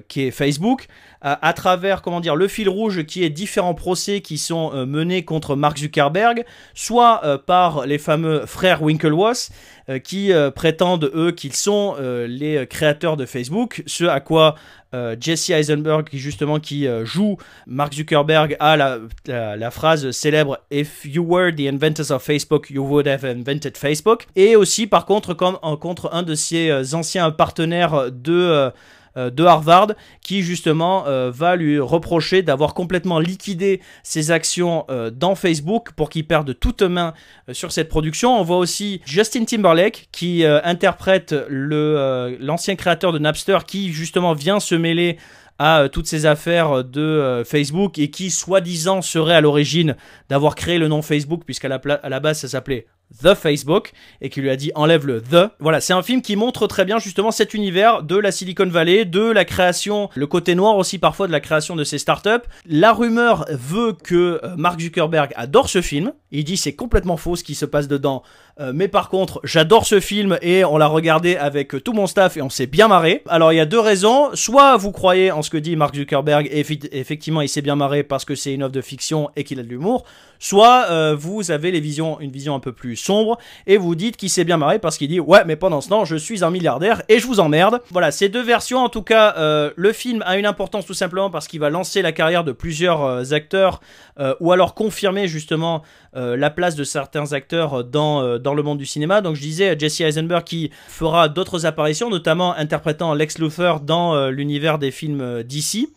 qui 0.08 0.22
est 0.22 0.32
Facebook. 0.32 0.88
à, 1.22 1.54
travers 1.54 2.02
comment 2.02 2.20
dire 2.20 2.36
le 2.36 2.48
fil 2.48 2.68
rouge 2.68 3.06
qui 3.06 3.24
est 3.24 3.30
différents 3.30 3.76
procès 3.76 4.22
qui 4.22 4.38
sont 4.38 4.72
euh, 4.74 4.86
menés 4.86 5.24
contre 5.24 5.56
Mark 5.56 5.78
Zuckerberg, 5.78 6.46
soit 6.74 7.22
euh, 7.24 7.38
par 7.38 7.86
les 7.86 7.98
fameux 7.98 8.46
frères 8.46 8.82
Winklevoss 8.82 9.52
euh, 9.52 9.81
qui 9.99 10.32
euh, 10.32 10.51
prétendent 10.51 11.12
eux 11.15 11.32
qu'ils 11.32 11.56
sont 11.56 11.95
euh, 11.99 12.27
les 12.27 12.67
créateurs 12.67 13.17
de 13.17 13.25
Facebook, 13.25 13.84
ce 13.86 14.06
à 14.06 14.19
quoi 14.19 14.56
euh, 14.93 15.15
Jesse 15.19 15.49
Eisenberg 15.51 16.10
justement 16.12 16.60
qui 16.60 16.86
euh, 16.86 17.06
joue 17.06 17.38
Mark 17.65 17.93
Zuckerberg 17.93 18.58
a 18.60 18.75
la, 18.75 18.99
la, 19.25 19.71
phrase 19.71 20.12
célèbre 20.12 20.60
If 20.69 21.06
you 21.06 21.23
were 21.23 21.56
the 21.56 21.62
inventors 21.62 22.12
of 22.12 22.21
Facebook, 22.21 22.69
you 22.69 22.84
would 22.84 23.08
have 23.08 23.23
invented 23.23 23.77
Facebook. 23.77 24.27
Et 24.36 24.58
aussi 24.58 24.88
par 24.88 25.06
contre 25.06 25.34
comme 25.34 25.58
contre 25.80 26.13
un 26.13 26.23
de 26.23 26.36
ses 26.36 26.69
euh, 26.69 26.84
anciens 26.93 27.32
partenaires 27.32 28.12
de 28.12 28.34
euh, 28.34 28.69
euh, 28.69 28.71
de 29.15 29.43
Harvard 29.43 29.88
qui 30.21 30.41
justement 30.41 31.06
euh, 31.08 31.32
va 31.34 31.56
lui 31.56 31.80
reprocher 31.80 32.41
d'avoir 32.41 32.74
complètement 32.74 33.19
liquidé 33.19 33.82
ses 34.04 34.32
actions 34.32 34.86
euh, 34.89 35.10
dans 35.10 35.36
Facebook 35.36 35.91
pour 35.93 36.10
qu'il 36.10 36.26
perde 36.26 36.58
toute 36.60 36.82
main 36.82 37.13
euh, 37.50 37.54
sur 37.54 37.71
cette 37.71 37.89
production. 37.89 38.39
On 38.39 38.43
voit 38.43 38.58
aussi 38.58 39.02
Justin 39.06 39.45
Timberlake 39.45 40.08
qui 40.12 40.45
euh, 40.45 40.62
interprète 40.63 41.34
euh, 41.34 42.38
l'ancien 42.39 42.76
créateur 42.76 43.12
de 43.12 43.19
Napster 43.19 43.58
qui 43.67 43.91
justement 43.91 44.34
vient 44.34 44.60
se 44.60 44.76
mêler 44.76 45.17
à 45.60 45.82
euh, 45.82 45.88
toutes 45.89 46.08
ces 46.08 46.26
affaires 46.26 46.84
de 46.84 47.02
euh, 47.02 47.43
Facebook 47.43 48.00
et 48.00 48.10
qui 48.10 48.32
soi-disant 48.32 49.02
serait 49.02 49.36
à 49.36 49.41
l'origine 49.41 49.95
d'avoir 50.30 50.56
créé 50.56 50.78
le 50.78 50.88
nom 50.88 51.02
Facebook 51.02 51.43
puisqu'à 51.45 51.67
la, 51.67 51.82
la 52.04 52.19
base 52.19 52.39
ça 52.39 52.47
s'appelait 52.47 52.88
The 53.24 53.34
Facebook 53.34 53.91
et 54.21 54.30
qui 54.30 54.41
lui 54.41 54.50
a 54.50 54.56
dit 54.56 54.71
enlève 54.76 55.06
le 55.06 55.21
The. 55.21 55.52
Voilà, 55.60 55.82
c'est 55.82 55.93
un 55.93 56.02
film 56.02 56.21
qui 56.21 56.36
montre 56.36 56.67
très 56.67 56.86
bien 56.86 57.00
justement 57.00 57.32
cet 57.32 57.54
univers 57.54 58.04
de 58.04 58.17
la 58.17 58.32
Silicon 58.32 58.67
Valley, 58.67 59.06
de 59.06 59.21
la 59.21 59.45
création, 59.45 60.10
le 60.15 60.28
côté 60.28 60.56
noir 60.56 60.78
aussi 60.78 60.97
parfois 60.97 61.28
de 61.28 61.32
la 61.32 61.39
création 61.39 61.76
de 61.76 61.84
ces 61.84 61.97
startups. 61.97 62.47
La 62.65 62.93
rumeur 62.93 63.45
veut 63.50 63.93
que 63.93 64.39
euh, 64.43 64.56
Mark 64.58 64.80
Zuckerberg 64.80 65.32
adore 65.36 65.69
ce 65.69 65.82
film. 65.82 66.13
Il 66.32 66.43
dit 66.43 66.58
c'est 66.58 66.74
complètement 66.74 67.17
faux 67.17 67.36
ce 67.36 67.43
qui 67.43 67.56
se 67.56 67.65
passe 67.65 67.88
dedans. 67.88 68.24
Euh, 68.60 68.71
mais 68.74 68.88
par 68.88 69.10
contre, 69.10 69.39
j'adore 69.43 69.86
ce 69.86 70.00
film 70.00 70.38
et 70.41 70.63
on 70.63 70.78
l'a 70.78 70.88
regardé 70.88 71.36
avec 71.36 71.84
tout 71.84 71.93
mon 71.93 72.08
staff 72.08 72.38
et 72.38 72.41
on 72.41 72.50
s'est 72.50 72.67
bien 72.67 72.88
marré. 72.88 73.24
Alors 73.28 73.52
il 73.52 73.58
y 73.58 73.62
a 73.62 73.65
deux 73.65 73.80
raisons. 73.80 74.30
Soit 74.34 74.78
vous 74.78 74.91
croyez 74.91 75.32
en 75.32 75.41
ce 75.41 75.50
que 75.50 75.58
dit 75.58 75.76
Mark 75.76 75.95
Zuckerberg 75.95 76.47
et 76.52 76.60
effectivement 76.91 77.41
il 77.41 77.50
s'est 77.50 77.62
bien 77.62 77.76
marré 77.76 78.04
parce 78.04 78.26
que 78.26 78.36
c'est 78.36 78.54
une 78.54 78.63
œuvre 78.63 78.71
de 78.71 78.82
fiction 78.82 79.30
et 79.36 79.43
qu'il 79.43 79.60
a 79.60 79.63
de 79.63 79.67
l'humour. 79.67 80.06
Soit 80.43 80.88
euh, 80.89 81.15
vous 81.17 81.51
avez 81.51 81.69
une 81.69 82.32
vision 82.32 82.56
un 82.56 82.60
peu 82.60 82.71
plus 82.73 82.95
sombre 82.95 83.38
et 83.67 83.77
vous 83.77 83.95
dites 83.95 84.17
qu'il 84.17 84.30
s'est 84.30 84.43
bien 84.43 84.58
marré 84.58 84.80
parce 84.80 84.97
qu'il 84.97 85.08
dit 85.08 85.19
ouais 85.19 85.43
mais 85.45 85.56
pendant 85.56 85.80
ce 85.82 85.89
temps 85.89 86.04
je 86.04 86.15
suis 86.15 86.43
un 86.43 86.49
milliardaire 86.49 87.04
et 87.08 87.19
je 87.19 87.27
vous 87.27 87.39
emmerde. 87.39 87.80
Voilà 87.91 88.12
ces 88.12 88.27
deux 88.27 88.41
versions 88.41 88.80
en 88.80 88.89
tout 88.89 89.04
cas 89.04 89.36
euh, 89.38 89.71
le 89.75 89.93
film 89.93 90.23
a 90.25 90.38
une 90.38 90.47
importance 90.47 90.86
tout 90.86 90.95
simplement 90.95 91.30
parce 91.30 91.47
qu'il 91.47 91.60
va 91.60 91.69
lancer 91.69 92.01
la 92.01 92.12
carrière 92.12 92.43
de 92.43 92.51
plusieurs 92.51 93.04
euh, 93.04 93.32
acteurs 93.32 93.82
euh, 94.19 94.34
ou 94.39 94.51
alors 94.51 94.73
confirmer 94.73 95.27
justement 95.27 95.84
la 96.13 96.49
place 96.49 96.75
de 96.75 96.84
certains 96.84 97.32
acteurs 97.32 97.86
dans, 97.86 98.38
dans 98.38 98.54
le 98.54 98.63
monde 98.63 98.77
du 98.77 98.86
cinéma. 98.86 99.21
Donc 99.21 99.38
je 99.38 99.41
disais 99.41 99.80
Jesse 99.80 100.01
Eisenberg 100.01 100.43
qui 100.43 100.69
fera 100.89 101.30
d'autres 101.30 101.65
apparitions 101.65 102.10
notamment 102.10 102.54
interprétant 102.54 103.13
Lex 103.13 103.38
Luthor 103.38 103.80
dans 103.80 104.30
l'univers 104.30 104.77
des 104.77 104.91
films 104.91 105.21
euh, 105.21 105.43
DC. 105.43 105.88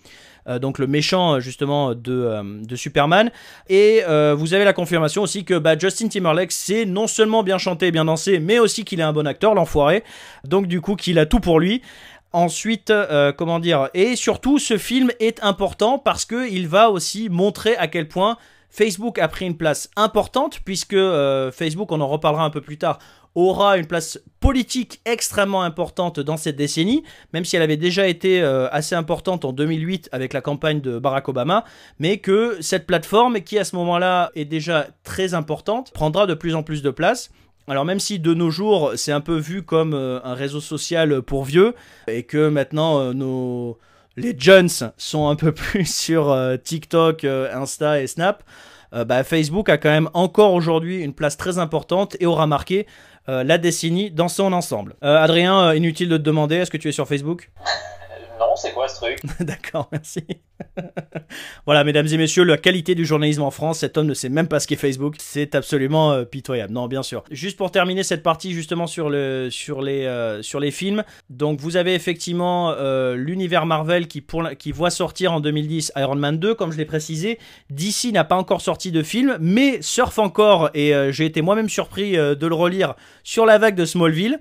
Euh, 0.49 0.59
donc 0.59 0.79
le 0.79 0.87
méchant 0.87 1.35
euh, 1.35 1.41
justement 1.41 1.95
de, 1.95 2.13
euh, 2.13 2.43
de 2.63 2.77
Superman. 2.77 3.31
Et 3.69 4.03
vous 4.37 4.55
avez 4.55 4.65
la 4.65 4.73
confirmation 4.73 5.23
aussi 5.23 5.45
que 5.45 5.59
bah, 5.59 5.79
Justin 5.79 6.09
Timberlake 6.09 6.53
c'est 6.53 6.85
non 6.85 7.07
seulement 7.07 7.43
bien 7.43 7.59
chanté 7.59 7.89
et 7.89 7.91
bien 7.91 8.05
dansé, 8.05 8.39
mais 8.39 8.59
aussi 8.59 8.85
qu'il 8.85 9.01
est 9.01 9.05
un 9.05 9.13
bon 9.13 9.27
acteur, 9.27 9.55
l'enfoiré. 9.55 10.05
Donc 10.45 10.67
du 10.67 10.81
coup 10.81 10.97
qu'il 10.97 11.19
a 11.19 11.27
tout 11.27 11.41
pour 11.41 11.61
lui. 11.61 11.83
Ensuite, 12.33 12.93
comment 13.37 13.61
dire, 13.61 13.91
et 13.95 14.17
surtout 14.17 14.59
ce 14.59 14.77
film 14.77 15.13
est 15.21 15.41
important 15.45 16.01
parce 16.01 16.25
que 16.25 16.51
il 16.51 16.67
va 16.67 16.91
aussi 16.91 17.29
montrer 17.29 17.77
à 17.77 17.87
quel 17.87 18.09
point 18.09 18.39
Facebook 18.71 19.21
a 19.21 19.29
pris 19.29 19.47
une 19.47 19.57
place 19.57 19.89
importante 19.95 20.59
puisque 20.65 20.97
Facebook, 21.53 21.93
on 21.93 22.01
en 22.01 22.09
reparlera 22.09 22.45
un 22.45 22.51
peu 22.51 22.61
plus 22.61 22.77
tard, 22.77 22.99
aura 23.35 23.79
une 23.79 23.87
place 23.87 24.19
politique 24.41 25.01
extrêmement 25.05 25.63
importante 25.63 26.21
dans 26.21 26.37
cette 26.37 26.57
décennie, 26.57 27.03
même 27.33 27.45
si 27.45 27.57
elle 27.57 27.63
avait 27.63 27.77
déjà 27.77 28.07
été 28.07 28.43
euh, 28.43 28.69
assez 28.71 28.95
importante 28.95 29.45
en 29.45 29.53
2008 29.53 30.09
avec 30.13 30.33
la 30.33 30.41
campagne 30.41 30.81
de 30.81 30.99
Barack 30.99 31.29
Obama, 31.29 31.65
mais 31.99 32.19
que 32.19 32.59
cette 32.61 32.87
plateforme, 32.87 33.41
qui 33.41 33.59
à 33.59 33.65
ce 33.65 33.75
moment-là 33.77 34.31
est 34.35 34.45
déjà 34.45 34.89
très 35.03 35.35
importante, 35.35 35.93
prendra 35.93 36.27
de 36.27 36.35
plus 36.35 36.55
en 36.55 36.63
plus 36.63 36.83
de 36.83 36.91
place. 36.91 37.31
Alors 37.67 37.85
même 37.85 38.01
si 38.01 38.19
de 38.19 38.35
nos 38.35 38.51
jours 38.51 38.93
c'est 38.97 39.13
un 39.13 39.23
peu 39.23 39.39
vu 39.39 39.63
comme 39.63 39.95
euh, 39.95 40.21
un 40.23 40.35
réseau 40.35 40.61
social 40.61 41.23
pour 41.23 41.45
vieux 41.45 41.75
et 42.07 42.25
que 42.25 42.49
maintenant 42.49 43.01
euh, 43.01 43.13
nos 43.15 43.79
les 44.17 44.37
jeunes 44.39 44.69
sont 44.97 45.29
un 45.29 45.35
peu 45.35 45.53
plus 45.53 45.93
sur 45.93 46.37
TikTok, 46.63 47.25
Insta 47.25 48.01
et 48.01 48.07
Snap, 48.07 48.45
bah, 48.93 49.25
Facebook 49.25 49.69
a 49.71 49.77
quand 49.77 49.91
même 49.91 50.09
encore 50.15 50.53
aujourd'hui 50.53 51.01
une 51.01 51.15
place 51.15 51.37
très 51.37 51.59
importante 51.59 52.17
et 52.21 52.27
aura 52.27 52.47
marqué 52.47 52.87
la 53.29 53.59
décennie 53.59 54.11
dans 54.11 54.29
son 54.29 54.53
ensemble. 54.53 54.97
Euh, 55.03 55.17
Adrien, 55.17 55.69
euh, 55.69 55.77
inutile 55.77 56.09
de 56.09 56.17
te 56.17 56.23
demander, 56.23 56.57
est-ce 56.57 56.71
que 56.71 56.77
tu 56.77 56.89
es 56.89 56.93
sur 56.93 57.09
Facebook? 57.09 57.51
C'est 58.57 58.73
quoi 58.73 58.89
ce 58.89 58.97
truc 58.97 59.19
D'accord, 59.41 59.89
merci. 59.91 60.25
voilà, 61.67 61.85
mesdames 61.85 62.07
et 62.07 62.17
messieurs, 62.17 62.45
la 62.45 62.57
qualité 62.57 62.95
du 62.95 63.05
journalisme 63.05 63.43
en 63.43 63.51
France, 63.51 63.81
cet 63.81 63.97
homme 63.99 64.07
ne 64.07 64.15
sait 64.15 64.29
même 64.29 64.49
pas 64.49 64.61
ce 64.61 64.67
qu'est 64.67 64.77
Facebook. 64.77 65.17
C'est 65.19 65.55
absolument 65.55 66.13
euh, 66.13 66.25
pitoyable. 66.25 66.73
Non, 66.73 66.87
bien 66.87 67.03
sûr. 67.03 67.25
Juste 67.31 67.57
pour 67.57 67.71
terminer 67.71 68.03
cette 68.03 68.23
partie 68.23 68.53
justement 68.53 68.87
sur, 68.87 69.11
le, 69.11 69.49
sur, 69.51 69.83
les, 69.83 70.05
euh, 70.07 70.43
sur 70.43 70.61
les 70.61 70.71
films. 70.71 71.05
Donc, 71.31 71.61
vous 71.61 71.77
avez 71.77 71.95
effectivement 71.95 72.73
euh, 72.73 73.15
l'univers 73.17 73.67
Marvel 73.67 74.07
qui, 74.07 74.21
pour, 74.21 74.49
qui 74.59 74.73
voit 74.73 74.91
sortir 74.91 75.33
en 75.33 75.41
2010 75.41 75.93
Iron 75.97 76.17
Man 76.17 76.39
2, 76.39 76.55
comme 76.55 76.73
je 76.73 76.79
l'ai 76.79 76.85
précisé. 76.85 77.39
DC 77.71 78.13
n'a 78.13 78.25
pas 78.25 78.37
encore 78.37 78.61
sorti 78.61 78.93
de 78.93 79.03
film, 79.03 79.37
mais 79.41 79.83
surfe 79.83 80.19
encore, 80.19 80.71
et 80.75 80.93
j'ai 81.11 81.25
été 81.25 81.43
moi-même 81.43 81.69
surpris 81.69 82.13
de 82.13 82.47
le 82.47 82.55
relire 82.55 82.95
sur 83.23 83.47
la 83.47 83.59
vague 83.59 83.75
de 83.75 83.85
Smallville, 83.85 84.39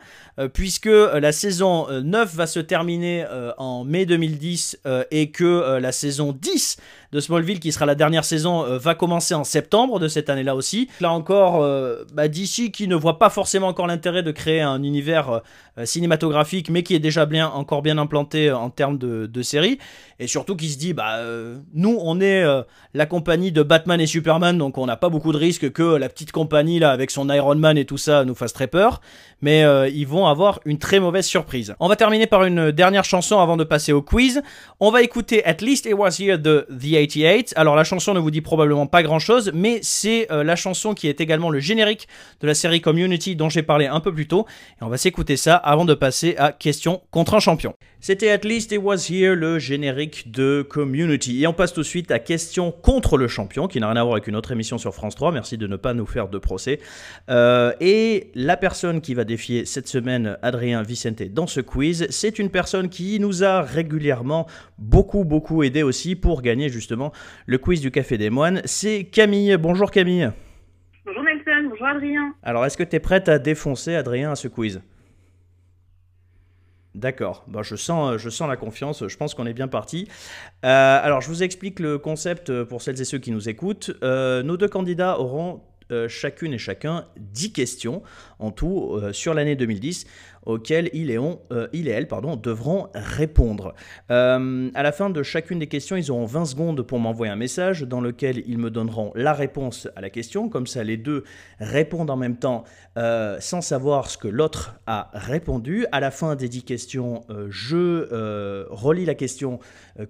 puisque 0.52 0.88
euh, 0.88 1.20
la 1.20 1.32
saison 1.32 1.88
euh, 1.90 2.02
9 2.02 2.36
va 2.36 2.48
se 2.48 2.60
terminer 2.60 3.26
euh, 3.30 3.52
en 3.58 3.84
mai 3.84 4.06
2010 4.06 4.80
euh, 4.86 5.04
et 5.12 5.32
que 5.32 5.44
euh, 5.44 5.80
la 5.80 5.92
saison 5.92 6.34
10 6.34 6.78
de 7.14 7.20
Smallville, 7.20 7.60
qui 7.60 7.72
sera 7.72 7.86
la 7.86 7.96
dernière 7.96 8.26
saison, 8.26 8.66
euh, 8.66 8.80
va 8.80 8.96
commencer 8.96 9.36
en 9.36 9.44
septembre 9.44 10.00
de 10.00 10.08
cette 10.08 10.30
année-là 10.30 10.56
aussi. 10.56 10.90
Là 11.00 11.12
encore, 11.12 11.62
euh, 11.62 12.04
bah, 12.14 12.28
DC 12.28 12.72
qui 12.72 12.88
ne 12.88 12.96
voit 12.96 13.20
pas 13.20 13.30
forcément 13.30 13.68
encore 13.68 13.86
l'intérêt 13.86 14.24
de 14.24 14.32
créer 14.32 14.62
un 14.62 14.82
univers 14.82 15.30
euh, 15.30 15.40
euh, 15.78 15.86
cinématographique, 15.86 16.72
mais 16.72 16.82
qui 16.82 16.96
est 16.96 17.00
déjà 17.00 17.28
bien, 17.28 17.48
encore 17.48 17.84
bien 17.84 18.00
implanté 18.00 18.52
en 18.52 18.72
termes 18.72 18.98
de, 18.98 19.28
de 19.28 19.42
série, 19.44 19.78
et 20.20 20.26
surtout 20.26 20.56
qui 20.56 20.70
se 20.70 20.78
dit, 20.78 20.94
bah, 20.94 21.20
nous, 21.74 21.98
on 22.02 22.22
est 22.22 22.44
la 22.94 23.06
compagnie 23.06 23.52
de 23.52 23.64
Batman 23.64 24.00
et 24.00 24.06
Superman, 24.06 24.58
donc 24.58 24.78
on 24.78 24.86
n'a 24.86 24.96
pas 24.96 25.10
beaucoup 25.10 25.32
de 25.32 25.38
risques 25.38 25.72
que 25.72 25.84
la 25.96 26.10
petite 26.10 26.32
compagnie 26.32 26.80
là, 26.80 26.92
avec 26.92 27.12
son 27.12 27.30
Iron 27.30 27.56
Man 27.56 27.78
et 27.78 27.86
tout 27.86 27.98
ça, 27.98 28.24
nous 28.24 28.36
fasse 28.36 28.54
très 28.54 28.68
peur, 28.68 29.02
mais 29.42 29.64
ils 29.92 30.06
vont 30.06 30.28
avoir 30.28 30.60
une 30.66 30.78
très 30.78 31.00
mauvaise 31.00 31.26
surprise. 31.26 31.76
On 31.80 31.88
va 31.88 31.96
terminer 31.96 32.28
par 32.28 32.44
une 32.44 32.72
dernière 32.72 33.04
chanson 33.04 33.40
avant 33.40 33.58
de 33.58 33.64
passer 33.64 33.92
au 33.92 34.02
quiz. 34.02 34.42
On 34.80 34.92
va 34.92 35.02
écouter 35.02 35.44
At 35.46 35.58
Least 35.62 35.88
It 35.88 35.96
Was 35.96 36.18
Here 36.20 36.38
de 36.38 36.68
The 36.70 37.03
88. 37.08 37.54
Alors 37.56 37.76
la 37.76 37.84
chanson 37.84 38.14
ne 38.14 38.20
vous 38.20 38.32
dit 38.32 38.42
probablement 38.42 38.88
pas 38.88 39.04
grand 39.04 39.20
chose, 39.20 39.52
mais 39.54 39.80
c'est 39.82 40.32
euh, 40.32 40.44
la 40.44 40.56
chanson 40.56 40.94
qui 40.94 41.08
est 41.08 41.22
également 41.22 41.50
le 41.50 41.60
générique 41.60 42.08
de 42.42 42.48
la 42.48 42.54
série 42.54 42.82
Community 42.82 43.36
dont 43.36 43.50
j'ai 43.50 43.64
parlé 43.64 43.88
un 43.88 44.00
peu 44.00 44.14
plus 44.14 44.28
tôt. 44.28 44.46
Et 44.80 44.84
on 44.84 44.90
va 44.90 44.98
s'écouter 44.98 45.38
ça 45.38 45.56
avant 45.56 45.86
de 45.86 45.94
passer 45.94 46.36
à 46.38 46.52
question 46.52 47.02
contre 47.12 47.36
un 47.36 47.40
champion. 47.40 47.74
C'était 48.00 48.32
At 48.32 48.40
Least 48.44 48.74
It 48.74 48.82
Was 48.84 49.08
Here, 49.10 49.34
le 49.34 49.60
générique 49.60 50.30
de 50.30 50.62
Community. 50.70 51.42
Et 51.42 51.48
on 51.48 51.54
passe 51.54 51.72
tout 51.72 51.80
de 51.80 51.86
suite 51.86 52.12
à 52.12 52.20
question 52.20 52.72
contre 52.72 53.18
le 53.18 53.30
champion, 53.30 53.70
qui 53.70 53.80
n'a 53.80 53.88
rien 53.88 53.96
à 53.96 54.04
voir 54.04 54.16
avec 54.16 54.28
une 54.28 54.36
autre 54.36 54.52
émission 54.52 54.78
sur 54.78 54.94
France 54.94 55.16
3. 55.16 55.32
Merci 55.32 55.58
de 55.58 55.68
ne 55.68 55.78
pas 55.78 55.94
nous 55.94 56.06
faire 56.06 56.28
de 56.28 56.38
procès. 56.38 56.82
Euh, 57.30 57.72
et 57.80 58.30
la 58.36 58.58
personne 58.58 59.00
qui 59.00 59.14
va 59.14 59.24
défier 59.24 59.64
cette 59.64 59.88
semaine 59.88 60.38
Adrien 60.42 60.84
Vicente 60.84 61.24
dans 61.32 61.48
ce 61.48 61.62
quiz, 61.62 62.08
c'est 62.10 62.40
une 62.40 62.50
personne 62.50 62.90
qui 62.90 63.22
nous 63.22 63.46
a 63.46 63.62
régulièrement 63.62 64.48
beaucoup, 64.78 65.24
beaucoup 65.24 65.64
aidé 65.64 65.82
aussi 65.82 66.16
pour 66.16 66.42
gagner 66.42 66.68
justement 66.68 66.93
le 67.46 67.58
quiz 67.58 67.82
du 67.82 67.92
Café 67.92 68.18
des 68.18 68.30
Moines. 68.30 68.62
C'est 68.66 69.06
Camille. 69.06 69.58
Bonjour 69.58 69.92
Camille. 69.92 70.32
Bonjour 71.06 71.24
Nelson, 71.24 71.70
bonjour 71.70 71.88
Adrien. 71.88 72.34
Alors, 72.44 72.66
est-ce 72.66 72.78
que 72.78 72.84
tu 72.84 72.96
es 72.96 73.00
prête 73.00 73.28
à 73.28 73.40
défoncer 73.40 73.96
Adrien 73.96 74.32
à 74.32 74.36
ce 74.36 74.48
quiz? 74.48 74.82
D'accord, 76.96 77.44
bah, 77.48 77.62
je, 77.64 77.76
sens, 77.76 78.18
je 78.18 78.30
sens 78.30 78.48
la 78.48 78.56
confiance, 78.56 79.08
je 79.08 79.18
pense 79.18 79.34
qu'on 79.34 79.48
est 79.48 79.54
bien 79.54 79.68
parti. 79.68 80.08
Euh, 80.64 81.00
alors 81.04 81.22
je 81.22 81.28
vous 81.28 81.42
explique 81.42 81.80
le 81.80 81.98
concept 81.98 82.52
euh, 82.52 82.66
pour 82.66 82.84
celles 82.84 83.02
et 83.02 83.06
ceux 83.06 83.18
qui 83.18 83.32
nous 83.32 83.50
écoutent. 83.50 83.92
Euh, 84.04 84.44
nos 84.44 84.58
deux 84.58 84.68
candidats 84.68 85.20
auront 85.20 85.64
euh, 85.92 86.08
chacune 86.08 86.54
et 86.54 86.58
chacun 86.58 87.06
10 87.18 87.52
questions 87.52 88.04
en 88.40 88.52
tout 88.52 88.94
euh, 88.96 89.12
sur 89.12 89.34
l'année 89.34 89.56
2010. 89.56 90.08
Auxquelles 90.46 90.90
il 90.94 91.10
et, 91.12 91.18
on, 91.18 91.40
euh, 91.52 91.68
il 91.74 91.88
et 91.88 91.92
elle 91.92 92.08
pardon, 92.08 92.36
devront 92.36 92.88
répondre. 92.94 93.74
Euh, 94.12 94.70
à 94.74 94.84
la 94.84 94.92
fin 94.92 95.10
de 95.10 95.24
chacune 95.24 95.60
des 95.60 95.68
questions, 95.68 95.96
ils 95.96 96.12
auront 96.12 96.26
20 96.26 96.46
secondes 96.46 96.82
pour 96.82 97.00
m'envoyer 97.00 97.32
un 97.32 97.38
message 97.38 97.82
dans 97.82 98.02
lequel 98.02 98.44
ils 98.48 98.58
me 98.58 98.70
donneront 98.70 99.12
la 99.16 99.34
réponse 99.34 99.88
à 99.96 100.02
la 100.02 100.10
question. 100.10 100.50
Comme 100.50 100.68
ça, 100.68 100.84
les 100.84 100.98
deux 100.98 101.24
répondent 101.60 102.10
en 102.10 102.18
même 102.18 102.38
temps 102.38 102.64
euh, 102.98 103.38
sans 103.40 103.62
savoir 103.62 104.10
ce 104.10 104.18
que 104.18 104.28
l'autre 104.28 104.76
a 104.88 105.10
répondu. 105.14 105.86
À 105.92 106.00
la 106.00 106.12
fin 106.12 106.36
des 106.36 106.50
10 106.50 106.64
questions, 106.64 107.24
euh, 107.30 107.48
je 107.50 108.64
relis 108.70 109.06
la 109.06 109.16
question 109.16 109.60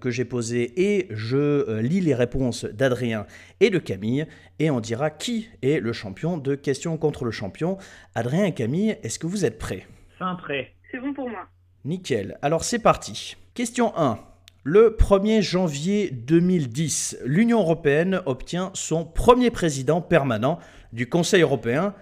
que 0.00 0.10
j'ai 0.10 0.24
posée 0.24 0.96
et 0.96 1.08
je 1.10 1.80
lis 1.80 2.00
les 2.00 2.14
réponses 2.14 2.64
d'Adrien 2.64 3.26
et 3.60 3.70
de 3.70 3.78
Camille 3.78 4.26
et 4.58 4.70
on 4.70 4.80
dira 4.80 5.10
qui 5.10 5.48
est 5.62 5.80
le 5.80 5.92
champion 5.92 6.38
de 6.38 6.54
questions 6.54 6.96
contre 6.96 7.24
le 7.24 7.30
champion. 7.30 7.78
Adrien 8.14 8.44
et 8.44 8.54
Camille, 8.54 8.96
est-ce 9.02 9.18
que 9.18 9.26
vous 9.26 9.44
êtes 9.44 9.58
prêts? 9.58 9.86
Fin 10.18 10.34
prêt. 10.36 10.72
C'est 10.90 10.98
bon 10.98 11.12
pour 11.12 11.28
moi. 11.28 11.46
Nickel. 11.84 12.38
Alors 12.42 12.64
c'est 12.64 12.78
parti. 12.78 13.36
Question 13.54 13.96
1. 13.96 14.18
Le 14.66 14.96
1er 14.98 15.42
janvier 15.42 16.10
2010, 16.10 17.18
l'Union 17.26 17.60
européenne 17.60 18.22
obtient 18.24 18.70
son 18.74 19.04
premier 19.04 19.50
président 19.50 20.00
permanent 20.00 20.58
du 20.92 21.08
Conseil 21.08 21.42
européen. 21.42 21.94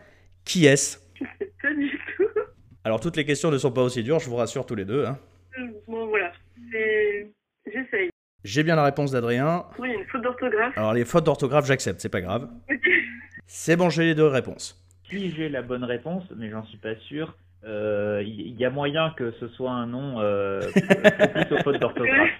Qui 0.45 0.67
est-ce? 0.67 0.99
Pas 1.61 1.75
du 1.75 1.91
tout. 2.17 2.25
Alors 2.85 3.01
toutes 3.01 3.17
les 3.17 3.25
questions 3.25 3.51
ne 3.51 3.59
sont 3.59 3.73
pas 3.73 3.83
aussi 3.83 4.03
dures, 4.05 4.21
je 4.21 4.29
vous 4.31 4.37
rassure 4.37 4.65
tous 4.67 4.75
les 4.77 4.85
deux. 4.85 5.05
hein. 5.07 5.19
Bon, 5.89 6.07
voilà. 6.07 6.33
J'essaye. 7.67 8.11
J'ai 8.45 8.63
bien 8.63 8.77
la 8.77 8.85
réponse 8.85 9.11
d'Adrien. 9.13 9.67
Oui, 9.79 9.89
il 9.91 9.95
y 9.95 9.97
a 9.97 10.01
une 10.01 10.07
faute 10.07 10.23
d'orthographe. 10.23 10.77
Alors 10.77 10.93
les 10.95 11.05
fautes 11.05 11.25
d'orthographe, 11.25 11.67
j'accepte, 11.67 12.01
c'est 12.01 12.09
pas 12.09 12.21
grave. 12.21 12.49
C'est 13.47 13.77
bon, 13.77 13.91
j'ai 13.91 14.05
les 14.05 14.15
deux 14.15 14.27
réponses. 14.27 14.81
Puis 15.09 15.33
j'ai 15.37 15.49
la 15.49 15.63
bonne 15.63 15.85
réponse, 15.85 16.25
mais 16.37 16.49
j'en 16.51 16.65
suis 16.67 16.79
pas 16.79 16.95
sûr. 17.09 17.37
Euh, 17.65 18.23
Il 18.27 18.41
y, 18.59 18.61
y 18.61 18.65
a 18.65 18.71
moyen 18.71 19.11
que 19.17 19.33
ce 19.41 19.49
soit 19.49 19.71
un 19.71 19.87
nom 19.87 20.21
euh, 20.21 20.61
propice 20.61 21.53
aux 21.53 21.63
fautes 21.63 21.81
d'orthographe. 21.81 22.31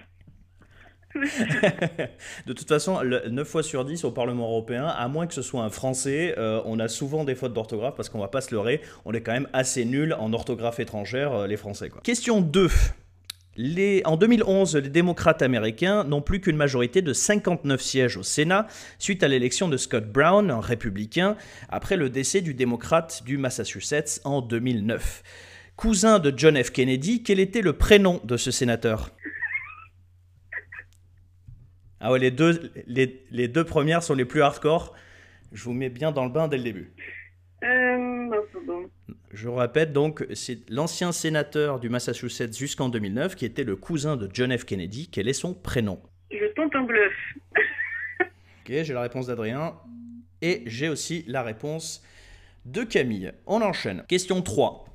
De 2.47 2.53
toute 2.53 2.67
façon, 2.67 3.01
le- 3.01 3.29
9 3.29 3.47
fois 3.47 3.61
sur 3.63 3.85
10 3.85 4.03
au 4.03 4.11
Parlement 4.11 4.45
européen, 4.47 4.87
à 4.87 5.07
moins 5.07 5.27
que 5.27 5.33
ce 5.33 5.41
soit 5.43 5.61
un 5.63 5.69
Français, 5.69 6.33
euh, 6.37 6.59
on 6.65 6.79
a 6.79 6.87
souvent 6.87 7.23
des 7.23 7.35
fautes 7.35 7.53
d'orthographe 7.53 7.93
parce 7.95 8.09
qu'on 8.09 8.19
va 8.19 8.27
pas 8.29 8.41
se 8.41 8.53
leurrer, 8.53 8.81
on 9.05 9.13
est 9.13 9.21
quand 9.21 9.31
même 9.33 9.47
assez 9.53 9.85
nul 9.85 10.13
en 10.19 10.33
orthographe 10.33 10.79
étrangère, 10.79 11.31
euh, 11.33 11.47
les 11.47 11.57
Français. 11.57 11.89
quoi. 11.89 12.01
Question 12.01 12.41
2. 12.41 12.67
En 14.05 14.17
2011, 14.17 14.77
les 14.77 14.89
démocrates 14.89 15.43
américains 15.43 16.03
n'ont 16.05 16.21
plus 16.21 16.41
qu'une 16.41 16.55
majorité 16.55 17.03
de 17.03 17.13
59 17.13 17.79
sièges 17.81 18.17
au 18.17 18.23
Sénat 18.23 18.67
suite 18.97 19.21
à 19.21 19.27
l'élection 19.27 19.69
de 19.69 19.77
Scott 19.77 20.11
Brown, 20.11 20.49
un 20.49 20.59
républicain, 20.59 21.37
après 21.69 21.95
le 21.95 22.09
décès 22.09 22.41
du 22.41 22.55
démocrate 22.55 23.23
du 23.25 23.37
Massachusetts 23.37 24.21
en 24.23 24.41
2009. 24.41 25.21
Cousin 25.75 26.17
de 26.17 26.33
John 26.35 26.61
F. 26.61 26.71
Kennedy, 26.71 27.21
quel 27.21 27.39
était 27.39 27.61
le 27.61 27.73
prénom 27.73 28.21
de 28.23 28.37
ce 28.37 28.49
sénateur? 28.49 29.11
Ah 31.99 32.11
ouais, 32.11 32.19
les 32.19 32.31
deux, 32.31 32.71
les 32.87 33.47
deux 33.47 33.63
premières 33.63 34.01
sont 34.01 34.15
les 34.15 34.25
plus 34.25 34.41
hardcore. 34.41 34.95
Je 35.51 35.63
vous 35.63 35.73
mets 35.73 35.89
bien 35.89 36.11
dans 36.11 36.25
le 36.25 36.31
bain 36.31 36.47
dès 36.47 36.57
le 36.57 36.63
début. 36.63 36.91
Euh, 37.63 38.29
bon, 38.29 38.43
bon, 38.53 38.61
bon. 38.65 39.15
Je 39.33 39.49
répète 39.49 39.91
donc, 39.93 40.23
c'est 40.35 40.69
l'ancien 40.69 41.11
sénateur 41.11 41.79
du 41.79 41.89
Massachusetts 41.89 42.55
jusqu'en 42.55 42.87
2009 42.87 43.35
qui 43.35 43.45
était 43.45 43.63
le 43.63 43.75
cousin 43.75 44.15
de 44.15 44.29
John 44.31 44.55
F. 44.55 44.63
Kennedy. 44.63 45.09
Quel 45.11 45.27
est 45.27 45.33
son 45.33 45.55
prénom? 45.55 45.99
Je 46.31 46.45
tente 46.53 46.75
un 46.75 46.83
bluff. 46.83 47.13
Ok, 48.65 48.71
j'ai 48.83 48.93
la 48.93 49.01
réponse 49.01 49.27
d'Adrien. 49.27 49.73
Et 50.41 50.61
j'ai 50.67 50.87
aussi 50.87 51.25
la 51.27 51.43
réponse 51.43 52.01
de 52.63 52.83
Camille. 52.83 53.33
On 53.45 53.61
enchaîne. 53.61 54.05
Question 54.07 54.41
3. 54.41 54.85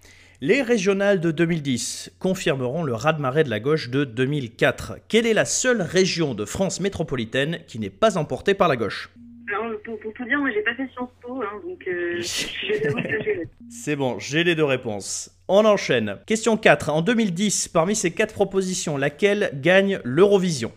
Les 0.40 0.62
régionales 0.62 1.20
de 1.20 1.30
2010 1.30 2.12
confirmeront 2.18 2.82
le 2.82 2.94
raz-de-marée 2.94 3.44
de 3.44 3.50
la 3.50 3.60
gauche 3.60 3.90
de 3.90 4.04
2004. 4.04 5.00
Quelle 5.08 5.26
est 5.26 5.34
la 5.34 5.44
seule 5.44 5.82
région 5.82 6.32
de 6.34 6.46
France 6.46 6.80
métropolitaine 6.80 7.58
qui 7.66 7.78
n'est 7.78 7.90
pas 7.90 8.16
emportée 8.16 8.54
par 8.54 8.68
la 8.68 8.76
gauche? 8.76 9.10
Alors, 9.48 9.80
pour, 9.82 9.98
pour 10.00 10.12
tout 10.12 10.24
dire, 10.24 10.38
moi, 10.38 10.50
j'ai 10.52 10.62
pas 10.62 10.74
fait 10.74 10.86
Sciences 10.88 11.10
Po, 11.22 11.42
hein, 11.42 11.60
donc 11.66 11.86
euh, 11.88 12.16
je. 12.20 13.44
C'est 13.70 13.96
bon, 13.96 14.18
j'ai 14.18 14.44
les 14.44 14.54
deux 14.54 14.64
réponses. 14.64 15.30
On 15.48 15.64
enchaîne. 15.64 16.18
Question 16.26 16.56
4. 16.58 16.90
En 16.90 17.00
2010, 17.02 17.68
parmi 17.68 17.96
ces 17.96 18.12
quatre 18.14 18.34
propositions, 18.34 18.96
laquelle 18.98 19.50
gagne 19.54 20.00
l'Eurovision? 20.04 20.72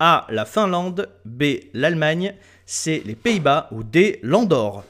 A. 0.00 0.26
La 0.30 0.44
Finlande. 0.44 1.08
B. 1.24 1.44
L'Allemagne. 1.74 2.34
C. 2.66 3.02
Les 3.06 3.14
Pays-Bas. 3.14 3.68
Ou 3.72 3.84
D. 3.84 4.18
l'Andorre? 4.22 4.84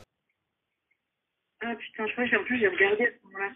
Ah 1.61 1.75
putain, 1.75 2.07
je 2.07 2.13
crois 2.13 2.25
que 2.25 2.31
j'ai- 2.31 2.37
en 2.37 2.45
plus, 2.45 2.59
j'ai 2.61 2.69
regardé 2.69 3.05
à 3.05 3.09
ce 3.09 3.27
moment-là. 3.27 3.51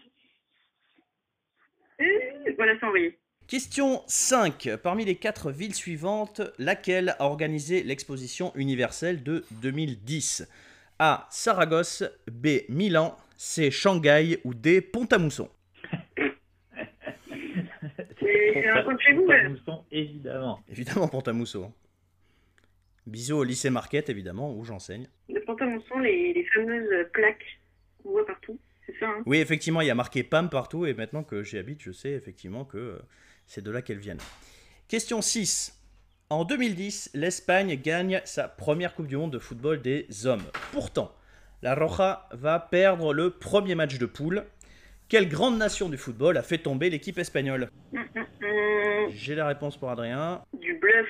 Euh, 2.01 2.53
voilà, 2.57 2.73
c'est 2.79 2.85
envoyé. 2.85 3.17
Question 3.53 4.01
5. 4.07 4.77
Parmi 4.81 5.05
les 5.05 5.13
quatre 5.13 5.51
villes 5.51 5.75
suivantes, 5.75 6.41
laquelle 6.57 7.15
a 7.19 7.25
organisé 7.25 7.83
l'exposition 7.83 8.51
universelle 8.55 9.21
de 9.21 9.45
2010 9.61 10.49
A. 10.97 11.27
Saragosse. 11.29 12.03
B. 12.31 12.61
Milan. 12.67 13.15
C. 13.37 13.69
Shanghai. 13.69 14.39
Ou 14.43 14.55
D. 14.55 14.81
Pont-à-Mousson? 14.81 15.51
C'est 18.19 18.69
un 18.69 18.81
coin 18.81 18.95
de 18.95 19.01
chez 19.01 19.13
vous, 19.13 19.27
là. 19.27 19.47
Mousson, 19.47 19.83
évidemment. 19.91 20.59
Évidemment, 20.67 21.07
Pont-à-Mousson. 21.07 21.71
Bisous 23.05 23.37
au 23.37 23.43
lycée 23.43 23.69
Marquette, 23.69 24.09
évidemment, 24.09 24.51
où 24.51 24.63
j'enseigne. 24.63 25.07
Le 25.29 25.39
Pont-à-Mousson, 25.41 25.99
les, 25.99 26.33
les 26.33 26.45
fameuses 26.55 27.07
plaques 27.13 27.59
qu'on 28.01 28.13
voit 28.13 28.25
partout. 28.25 28.57
C'est 28.87 28.97
ça, 28.99 29.09
hein? 29.09 29.21
Oui, 29.27 29.37
effectivement, 29.37 29.81
il 29.81 29.87
y 29.87 29.91
a 29.91 29.95
marqué 29.95 30.23
PAM 30.23 30.49
partout, 30.49 30.87
et 30.87 30.95
maintenant 30.95 31.23
que 31.23 31.43
j'y 31.43 31.59
habite, 31.59 31.83
je 31.83 31.91
sais 31.91 32.13
effectivement 32.13 32.65
que 32.65 32.77
euh, 32.77 32.99
c'est 33.47 33.63
de 33.63 33.71
là 33.71 33.81
qu'elles 33.81 33.97
viennent. 33.97 34.21
Question 34.87 35.21
6. 35.21 35.79
En 36.29 36.45
2010, 36.45 37.11
l'Espagne 37.13 37.75
gagne 37.75 38.21
sa 38.25 38.47
première 38.47 38.95
Coupe 38.95 39.07
du 39.07 39.17
Monde 39.17 39.31
de 39.31 39.39
football 39.39 39.81
des 39.81 40.07
hommes. 40.25 40.43
Pourtant, 40.71 41.13
la 41.61 41.75
Roja 41.75 42.27
va 42.31 42.59
perdre 42.59 43.13
le 43.13 43.29
premier 43.29 43.75
match 43.75 43.97
de 43.97 44.05
poule. 44.05 44.45
Quelle 45.09 45.29
grande 45.29 45.57
nation 45.57 45.89
du 45.89 45.97
football 45.97 46.37
a 46.37 46.43
fait 46.43 46.57
tomber 46.57 46.89
l'équipe 46.89 47.17
espagnole? 47.19 47.69
J'ai 49.09 49.35
la 49.35 49.47
réponse 49.47 49.77
pour 49.77 49.89
Adrien. 49.89 50.43
Du 50.59 50.73
bluff. 50.75 51.07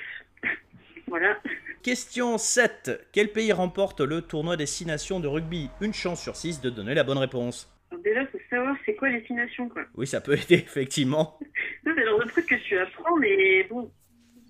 voilà. 1.06 1.38
Question 1.82 2.38
7. 2.38 3.08
Quel 3.12 3.32
pays 3.32 3.52
remporte 3.52 4.00
le 4.00 4.22
tournoi 4.22 4.56
des 4.56 4.66
6 4.66 4.86
nations 4.86 5.20
de 5.20 5.28
rugby? 5.28 5.70
Une 5.80 5.94
chance 5.94 6.22
sur 6.22 6.36
6 6.36 6.60
de 6.60 6.70
donner 6.70 6.94
la 6.94 7.04
bonne 7.04 7.18
réponse. 7.18 7.73
Alors 7.90 8.02
déjà, 8.02 8.26
faut 8.26 8.38
savoir 8.50 8.76
c'est 8.84 8.94
quoi 8.96 9.08
les 9.10 9.24
six 9.26 9.34
nations, 9.34 9.68
quoi. 9.68 9.82
Oui, 9.94 10.06
ça 10.06 10.20
peut 10.20 10.34
aider, 10.36 10.54
effectivement. 10.66 11.38
C'est 11.84 11.92
le 11.94 12.04
genre 12.04 12.18
de 12.24 12.28
truc 12.28 12.46
que 12.46 12.54
tu 12.56 12.78
apprends, 12.78 13.16
mais 13.16 13.64
bon, 13.64 13.90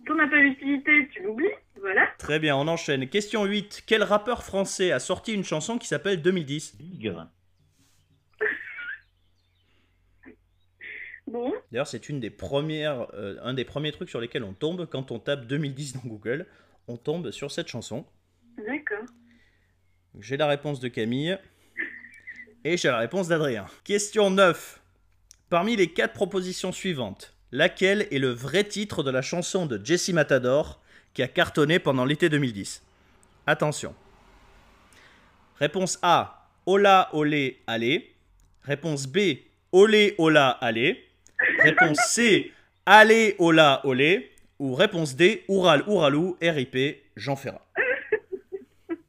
t'en 0.07 0.19
as 0.19 0.29
pas 0.29 0.37
l'utilité, 0.39 1.09
tu 1.13 1.23
l'oublies, 1.23 1.49
voilà. 1.81 2.09
Très 2.19 2.39
bien, 2.39 2.57
on 2.57 2.67
enchaîne. 2.69 3.09
Question 3.09 3.45
8. 3.45 3.85
Quel 3.87 4.03
rappeur 4.03 4.43
français 4.45 4.93
a 4.93 4.99
sorti 4.99 5.35
une 5.35 5.45
chanson 5.45 5.79
qui 5.79 5.87
s'appelle 5.89 6.23
2010 6.23 6.77
Bigre. 6.77 7.29
Bon, 11.27 11.53
D'ailleurs, 11.73 11.87
c'est 11.87 12.11
une 12.11 12.21
des 12.21 12.29
premières, 12.31 13.09
euh, 13.15 13.37
un 13.43 13.55
des 13.55 13.65
premiers 13.65 13.93
trucs 13.93 14.11
sur 14.11 14.21
lesquels 14.21 14.45
on 14.45 14.53
tombe 14.53 14.87
quand 14.87 15.11
on 15.11 15.19
tape 15.19 15.47
2010 15.47 15.95
dans 15.95 16.09
Google. 16.09 16.47
On 16.87 16.99
tombe 16.99 17.31
sur 17.31 17.51
cette 17.51 17.69
chanson. 17.69 18.05
d'accord. 18.59 19.07
J'ai 20.21 20.37
la 20.37 20.47
réponse 20.47 20.81
de 20.81 20.89
Camille. 20.89 21.39
Et 22.67 22.79
j'ai 22.79 22.89
la 22.89 22.99
réponse 22.99 23.29
d'Adrien. 23.29 23.67
Question 23.85 24.31
9. 24.31 24.81
Parmi 25.51 25.77
les 25.77 25.89
quatre 25.89 26.15
propositions 26.15 26.73
suivantes, 26.73 27.35
laquelle 27.53 28.09
est 28.11 28.19
le 28.19 28.31
vrai 28.31 28.65
titre 28.65 29.03
de 29.03 29.11
la 29.11 29.21
chanson 29.21 29.67
de 29.67 29.79
Jesse 29.85 30.09
Matador 30.09 30.81
qui 31.13 31.23
a 31.23 31.29
cartonné 31.29 31.79
pendant 31.79 32.07
l'été 32.07 32.31
2010 32.31 32.83
Attention. 33.47 33.95
Réponse 35.59 35.99
A. 36.01 36.49
Ola 36.65 37.11
olé 37.13 37.61
allez. 37.67 38.15
Réponse 38.63 39.07
B. 39.09 39.19
Olé 39.71 40.15
ola 40.17 40.49
allez. 40.49 41.05
Réponse 41.59 41.99
C. 42.09 42.51
Allez 42.87 43.37
ola 43.39 43.83
olé. 43.85 44.33
Ou 44.59 44.75
réponse 44.75 45.17
D. 45.17 45.45
Oural 45.49 45.85
ouralou 45.87 46.39
RIP 46.41 47.03
Jean 47.15 47.37
Ferrat. 47.37 47.61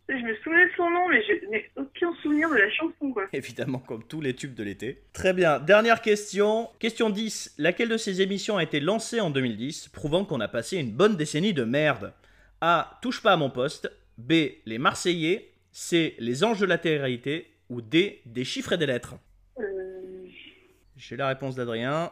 Je 0.10 0.14
me 0.14 0.36
souvenais 0.44 0.68
de 0.68 0.75
son 0.86 0.92
nom, 0.92 1.08
mais 1.10 1.22
je 1.24 1.48
n'ai 1.50 1.70
aucun 1.76 2.14
souvenir 2.22 2.50
de 2.50 2.56
la 2.56 2.70
chanson, 2.70 3.12
quoi. 3.12 3.24
Évidemment, 3.34 3.80
comme 3.80 4.04
tous 4.04 4.22
les 4.22 4.34
tubes 4.36 4.54
de 4.54 4.64
l'été. 4.64 5.02
Très 5.14 5.34
bien. 5.34 5.60
Dernière 5.60 6.02
question. 6.02 6.70
Question 6.80 7.10
10. 7.10 7.56
Laquelle 7.58 7.90
de 7.90 7.98
ces 7.98 8.22
émissions 8.22 8.58
a 8.58 8.64
été 8.64 8.80
lancée 8.80 9.20
en 9.20 9.30
2010, 9.30 9.90
prouvant 9.90 10.26
qu'on 10.26 10.40
a 10.40 10.48
passé 10.48 10.78
une 10.78 10.92
bonne 10.92 11.16
décennie 11.16 11.54
de 11.54 11.64
merde? 11.64 12.14
A. 12.62 13.00
Touche 13.02 13.22
pas 13.22 13.34
à 13.34 13.38
mon 13.38 13.50
poste. 13.50 13.92
B. 14.18 14.34
Les 14.66 14.78
Marseillais. 14.78 15.52
C. 15.72 16.16
Les 16.20 16.44
anges 16.44 16.60
de 16.60 16.66
la 16.66 16.78
télé-réalité. 16.78 17.48
Ou 17.70 17.82
D. 17.82 18.22
Des 18.26 18.44
chiffres 18.46 18.74
et 18.74 18.78
des 18.78 18.86
lettres. 18.86 19.16
Euh, 19.60 19.64
J'ai 20.98 21.18
la 21.18 21.28
réponse 21.28 21.56
d'Adrien. 21.56 22.12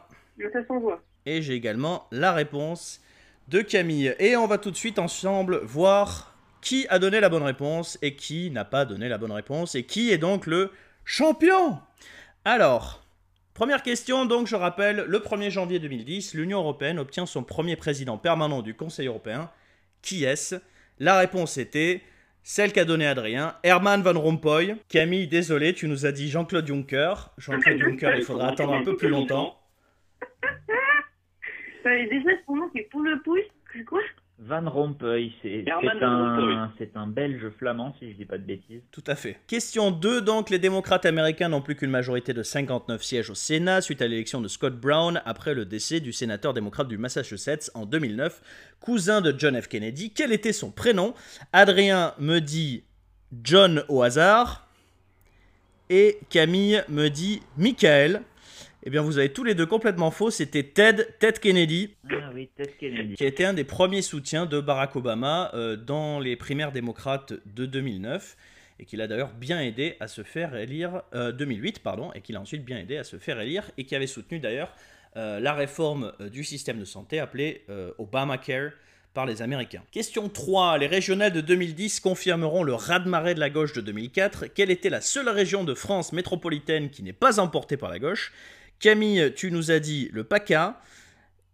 Et 1.26 1.42
j'ai 1.42 1.54
également 1.54 2.06
la 2.10 2.32
réponse 2.32 3.00
de 3.48 3.60
Camille. 3.60 4.14
Et 4.18 4.36
on 4.36 4.46
va 4.46 4.58
tout 4.58 4.70
de 4.70 4.76
suite 4.76 4.98
ensemble 4.98 5.60
voir 5.62 6.33
qui 6.64 6.86
a 6.88 6.98
donné 6.98 7.20
la 7.20 7.28
bonne 7.28 7.42
réponse 7.42 7.98
et 8.02 8.16
qui 8.16 8.50
n'a 8.50 8.64
pas 8.64 8.84
donné 8.84 9.08
la 9.08 9.18
bonne 9.18 9.32
réponse 9.32 9.74
et 9.74 9.84
qui 9.84 10.10
est 10.10 10.18
donc 10.18 10.46
le 10.46 10.72
champion. 11.04 11.78
Alors, 12.44 13.00
Première 13.54 13.84
question, 13.84 14.24
donc 14.26 14.48
je 14.48 14.56
rappelle, 14.56 15.04
le 15.06 15.18
1er 15.20 15.48
janvier 15.48 15.78
2010, 15.78 16.34
l'Union 16.34 16.58
Européenne 16.58 16.98
obtient 16.98 17.24
son 17.24 17.44
premier 17.44 17.76
président 17.76 18.18
permanent 18.18 18.62
du 18.62 18.74
Conseil 18.74 19.06
Européen. 19.06 19.48
Qui 20.02 20.24
est-ce? 20.24 20.56
La 20.98 21.16
réponse 21.16 21.56
était 21.56 22.02
celle 22.42 22.72
qu'a 22.72 22.84
donnée 22.84 23.06
Adrien, 23.06 23.54
Herman 23.62 24.02
Van 24.02 24.18
Rompuy. 24.20 24.74
Camille, 24.88 25.28
désolé, 25.28 25.72
tu 25.72 25.86
nous 25.86 26.04
as 26.04 26.10
dit 26.10 26.30
Jean-Claude 26.30 26.66
Juncker. 26.66 27.14
Jean-Claude 27.38 27.78
Juncker, 27.78 28.14
il 28.16 28.24
faudra 28.24 28.48
attendre 28.48 28.74
un 28.74 28.82
peu 28.82 28.96
plus 28.96 29.08
longtemps. 29.08 29.56
Déjà, 31.84 32.30
son 32.44 32.56
nom, 32.56 32.68
c'est 32.74 32.90
pour 32.90 33.02
le 33.02 33.22
pouce. 33.22 33.38
Quoi? 33.86 34.00
Van 34.40 34.68
Rompuy, 34.68 35.32
c'est 35.42 35.64
un, 35.70 36.70
un 36.96 37.06
belge 37.06 37.48
flamand, 37.56 37.94
si 37.98 38.10
je 38.10 38.16
dis 38.16 38.24
pas 38.24 38.36
de 38.36 38.42
bêtises. 38.42 38.82
Tout 38.90 39.04
à 39.06 39.14
fait. 39.14 39.38
Question 39.46 39.92
2, 39.92 40.20
donc, 40.20 40.50
les 40.50 40.58
démocrates 40.58 41.06
américains 41.06 41.48
n'ont 41.48 41.62
plus 41.62 41.76
qu'une 41.76 41.90
majorité 41.90 42.32
de 42.32 42.42
59 42.42 43.00
sièges 43.00 43.30
au 43.30 43.34
Sénat 43.34 43.80
suite 43.80 44.02
à 44.02 44.08
l'élection 44.08 44.40
de 44.40 44.48
Scott 44.48 44.78
Brown 44.78 45.22
après 45.24 45.54
le 45.54 45.64
décès 45.64 46.00
du 46.00 46.12
sénateur 46.12 46.52
démocrate 46.52 46.88
du 46.88 46.98
Massachusetts 46.98 47.70
en 47.74 47.86
2009, 47.86 48.42
cousin 48.80 49.20
de 49.20 49.32
John 49.38 49.60
F. 49.60 49.68
Kennedy. 49.68 50.10
Quel 50.12 50.32
était 50.32 50.52
son 50.52 50.72
prénom? 50.72 51.14
Adrien 51.52 52.12
me 52.18 52.40
dit 52.40 52.82
John 53.44 53.84
au 53.88 54.02
hasard 54.02 54.66
et 55.90 56.18
Camille 56.28 56.82
me 56.88 57.08
dit 57.08 57.40
Michael. 57.56 58.22
Eh 58.86 58.90
bien, 58.90 59.00
vous 59.00 59.16
avez 59.18 59.32
tous 59.32 59.44
les 59.44 59.54
deux 59.54 59.64
complètement 59.64 60.10
faux. 60.10 60.30
C'était 60.30 60.62
Ted, 60.62 61.06
Ted 61.18 61.38
Kennedy, 61.40 61.94
Ah 62.10 62.30
oui, 62.34 62.50
Ted 62.54 62.74
Kennedy. 62.78 63.14
qui 63.14 63.24
a 63.24 63.26
été 63.26 63.44
un 63.44 63.54
des 63.54 63.64
premiers 63.64 64.02
soutiens 64.02 64.44
de 64.44 64.60
Barack 64.60 64.94
Obama 64.94 65.50
euh, 65.54 65.76
dans 65.76 66.20
les 66.20 66.36
primaires 66.36 66.70
démocrates 66.70 67.32
de 67.46 67.64
2009 67.64 68.36
et 68.78 68.84
qui 68.84 68.96
l'a 68.96 69.06
d'ailleurs 69.06 69.32
bien 69.32 69.60
aidé 69.60 69.96
à 70.00 70.08
se 70.08 70.22
faire 70.22 70.54
élire, 70.54 71.02
euh, 71.14 71.32
2008 71.32 71.78
pardon, 71.78 72.12
et 72.14 72.20
qui 72.20 72.32
l'a 72.32 72.40
ensuite 72.40 72.64
bien 72.64 72.78
aidé 72.78 72.98
à 72.98 73.04
se 73.04 73.16
faire 73.16 73.40
élire 73.40 73.70
et 73.78 73.84
qui 73.84 73.94
avait 73.96 74.06
soutenu 74.06 74.38
d'ailleurs 74.38 74.74
euh, 75.16 75.38
la 75.38 75.54
réforme 75.54 76.12
euh, 76.20 76.28
du 76.28 76.42
système 76.42 76.78
de 76.78 76.84
santé 76.84 77.20
appelée 77.20 77.62
euh, 77.70 77.92
Obamacare 77.98 78.72
par 79.14 79.26
les 79.26 79.42
Américains. 79.42 79.82
Question 79.92 80.28
3. 80.28 80.76
Les 80.78 80.88
régionales 80.88 81.32
de 81.32 81.40
2010 81.40 82.00
confirmeront 82.00 82.64
le 82.64 82.74
raz-de-marée 82.74 83.34
de 83.34 83.40
la 83.40 83.48
gauche 83.48 83.72
de 83.72 83.80
2004. 83.80 84.46
Quelle 84.46 84.72
était 84.72 84.90
la 84.90 85.00
seule 85.00 85.28
région 85.28 85.62
de 85.62 85.72
France 85.72 86.12
métropolitaine 86.12 86.90
qui 86.90 87.04
n'est 87.04 87.12
pas 87.12 87.38
emportée 87.38 87.76
par 87.76 87.90
la 87.90 88.00
gauche? 88.00 88.32
Camille, 88.80 89.32
tu 89.34 89.50
nous 89.50 89.70
as 89.70 89.78
dit 89.78 90.10
le 90.12 90.24
PACA. 90.24 90.80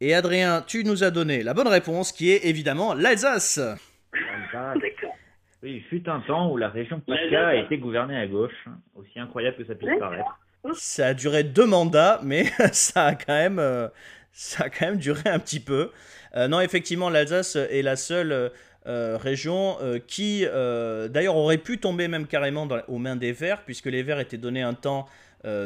Et 0.01 0.15
Adrien, 0.15 0.63
tu 0.67 0.83
nous 0.85 1.05
as 1.05 1.11
donné 1.11 1.43
la 1.43 1.53
bonne 1.53 1.69
réponse 1.69 2.13
qui 2.13 2.31
est 2.31 2.47
évidemment 2.47 2.95
l'Alsace. 2.95 3.61
Oui, 5.63 5.75
il 5.77 5.83
fut 5.91 6.09
un 6.09 6.21
temps 6.21 6.51
où 6.51 6.57
la 6.57 6.71
région 6.71 7.01
PACA 7.01 7.49
a 7.49 7.55
été 7.55 7.77
gouvernée 7.77 8.17
à 8.17 8.27
gauche, 8.27 8.67
aussi 8.95 9.19
incroyable 9.19 9.59
que 9.59 9.65
ça 9.67 9.75
puisse 9.75 9.99
paraître. 9.99 10.41
Ça 10.73 11.09
a 11.09 11.15
duré 11.15 11.45
deux 11.45 11.67
mandats, 11.67 12.21
mais 12.23 12.45
ça 12.73 13.07
a 13.07 13.15
quand 13.15 13.35
même, 13.35 13.59
euh, 13.59 13.89
ça 14.33 14.65
a 14.65 14.71
quand 14.71 14.87
même 14.87 14.99
duré 14.99 15.29
un 15.29 15.39
petit 15.39 15.61
peu. 15.61 15.91
Euh, 16.35 16.49
non, 16.49 16.61
effectivement, 16.61 17.11
l'Alsace 17.11 17.57
est 17.57 17.83
la 17.83 17.97
seule 17.97 18.53
euh, 18.87 19.19
région 19.19 19.77
euh, 19.83 19.99
qui, 19.99 20.45
euh, 20.47 21.09
d'ailleurs, 21.09 21.37
aurait 21.37 21.59
pu 21.59 21.79
tomber 21.79 22.09
même 22.09 22.27
carrément 22.27 22.67
aux 22.89 22.99
mains 22.99 23.17
des 23.17 23.33
Verts, 23.33 23.63
puisque 23.65 23.87
les 23.87 24.03
Verts 24.03 24.21
étaient 24.21 24.39
donnés 24.39 24.63
un 24.63 24.75
temps 24.75 25.07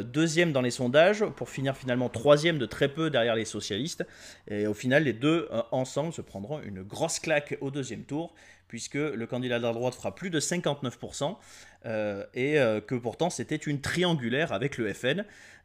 deuxième 0.05 0.53
dans 0.53 0.61
les 0.61 0.71
sondages, 0.71 1.25
pour 1.35 1.51
finir 1.51 1.77
finalement 1.77 2.09
troisième 2.09 2.59
de 2.59 2.67
très 2.67 2.87
peu 2.87 3.11
derrière 3.11 3.35
les 3.35 3.45
socialistes. 3.45 4.07
Et 4.49 4.69
au 4.69 4.75
final, 4.75 5.03
les 5.03 5.13
deux 5.13 5.49
ensemble 5.73 6.13
se 6.13 6.21
prendront 6.21 6.61
une 6.61 6.85
grosse 6.85 7.19
claque 7.19 7.59
au 7.61 7.73
deuxième 7.73 8.05
tour, 8.05 8.33
puisque 8.69 8.95
le 8.95 9.27
candidat 9.27 9.59
de 9.59 9.65
la 9.65 9.73
droite 9.73 9.97
fera 9.97 10.15
plus 10.15 10.31
de 10.31 10.39
59%, 10.39 11.37
euh, 11.87 12.25
et 12.35 12.55
que 12.87 12.95
pourtant 12.95 13.31
c'était 13.31 13.57
une 13.57 13.81
triangulaire 13.81 14.53
avec 14.53 14.79
le 14.79 14.93
FN. 14.93 15.25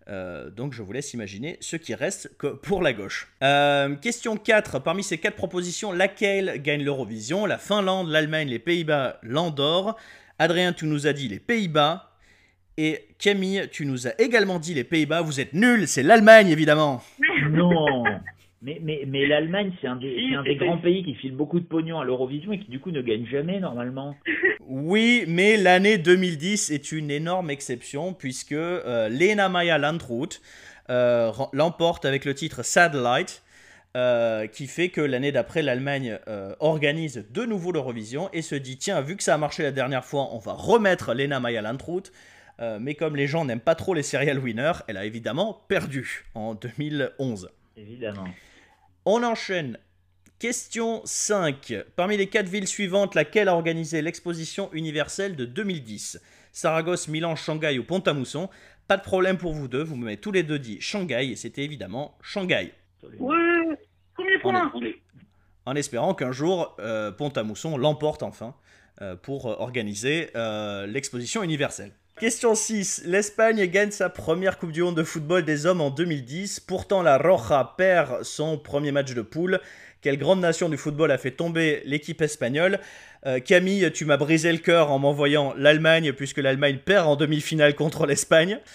Euh, 0.09 0.49
donc 0.49 0.73
je 0.73 0.81
vous 0.81 0.91
laisse 0.91 1.13
imaginer 1.13 1.57
ce 1.61 1.75
qui 1.75 1.93
reste 1.93 2.31
pour 2.63 2.81
la 2.81 2.93
gauche. 2.93 3.27
Euh, 3.43 3.95
question 3.95 4.37
4. 4.37 4.79
Parmi 4.79 5.03
ces 5.03 5.17
quatre 5.17 5.35
propositions, 5.35 5.91
laquelle 5.91 6.61
gagne 6.61 6.83
l'Eurovision? 6.83 7.45
La 7.45 7.57
Finlande, 7.57 8.09
l'Allemagne, 8.09 8.47
les 8.47 8.59
Pays-Bas, 8.59 9.19
l'Andorre. 9.21 9.95
Adrien, 10.39 10.73
tu 10.73 10.85
nous 10.85 11.05
as 11.05 11.13
dit 11.13 11.27
les 11.27 11.39
Pays-Bas. 11.39 12.05
Et 12.77 13.07
Camille, 13.19 13.67
tu 13.71 13.85
nous 13.85 14.07
as 14.07 14.19
également 14.19 14.57
dit 14.57 14.73
les 14.73 14.85
Pays-Bas. 14.85 15.21
Vous 15.21 15.39
êtes 15.39 15.53
nuls, 15.53 15.87
c'est 15.87 16.03
l'Allemagne 16.03 16.47
évidemment. 16.49 17.03
Non 17.51 18.03
Mais, 18.61 18.79
mais, 18.81 19.03
mais 19.07 19.25
l'Allemagne, 19.25 19.71
c'est 19.81 19.87
un, 19.87 19.95
des, 19.95 20.27
c'est 20.29 20.35
un 20.35 20.43
des 20.43 20.55
grands 20.57 20.77
pays 20.79 21.03
qui 21.03 21.15
file 21.15 21.33
beaucoup 21.33 21.59
de 21.61 21.65
pognon 21.65 21.99
à 21.99 22.03
l'Eurovision 22.03 22.51
et 22.51 22.59
qui 22.59 22.69
du 22.69 22.79
coup 22.79 22.91
ne 22.91 23.01
gagne 23.01 23.25
jamais 23.25 23.59
normalement. 23.59 24.15
Oui, 24.71 25.23
mais 25.27 25.57
l'année 25.57 25.97
2010 25.97 26.69
est 26.69 26.91
une 26.91 27.09
énorme 27.09 27.49
exception 27.49 28.13
puisque 28.13 28.51
euh, 28.51 29.09
Lena 29.09 29.49
Maya 29.49 29.79
Landrut 29.79 30.41
euh, 30.91 31.31
l'emporte 31.53 32.05
avec 32.05 32.23
le 32.25 32.35
titre 32.35 32.63
Satellite. 32.63 33.41
euh, 33.97 34.45
qui 34.45 34.67
fait 34.67 34.89
que 34.89 35.01
l'année 35.01 35.31
d'après, 35.31 35.63
l'Allemagne 35.63 36.19
euh, 36.27 36.53
organise 36.59 37.25
de 37.31 37.45
nouveau 37.45 37.71
l'Eurovision 37.71 38.29
et 38.33 38.43
se 38.43 38.53
dit 38.53 38.77
tiens, 38.77 39.01
vu 39.01 39.15
que 39.17 39.23
ça 39.23 39.33
a 39.33 39.37
marché 39.39 39.63
la 39.63 39.71
dernière 39.71 40.05
fois, 40.05 40.29
on 40.33 40.37
va 40.37 40.53
remettre 40.53 41.15
Lena 41.15 41.39
Maya 41.39 41.61
Landrut. 41.63 42.11
Euh, 42.59 42.77
mais 42.79 42.93
comme 42.93 43.15
les 43.15 43.25
gens 43.25 43.45
n'aiment 43.45 43.59
pas 43.61 43.73
trop 43.75 43.93
les 43.95 44.03
serial 44.03 44.37
winners, 44.37 44.83
elle 44.87 44.97
a 44.97 45.05
évidemment 45.05 45.63
perdu 45.67 46.25
en 46.35 46.53
2011. 46.53 47.49
Évidemment. 47.77 48.25
On 49.11 49.23
enchaîne. 49.23 49.79
Question 50.37 51.01
5. 51.03 51.73
Parmi 51.95 52.15
les 52.15 52.27
quatre 52.27 52.47
villes 52.47 52.67
suivantes, 52.67 53.15
laquelle 53.15 53.47
a 53.47 53.55
organisé 53.55 54.03
l'exposition 54.03 54.69
universelle 54.71 55.35
de 55.35 55.45
2010 55.45 56.21
Saragosse, 56.51 57.07
Milan, 57.07 57.35
Shanghai 57.35 57.79
ou 57.79 57.83
Pont-à-Mousson? 57.83 58.49
Pas 58.87 58.97
de 58.97 59.01
problème 59.01 59.39
pour 59.39 59.53
vous 59.53 59.67
deux, 59.67 59.81
vous 59.81 59.95
m'avez 59.95 60.17
tous 60.17 60.31
les 60.31 60.43
deux 60.43 60.59
dit 60.59 60.79
Shanghai 60.79 61.31
et 61.31 61.35
c'était 61.35 61.63
évidemment 61.63 62.19
Shanghai. 62.21 62.71
Ouais, 63.17 63.35
premier 64.13 64.37
point. 64.37 64.71
En 65.65 65.75
espérant 65.75 66.13
qu'un 66.13 66.31
jour, 66.31 66.77
euh, 66.77 67.11
Pont-à-Mousson 67.11 67.79
l'emporte 67.79 68.21
enfin 68.21 68.53
euh, 69.01 69.15
pour 69.15 69.47
euh, 69.47 69.55
organiser 69.57 70.29
euh, 70.35 70.85
l'exposition 70.85 71.41
universelle. 71.41 71.93
Question 72.19 72.53
6. 72.53 73.03
L'Espagne 73.05 73.65
gagne 73.67 73.91
sa 73.91 74.09
première 74.09 74.57
Coupe 74.57 74.71
du 74.73 74.81
Monde 74.83 74.97
de 74.97 75.03
football 75.03 75.43
des 75.45 75.65
hommes 75.65 75.79
en 75.79 75.89
2010. 75.89 76.59
Pourtant, 76.59 77.01
la 77.01 77.17
Roja 77.17 77.73
perd 77.77 78.23
son 78.23 78.57
premier 78.57 78.91
match 78.91 79.13
de 79.13 79.21
poule. 79.21 79.59
Quelle 80.01 80.17
grande 80.17 80.39
nation 80.41 80.67
du 80.69 80.77
football 80.77 81.11
a 81.11 81.17
fait 81.17 81.31
tomber 81.31 81.81
l'équipe 81.85 82.21
espagnole 82.21 82.79
Euh, 83.25 83.39
Camille, 83.41 83.91
tu 83.91 84.05
m'as 84.05 84.15
brisé 84.15 84.49
le 84.51 84.59
cœur 84.59 84.91
en 84.91 84.99
m'envoyant 84.99 85.53
l'Allemagne, 85.57 86.13
puisque 86.13 86.37
l'Allemagne 86.37 86.77
perd 86.83 87.05
en 87.05 87.15
demi-finale 87.17 87.75
contre 87.75 88.05
l'Espagne. 88.05 88.59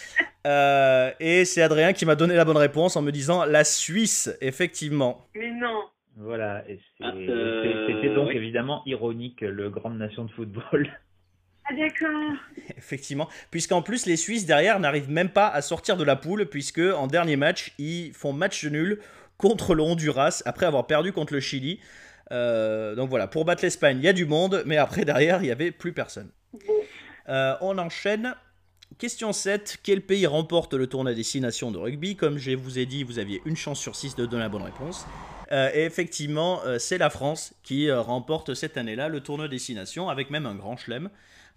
Euh, 0.46 1.10
et 1.20 1.46
c'est 1.46 1.62
Adrien 1.62 1.94
qui 1.94 2.04
m'a 2.04 2.16
donné 2.16 2.34
la 2.34 2.44
bonne 2.44 2.58
réponse 2.58 2.96
en 2.98 3.00
me 3.00 3.10
disant 3.12 3.46
la 3.46 3.64
Suisse, 3.64 4.30
effectivement. 4.42 5.26
Mais 5.34 5.50
non. 5.52 5.84
Voilà, 6.18 6.62
et 6.68 6.78
c'est- 6.98 7.02
euh, 7.06 7.62
c'est- 7.88 7.94
c'était 7.94 8.14
donc 8.14 8.28
oui. 8.28 8.36
évidemment 8.36 8.82
ironique, 8.84 9.40
le 9.40 9.70
grande 9.70 9.96
nation 9.96 10.26
de 10.26 10.30
football. 10.32 10.86
Ah 11.66 11.74
d'accord. 11.74 12.32
Effectivement, 12.76 13.28
puisqu'en 13.50 13.80
plus 13.80 14.04
les 14.04 14.16
Suisses 14.16 14.44
derrière 14.44 14.78
n'arrivent 14.80 15.10
même 15.10 15.30
pas 15.30 15.48
à 15.48 15.62
sortir 15.62 15.96
de 15.96 16.04
la 16.04 16.16
poule, 16.16 16.46
puisque 16.46 16.80
en 16.80 17.06
dernier 17.06 17.36
match, 17.36 17.72
ils 17.78 18.12
font 18.12 18.32
match 18.34 18.64
nul 18.64 19.00
contre 19.38 19.74
le 19.74 19.82
Honduras 19.82 20.42
après 20.44 20.66
avoir 20.66 20.86
perdu 20.86 21.12
contre 21.12 21.32
le 21.32 21.40
Chili. 21.40 21.80
Euh, 22.32 22.94
donc 22.94 23.08
voilà, 23.08 23.26
pour 23.26 23.44
battre 23.44 23.62
l'Espagne, 23.62 23.98
il 23.98 24.04
y 24.04 24.08
a 24.08 24.12
du 24.12 24.26
monde, 24.26 24.62
mais 24.66 24.76
après 24.76 25.04
derrière, 25.04 25.40
il 25.40 25.46
n'y 25.46 25.50
avait 25.50 25.70
plus 25.70 25.92
personne. 25.92 26.30
Euh, 27.28 27.54
on 27.60 27.78
enchaîne. 27.78 28.34
Question 28.98 29.32
7. 29.32 29.78
Quel 29.82 30.02
pays 30.02 30.26
remporte 30.26 30.74
le 30.74 30.86
tournoi 30.86 31.14
des 31.14 31.24
6 31.24 31.40
nations 31.40 31.72
de 31.72 31.78
rugby? 31.78 32.14
Comme 32.14 32.38
je 32.38 32.52
vous 32.52 32.78
ai 32.78 32.86
dit, 32.86 33.02
vous 33.02 33.18
aviez 33.18 33.42
une 33.44 33.56
chance 33.56 33.80
sur 33.80 33.96
6 33.96 34.14
de 34.14 34.26
donner 34.26 34.44
la 34.44 34.48
bonne 34.48 34.62
réponse. 34.62 35.06
Euh, 35.50 35.70
et 35.74 35.84
effectivement, 35.84 36.60
c'est 36.78 36.98
la 36.98 37.10
France 37.10 37.54
qui 37.62 37.90
remporte 37.90 38.54
cette 38.54 38.76
année-là 38.76 39.08
le 39.08 39.20
tournoi 39.20 39.48
des 39.48 39.58
6 39.58 39.74
nations, 39.74 40.08
avec 40.10 40.30
même 40.30 40.46
un 40.46 40.54
grand 40.54 40.76
chelem. 40.76 41.10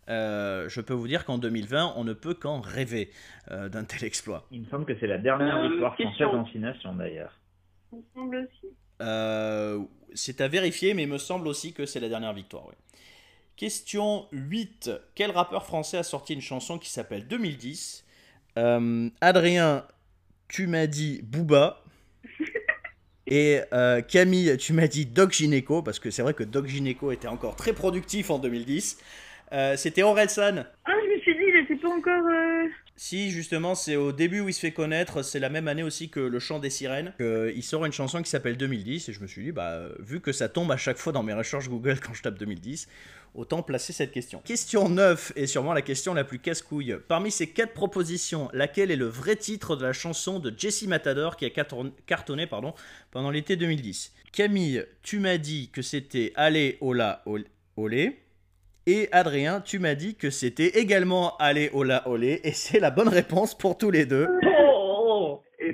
Euh, 0.10 0.70
je 0.70 0.82
peux 0.82 0.94
vous 0.94 1.08
dire 1.08 1.26
qu'en 1.26 1.38
2020, 1.38 1.94
on 1.98 2.04
ne 2.04 2.14
peut 2.14 2.34
qu'en 2.34 2.62
rêver 2.62 3.10
euh, 3.52 3.68
d'un 3.70 3.84
tel 3.84 4.04
exploit. 4.06 4.48
Il 4.52 4.62
me 4.62 4.66
semble 4.68 4.86
que 4.86 4.98
c'est 5.00 5.08
la 5.08 5.18
dernière 5.18 5.58
Euh, 5.58 5.70
victoire 5.70 5.96
française 5.96 6.28
en 6.28 6.46
six 6.48 6.60
nations 6.60 6.96
d'ailleurs. 6.96 7.34
Il 7.92 8.00
me 8.00 8.04
semble 8.14 8.36
aussi. 8.38 8.74
Euh, 9.02 9.80
c'est 10.14 10.42
à 10.42 10.48
vérifier, 10.48 10.94
mais 10.94 11.04
il 11.04 11.10
me 11.10 11.18
semble 11.18 11.48
aussi 11.48 11.74
que 11.74 11.86
c'est 11.86 12.00
la 12.00 12.10
dernière 12.10 12.34
victoire. 12.34 12.66
oui. 12.68 12.74
Question 13.56 14.28
8. 14.32 14.92
Quel 15.16 15.32
rappeur 15.32 15.66
français 15.66 15.98
a 15.98 16.04
sorti 16.04 16.34
une 16.34 16.42
chanson 16.42 16.78
qui 16.78 16.90
s'appelle 16.90 17.28
2010 17.28 18.06
Euh, 18.58 19.10
Adrien, 19.22 19.84
tu 20.48 20.68
m'as 20.68 20.88
dit 20.88 21.22
Booba. 21.24 21.84
Et 23.28 23.60
euh, 23.74 24.02
Camille, 24.02 24.56
tu 24.58 24.74
m'as 24.74 24.88
dit 24.88 25.06
Doc 25.06 25.34
Gineco, 25.34 25.82
parce 25.84 26.00
que 26.00 26.10
c'est 26.12 26.22
vrai 26.22 26.34
que 26.34 26.44
Doc 26.44 26.66
Gineco 26.68 27.12
était 27.12 27.28
encore 27.28 27.56
très 27.58 27.74
productif 27.74 28.30
en 28.30 28.40
2010. 28.40 28.98
Euh, 29.54 29.76
C'était 29.78 30.04
Orelsan. 30.04 30.66
Ah, 30.86 30.92
je 31.04 31.16
me 31.16 31.20
suis 31.22 31.34
dit, 31.36 31.44
il 31.48 31.64
était 31.64 31.76
pas 31.82 31.90
encore. 31.90 32.26
euh, 32.28 32.68
Si, 32.96 33.32
justement, 33.32 33.76
c'est 33.76 33.96
au 33.96 34.12
début 34.12 34.40
où 34.42 34.50
il 34.50 34.54
se 34.54 34.60
fait 34.60 34.72
connaître, 34.74 35.22
c'est 35.24 35.40
la 35.40 35.50
même 35.50 35.68
année 35.68 35.84
aussi 35.84 36.10
que 36.10 36.20
Le 36.20 36.40
Chant 36.40 36.60
des 36.60 36.70
Sirènes. 36.70 37.14
que 37.18 37.54
il 37.56 37.64
sort 37.64 37.86
une 37.86 37.92
chanson 37.94 38.22
qui 38.22 38.30
s'appelle 38.30 38.58
2010, 38.58 39.08
et 39.10 39.14
je 39.14 39.22
me 39.22 39.28
suis 39.28 39.44
dit, 39.44 39.52
bah, 39.52 39.84
vu 40.00 40.20
que 40.20 40.32
ça 40.32 40.50
tombe 40.50 40.72
à 40.72 40.78
chaque 40.78 40.98
fois 40.98 41.14
dans 41.14 41.24
mes 41.24 41.34
recherches 41.34 41.70
Google 41.70 42.00
quand 42.00 42.14
je 42.14 42.24
tape 42.24 42.38
2010, 42.38 42.88
autant 43.36 43.62
placer 43.62 43.94
cette 43.94 44.12
question. 44.12 44.42
Question 44.44 44.90
9 44.90 45.32
est 45.36 45.46
sûrement 45.48 45.74
la 45.74 45.82
question 45.84 46.14
la 46.14 46.24
plus 46.24 46.40
casse-couille. 46.40 46.98
Parmi 47.08 47.30
ces 47.32 47.48
quatre 47.48 47.74
propositions, 47.74 48.50
laquelle 48.52 48.90
est 48.92 48.96
le 48.96 49.06
vrai 49.06 49.36
titre 49.36 49.76
de 49.76 49.86
la 49.86 49.94
chanson 49.94 50.40
de 50.40 50.52
Jesse 50.58 50.88
Matador 50.88 51.38
qui 51.38 51.46
a 51.46 51.50
carton- 51.52 51.94
cartonné 52.08 52.48
pardon, 52.48 52.74
pendant 53.12 53.30
l'été 53.32 53.56
2010 53.56 54.12
Camille, 54.34 54.86
tu 55.04 55.20
m'as 55.20 55.38
dit 55.38 55.70
que 55.72 55.82
c'était 55.82 56.32
Allez, 56.36 56.78
hola, 56.82 57.22
ol- 57.26 57.46
olé. 57.78 58.20
Et 58.90 59.10
Adrien, 59.12 59.60
tu 59.60 59.80
m'as 59.80 59.96
dit 59.96 60.16
que 60.16 60.30
c'était 60.30 60.80
également 60.80 61.36
Allez, 61.40 61.70
hola, 61.74 62.08
olé. 62.08 62.40
Et 62.46 62.52
c'est 62.52 62.80
la 62.80 62.90
bonne 62.90 63.10
réponse 63.10 63.54
pour 63.54 63.78
tous 63.78 63.92
les 63.92 64.06
deux. 64.06 64.28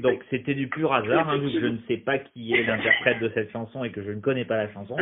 Donc 0.01 0.21
c'était 0.31 0.55
du 0.55 0.67
pur 0.67 0.91
hasard, 0.91 1.29
hein, 1.29 1.37
vu 1.37 1.53
que 1.53 1.61
je 1.61 1.67
ne 1.67 1.77
sais 1.87 1.97
pas 1.97 2.17
qui 2.17 2.53
est 2.53 2.63
l'interprète 2.63 3.19
de 3.19 3.31
cette 3.35 3.51
chanson 3.51 3.83
et 3.83 3.91
que 3.91 4.03
je 4.03 4.09
ne 4.09 4.19
connais 4.19 4.45
pas 4.45 4.57
la 4.57 4.73
chanson. 4.73 4.97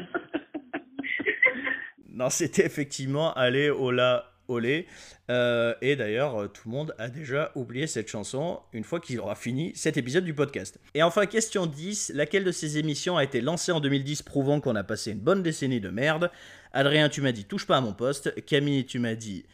Non, 2.13 2.29
c'était 2.29 2.65
effectivement 2.65 3.33
Allez, 3.33 3.69
hola, 3.69 4.25
olé. 4.51 4.87
Euh, 5.29 5.73
et 5.81 5.95
d'ailleurs, 5.95 6.41
euh, 6.41 6.47
tout 6.47 6.69
le 6.69 6.71
monde 6.71 6.95
a 6.97 7.09
déjà 7.09 7.51
oublié 7.55 7.87
cette 7.87 8.09
chanson 8.09 8.59
une 8.73 8.83
fois 8.83 8.99
qu'il 8.99 9.19
aura 9.19 9.35
fini 9.35 9.71
cet 9.75 9.97
épisode 9.97 10.25
du 10.25 10.33
podcast. 10.33 10.79
Et 10.93 11.03
enfin, 11.03 11.25
question 11.25 11.65
10. 11.65 12.11
Laquelle 12.15 12.43
de 12.43 12.51
ces 12.51 12.77
émissions 12.77 13.17
a 13.17 13.23
été 13.23 13.41
lancée 13.41 13.71
en 13.71 13.79
2010 13.79 14.21
prouvant 14.23 14.59
qu'on 14.59 14.75
a 14.75 14.83
passé 14.83 15.11
une 15.11 15.19
bonne 15.19 15.43
décennie 15.43 15.79
de 15.79 15.89
merde? 15.89 16.29
Adrien, 16.73 17.09
tu 17.09 17.21
m'as 17.21 17.31
dit 17.31 17.45
touche 17.45 17.65
pas 17.65 17.77
à 17.77 17.81
mon 17.81 17.93
poste. 17.93 18.45
Camille, 18.45 18.85
tu 18.85 18.99
m'as 18.99 19.15
dit 19.15 19.45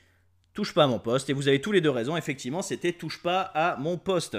touche 0.54 0.74
pas 0.74 0.86
à 0.86 0.88
mon 0.88 1.00
poste. 1.00 1.30
Et 1.30 1.34
vous 1.34 1.48
avez 1.48 1.62
tous 1.62 1.72
les 1.72 1.82
deux 1.82 1.92
raison. 1.92 2.18
Effectivement, 2.18 2.62
c'était 2.62 2.94
touche 2.94 3.22
pas 3.22 3.42
à 3.42 3.78
mon 3.78 3.98
poste. 3.98 4.38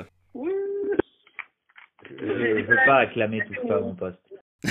Je 2.10 2.24
ne 2.24 2.66
veux 2.66 2.76
pas 2.86 2.98
acclamer 2.98 3.42
tout 3.46 3.68
ça 3.68 3.76
à 3.76 3.80
mon 3.80 3.94
poste. 3.94 4.18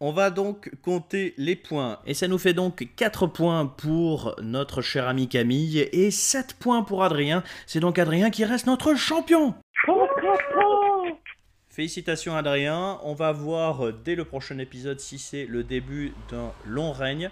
On 0.00 0.12
va 0.12 0.30
donc 0.30 0.70
compter 0.82 1.34
les 1.38 1.56
points. 1.56 1.98
Et 2.06 2.14
ça 2.14 2.28
nous 2.28 2.38
fait 2.38 2.52
donc 2.52 2.86
4 2.94 3.26
points 3.26 3.66
pour 3.66 4.36
notre 4.40 4.80
cher 4.80 5.08
ami 5.08 5.28
Camille 5.28 5.80
et 5.90 6.12
7 6.12 6.54
points 6.54 6.84
pour 6.84 7.02
Adrien. 7.02 7.42
C'est 7.66 7.80
donc 7.80 7.98
Adrien 7.98 8.30
qui 8.30 8.44
reste 8.44 8.66
notre 8.66 8.94
champion. 8.94 9.54
Félicitations 11.68 12.36
Adrien. 12.36 13.00
On 13.02 13.14
va 13.14 13.32
voir 13.32 13.92
dès 13.92 14.14
le 14.14 14.24
prochain 14.24 14.58
épisode 14.58 15.00
si 15.00 15.18
c'est 15.18 15.46
le 15.46 15.64
début 15.64 16.12
d'un 16.30 16.52
long 16.64 16.92
règne. 16.92 17.30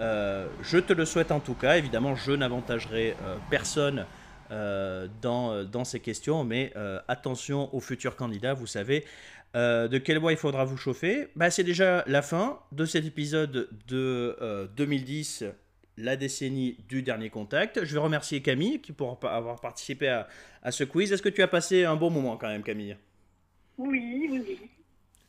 Euh, 0.00 0.46
je 0.62 0.78
te 0.78 0.92
le 0.92 1.04
souhaite 1.04 1.32
en 1.32 1.40
tout 1.40 1.54
cas. 1.54 1.78
Évidemment, 1.78 2.14
je 2.14 2.30
n'avantagerai 2.32 3.16
euh, 3.24 3.36
personne 3.50 4.06
euh, 4.50 5.08
dans, 5.20 5.64
dans 5.64 5.84
ces 5.84 6.00
questions, 6.00 6.44
mais 6.44 6.72
attention 7.08 7.74
aux 7.74 7.80
futurs 7.80 8.14
candidats. 8.14 8.54
Vous 8.54 8.66
savez 8.66 9.04
euh, 9.54 9.88
de 9.88 9.98
quel 9.98 10.18
bois 10.18 10.32
il 10.32 10.38
faudra 10.38 10.64
vous 10.64 10.76
chauffer? 10.76 11.28
Bah, 11.36 11.50
c'est 11.50 11.64
déjà 11.64 12.04
la 12.06 12.22
fin 12.22 12.60
de 12.72 12.84
cet 12.84 13.04
épisode 13.04 13.68
de 13.86 14.36
euh, 14.40 14.66
2010 14.76 15.44
la 15.96 16.16
décennie 16.16 16.78
du 16.88 17.02
dernier 17.02 17.30
contact. 17.30 17.84
Je 17.84 17.94
vais 17.94 18.00
remercier 18.00 18.42
Camille 18.42 18.80
qui 18.80 18.92
pour 18.92 19.18
avoir 19.24 19.60
participé 19.60 20.08
à, 20.08 20.28
à 20.62 20.72
ce 20.72 20.84
quiz. 20.84 21.12
Est-ce 21.12 21.22
que 21.22 21.28
tu 21.28 21.42
as 21.42 21.48
passé 21.48 21.84
un 21.84 21.96
bon 21.96 22.10
moment 22.10 22.36
quand 22.36 22.48
même, 22.48 22.62
Camille? 22.62 22.96
Oui, 23.78 24.28
oui, 24.30 24.42
oui. 24.46 24.58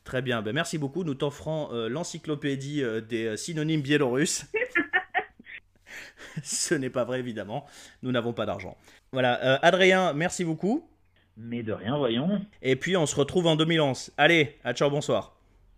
Très 0.06 0.22
bien, 0.22 0.40
ben 0.40 0.52
merci 0.52 0.78
beaucoup. 0.78 1.02
Nous 1.02 1.14
t'offrons 1.14 1.68
euh, 1.72 1.88
l'encyclopédie 1.88 2.82
euh, 2.82 3.00
des 3.00 3.26
euh, 3.26 3.36
synonymes 3.36 3.80
biélorusses. 3.80 4.46
Ce 6.44 6.74
n'est 6.74 6.90
pas 6.90 7.04
vrai, 7.04 7.18
évidemment. 7.18 7.66
Nous 8.02 8.12
n'avons 8.12 8.32
pas 8.32 8.46
d'argent. 8.46 8.76
Voilà, 9.10 9.42
euh, 9.44 9.58
Adrien, 9.62 10.12
merci 10.12 10.44
beaucoup. 10.44 10.88
Mais 11.36 11.62
de 11.62 11.72
rien, 11.72 11.96
voyons. 11.98 12.40
Et 12.62 12.76
puis 12.76 12.96
on 12.96 13.06
se 13.06 13.14
retrouve 13.14 13.46
en 13.46 13.56
2011. 13.56 14.12
Allez, 14.16 14.56
à 14.64 14.72
ciao, 14.72 14.90
bonsoir. 14.90 15.35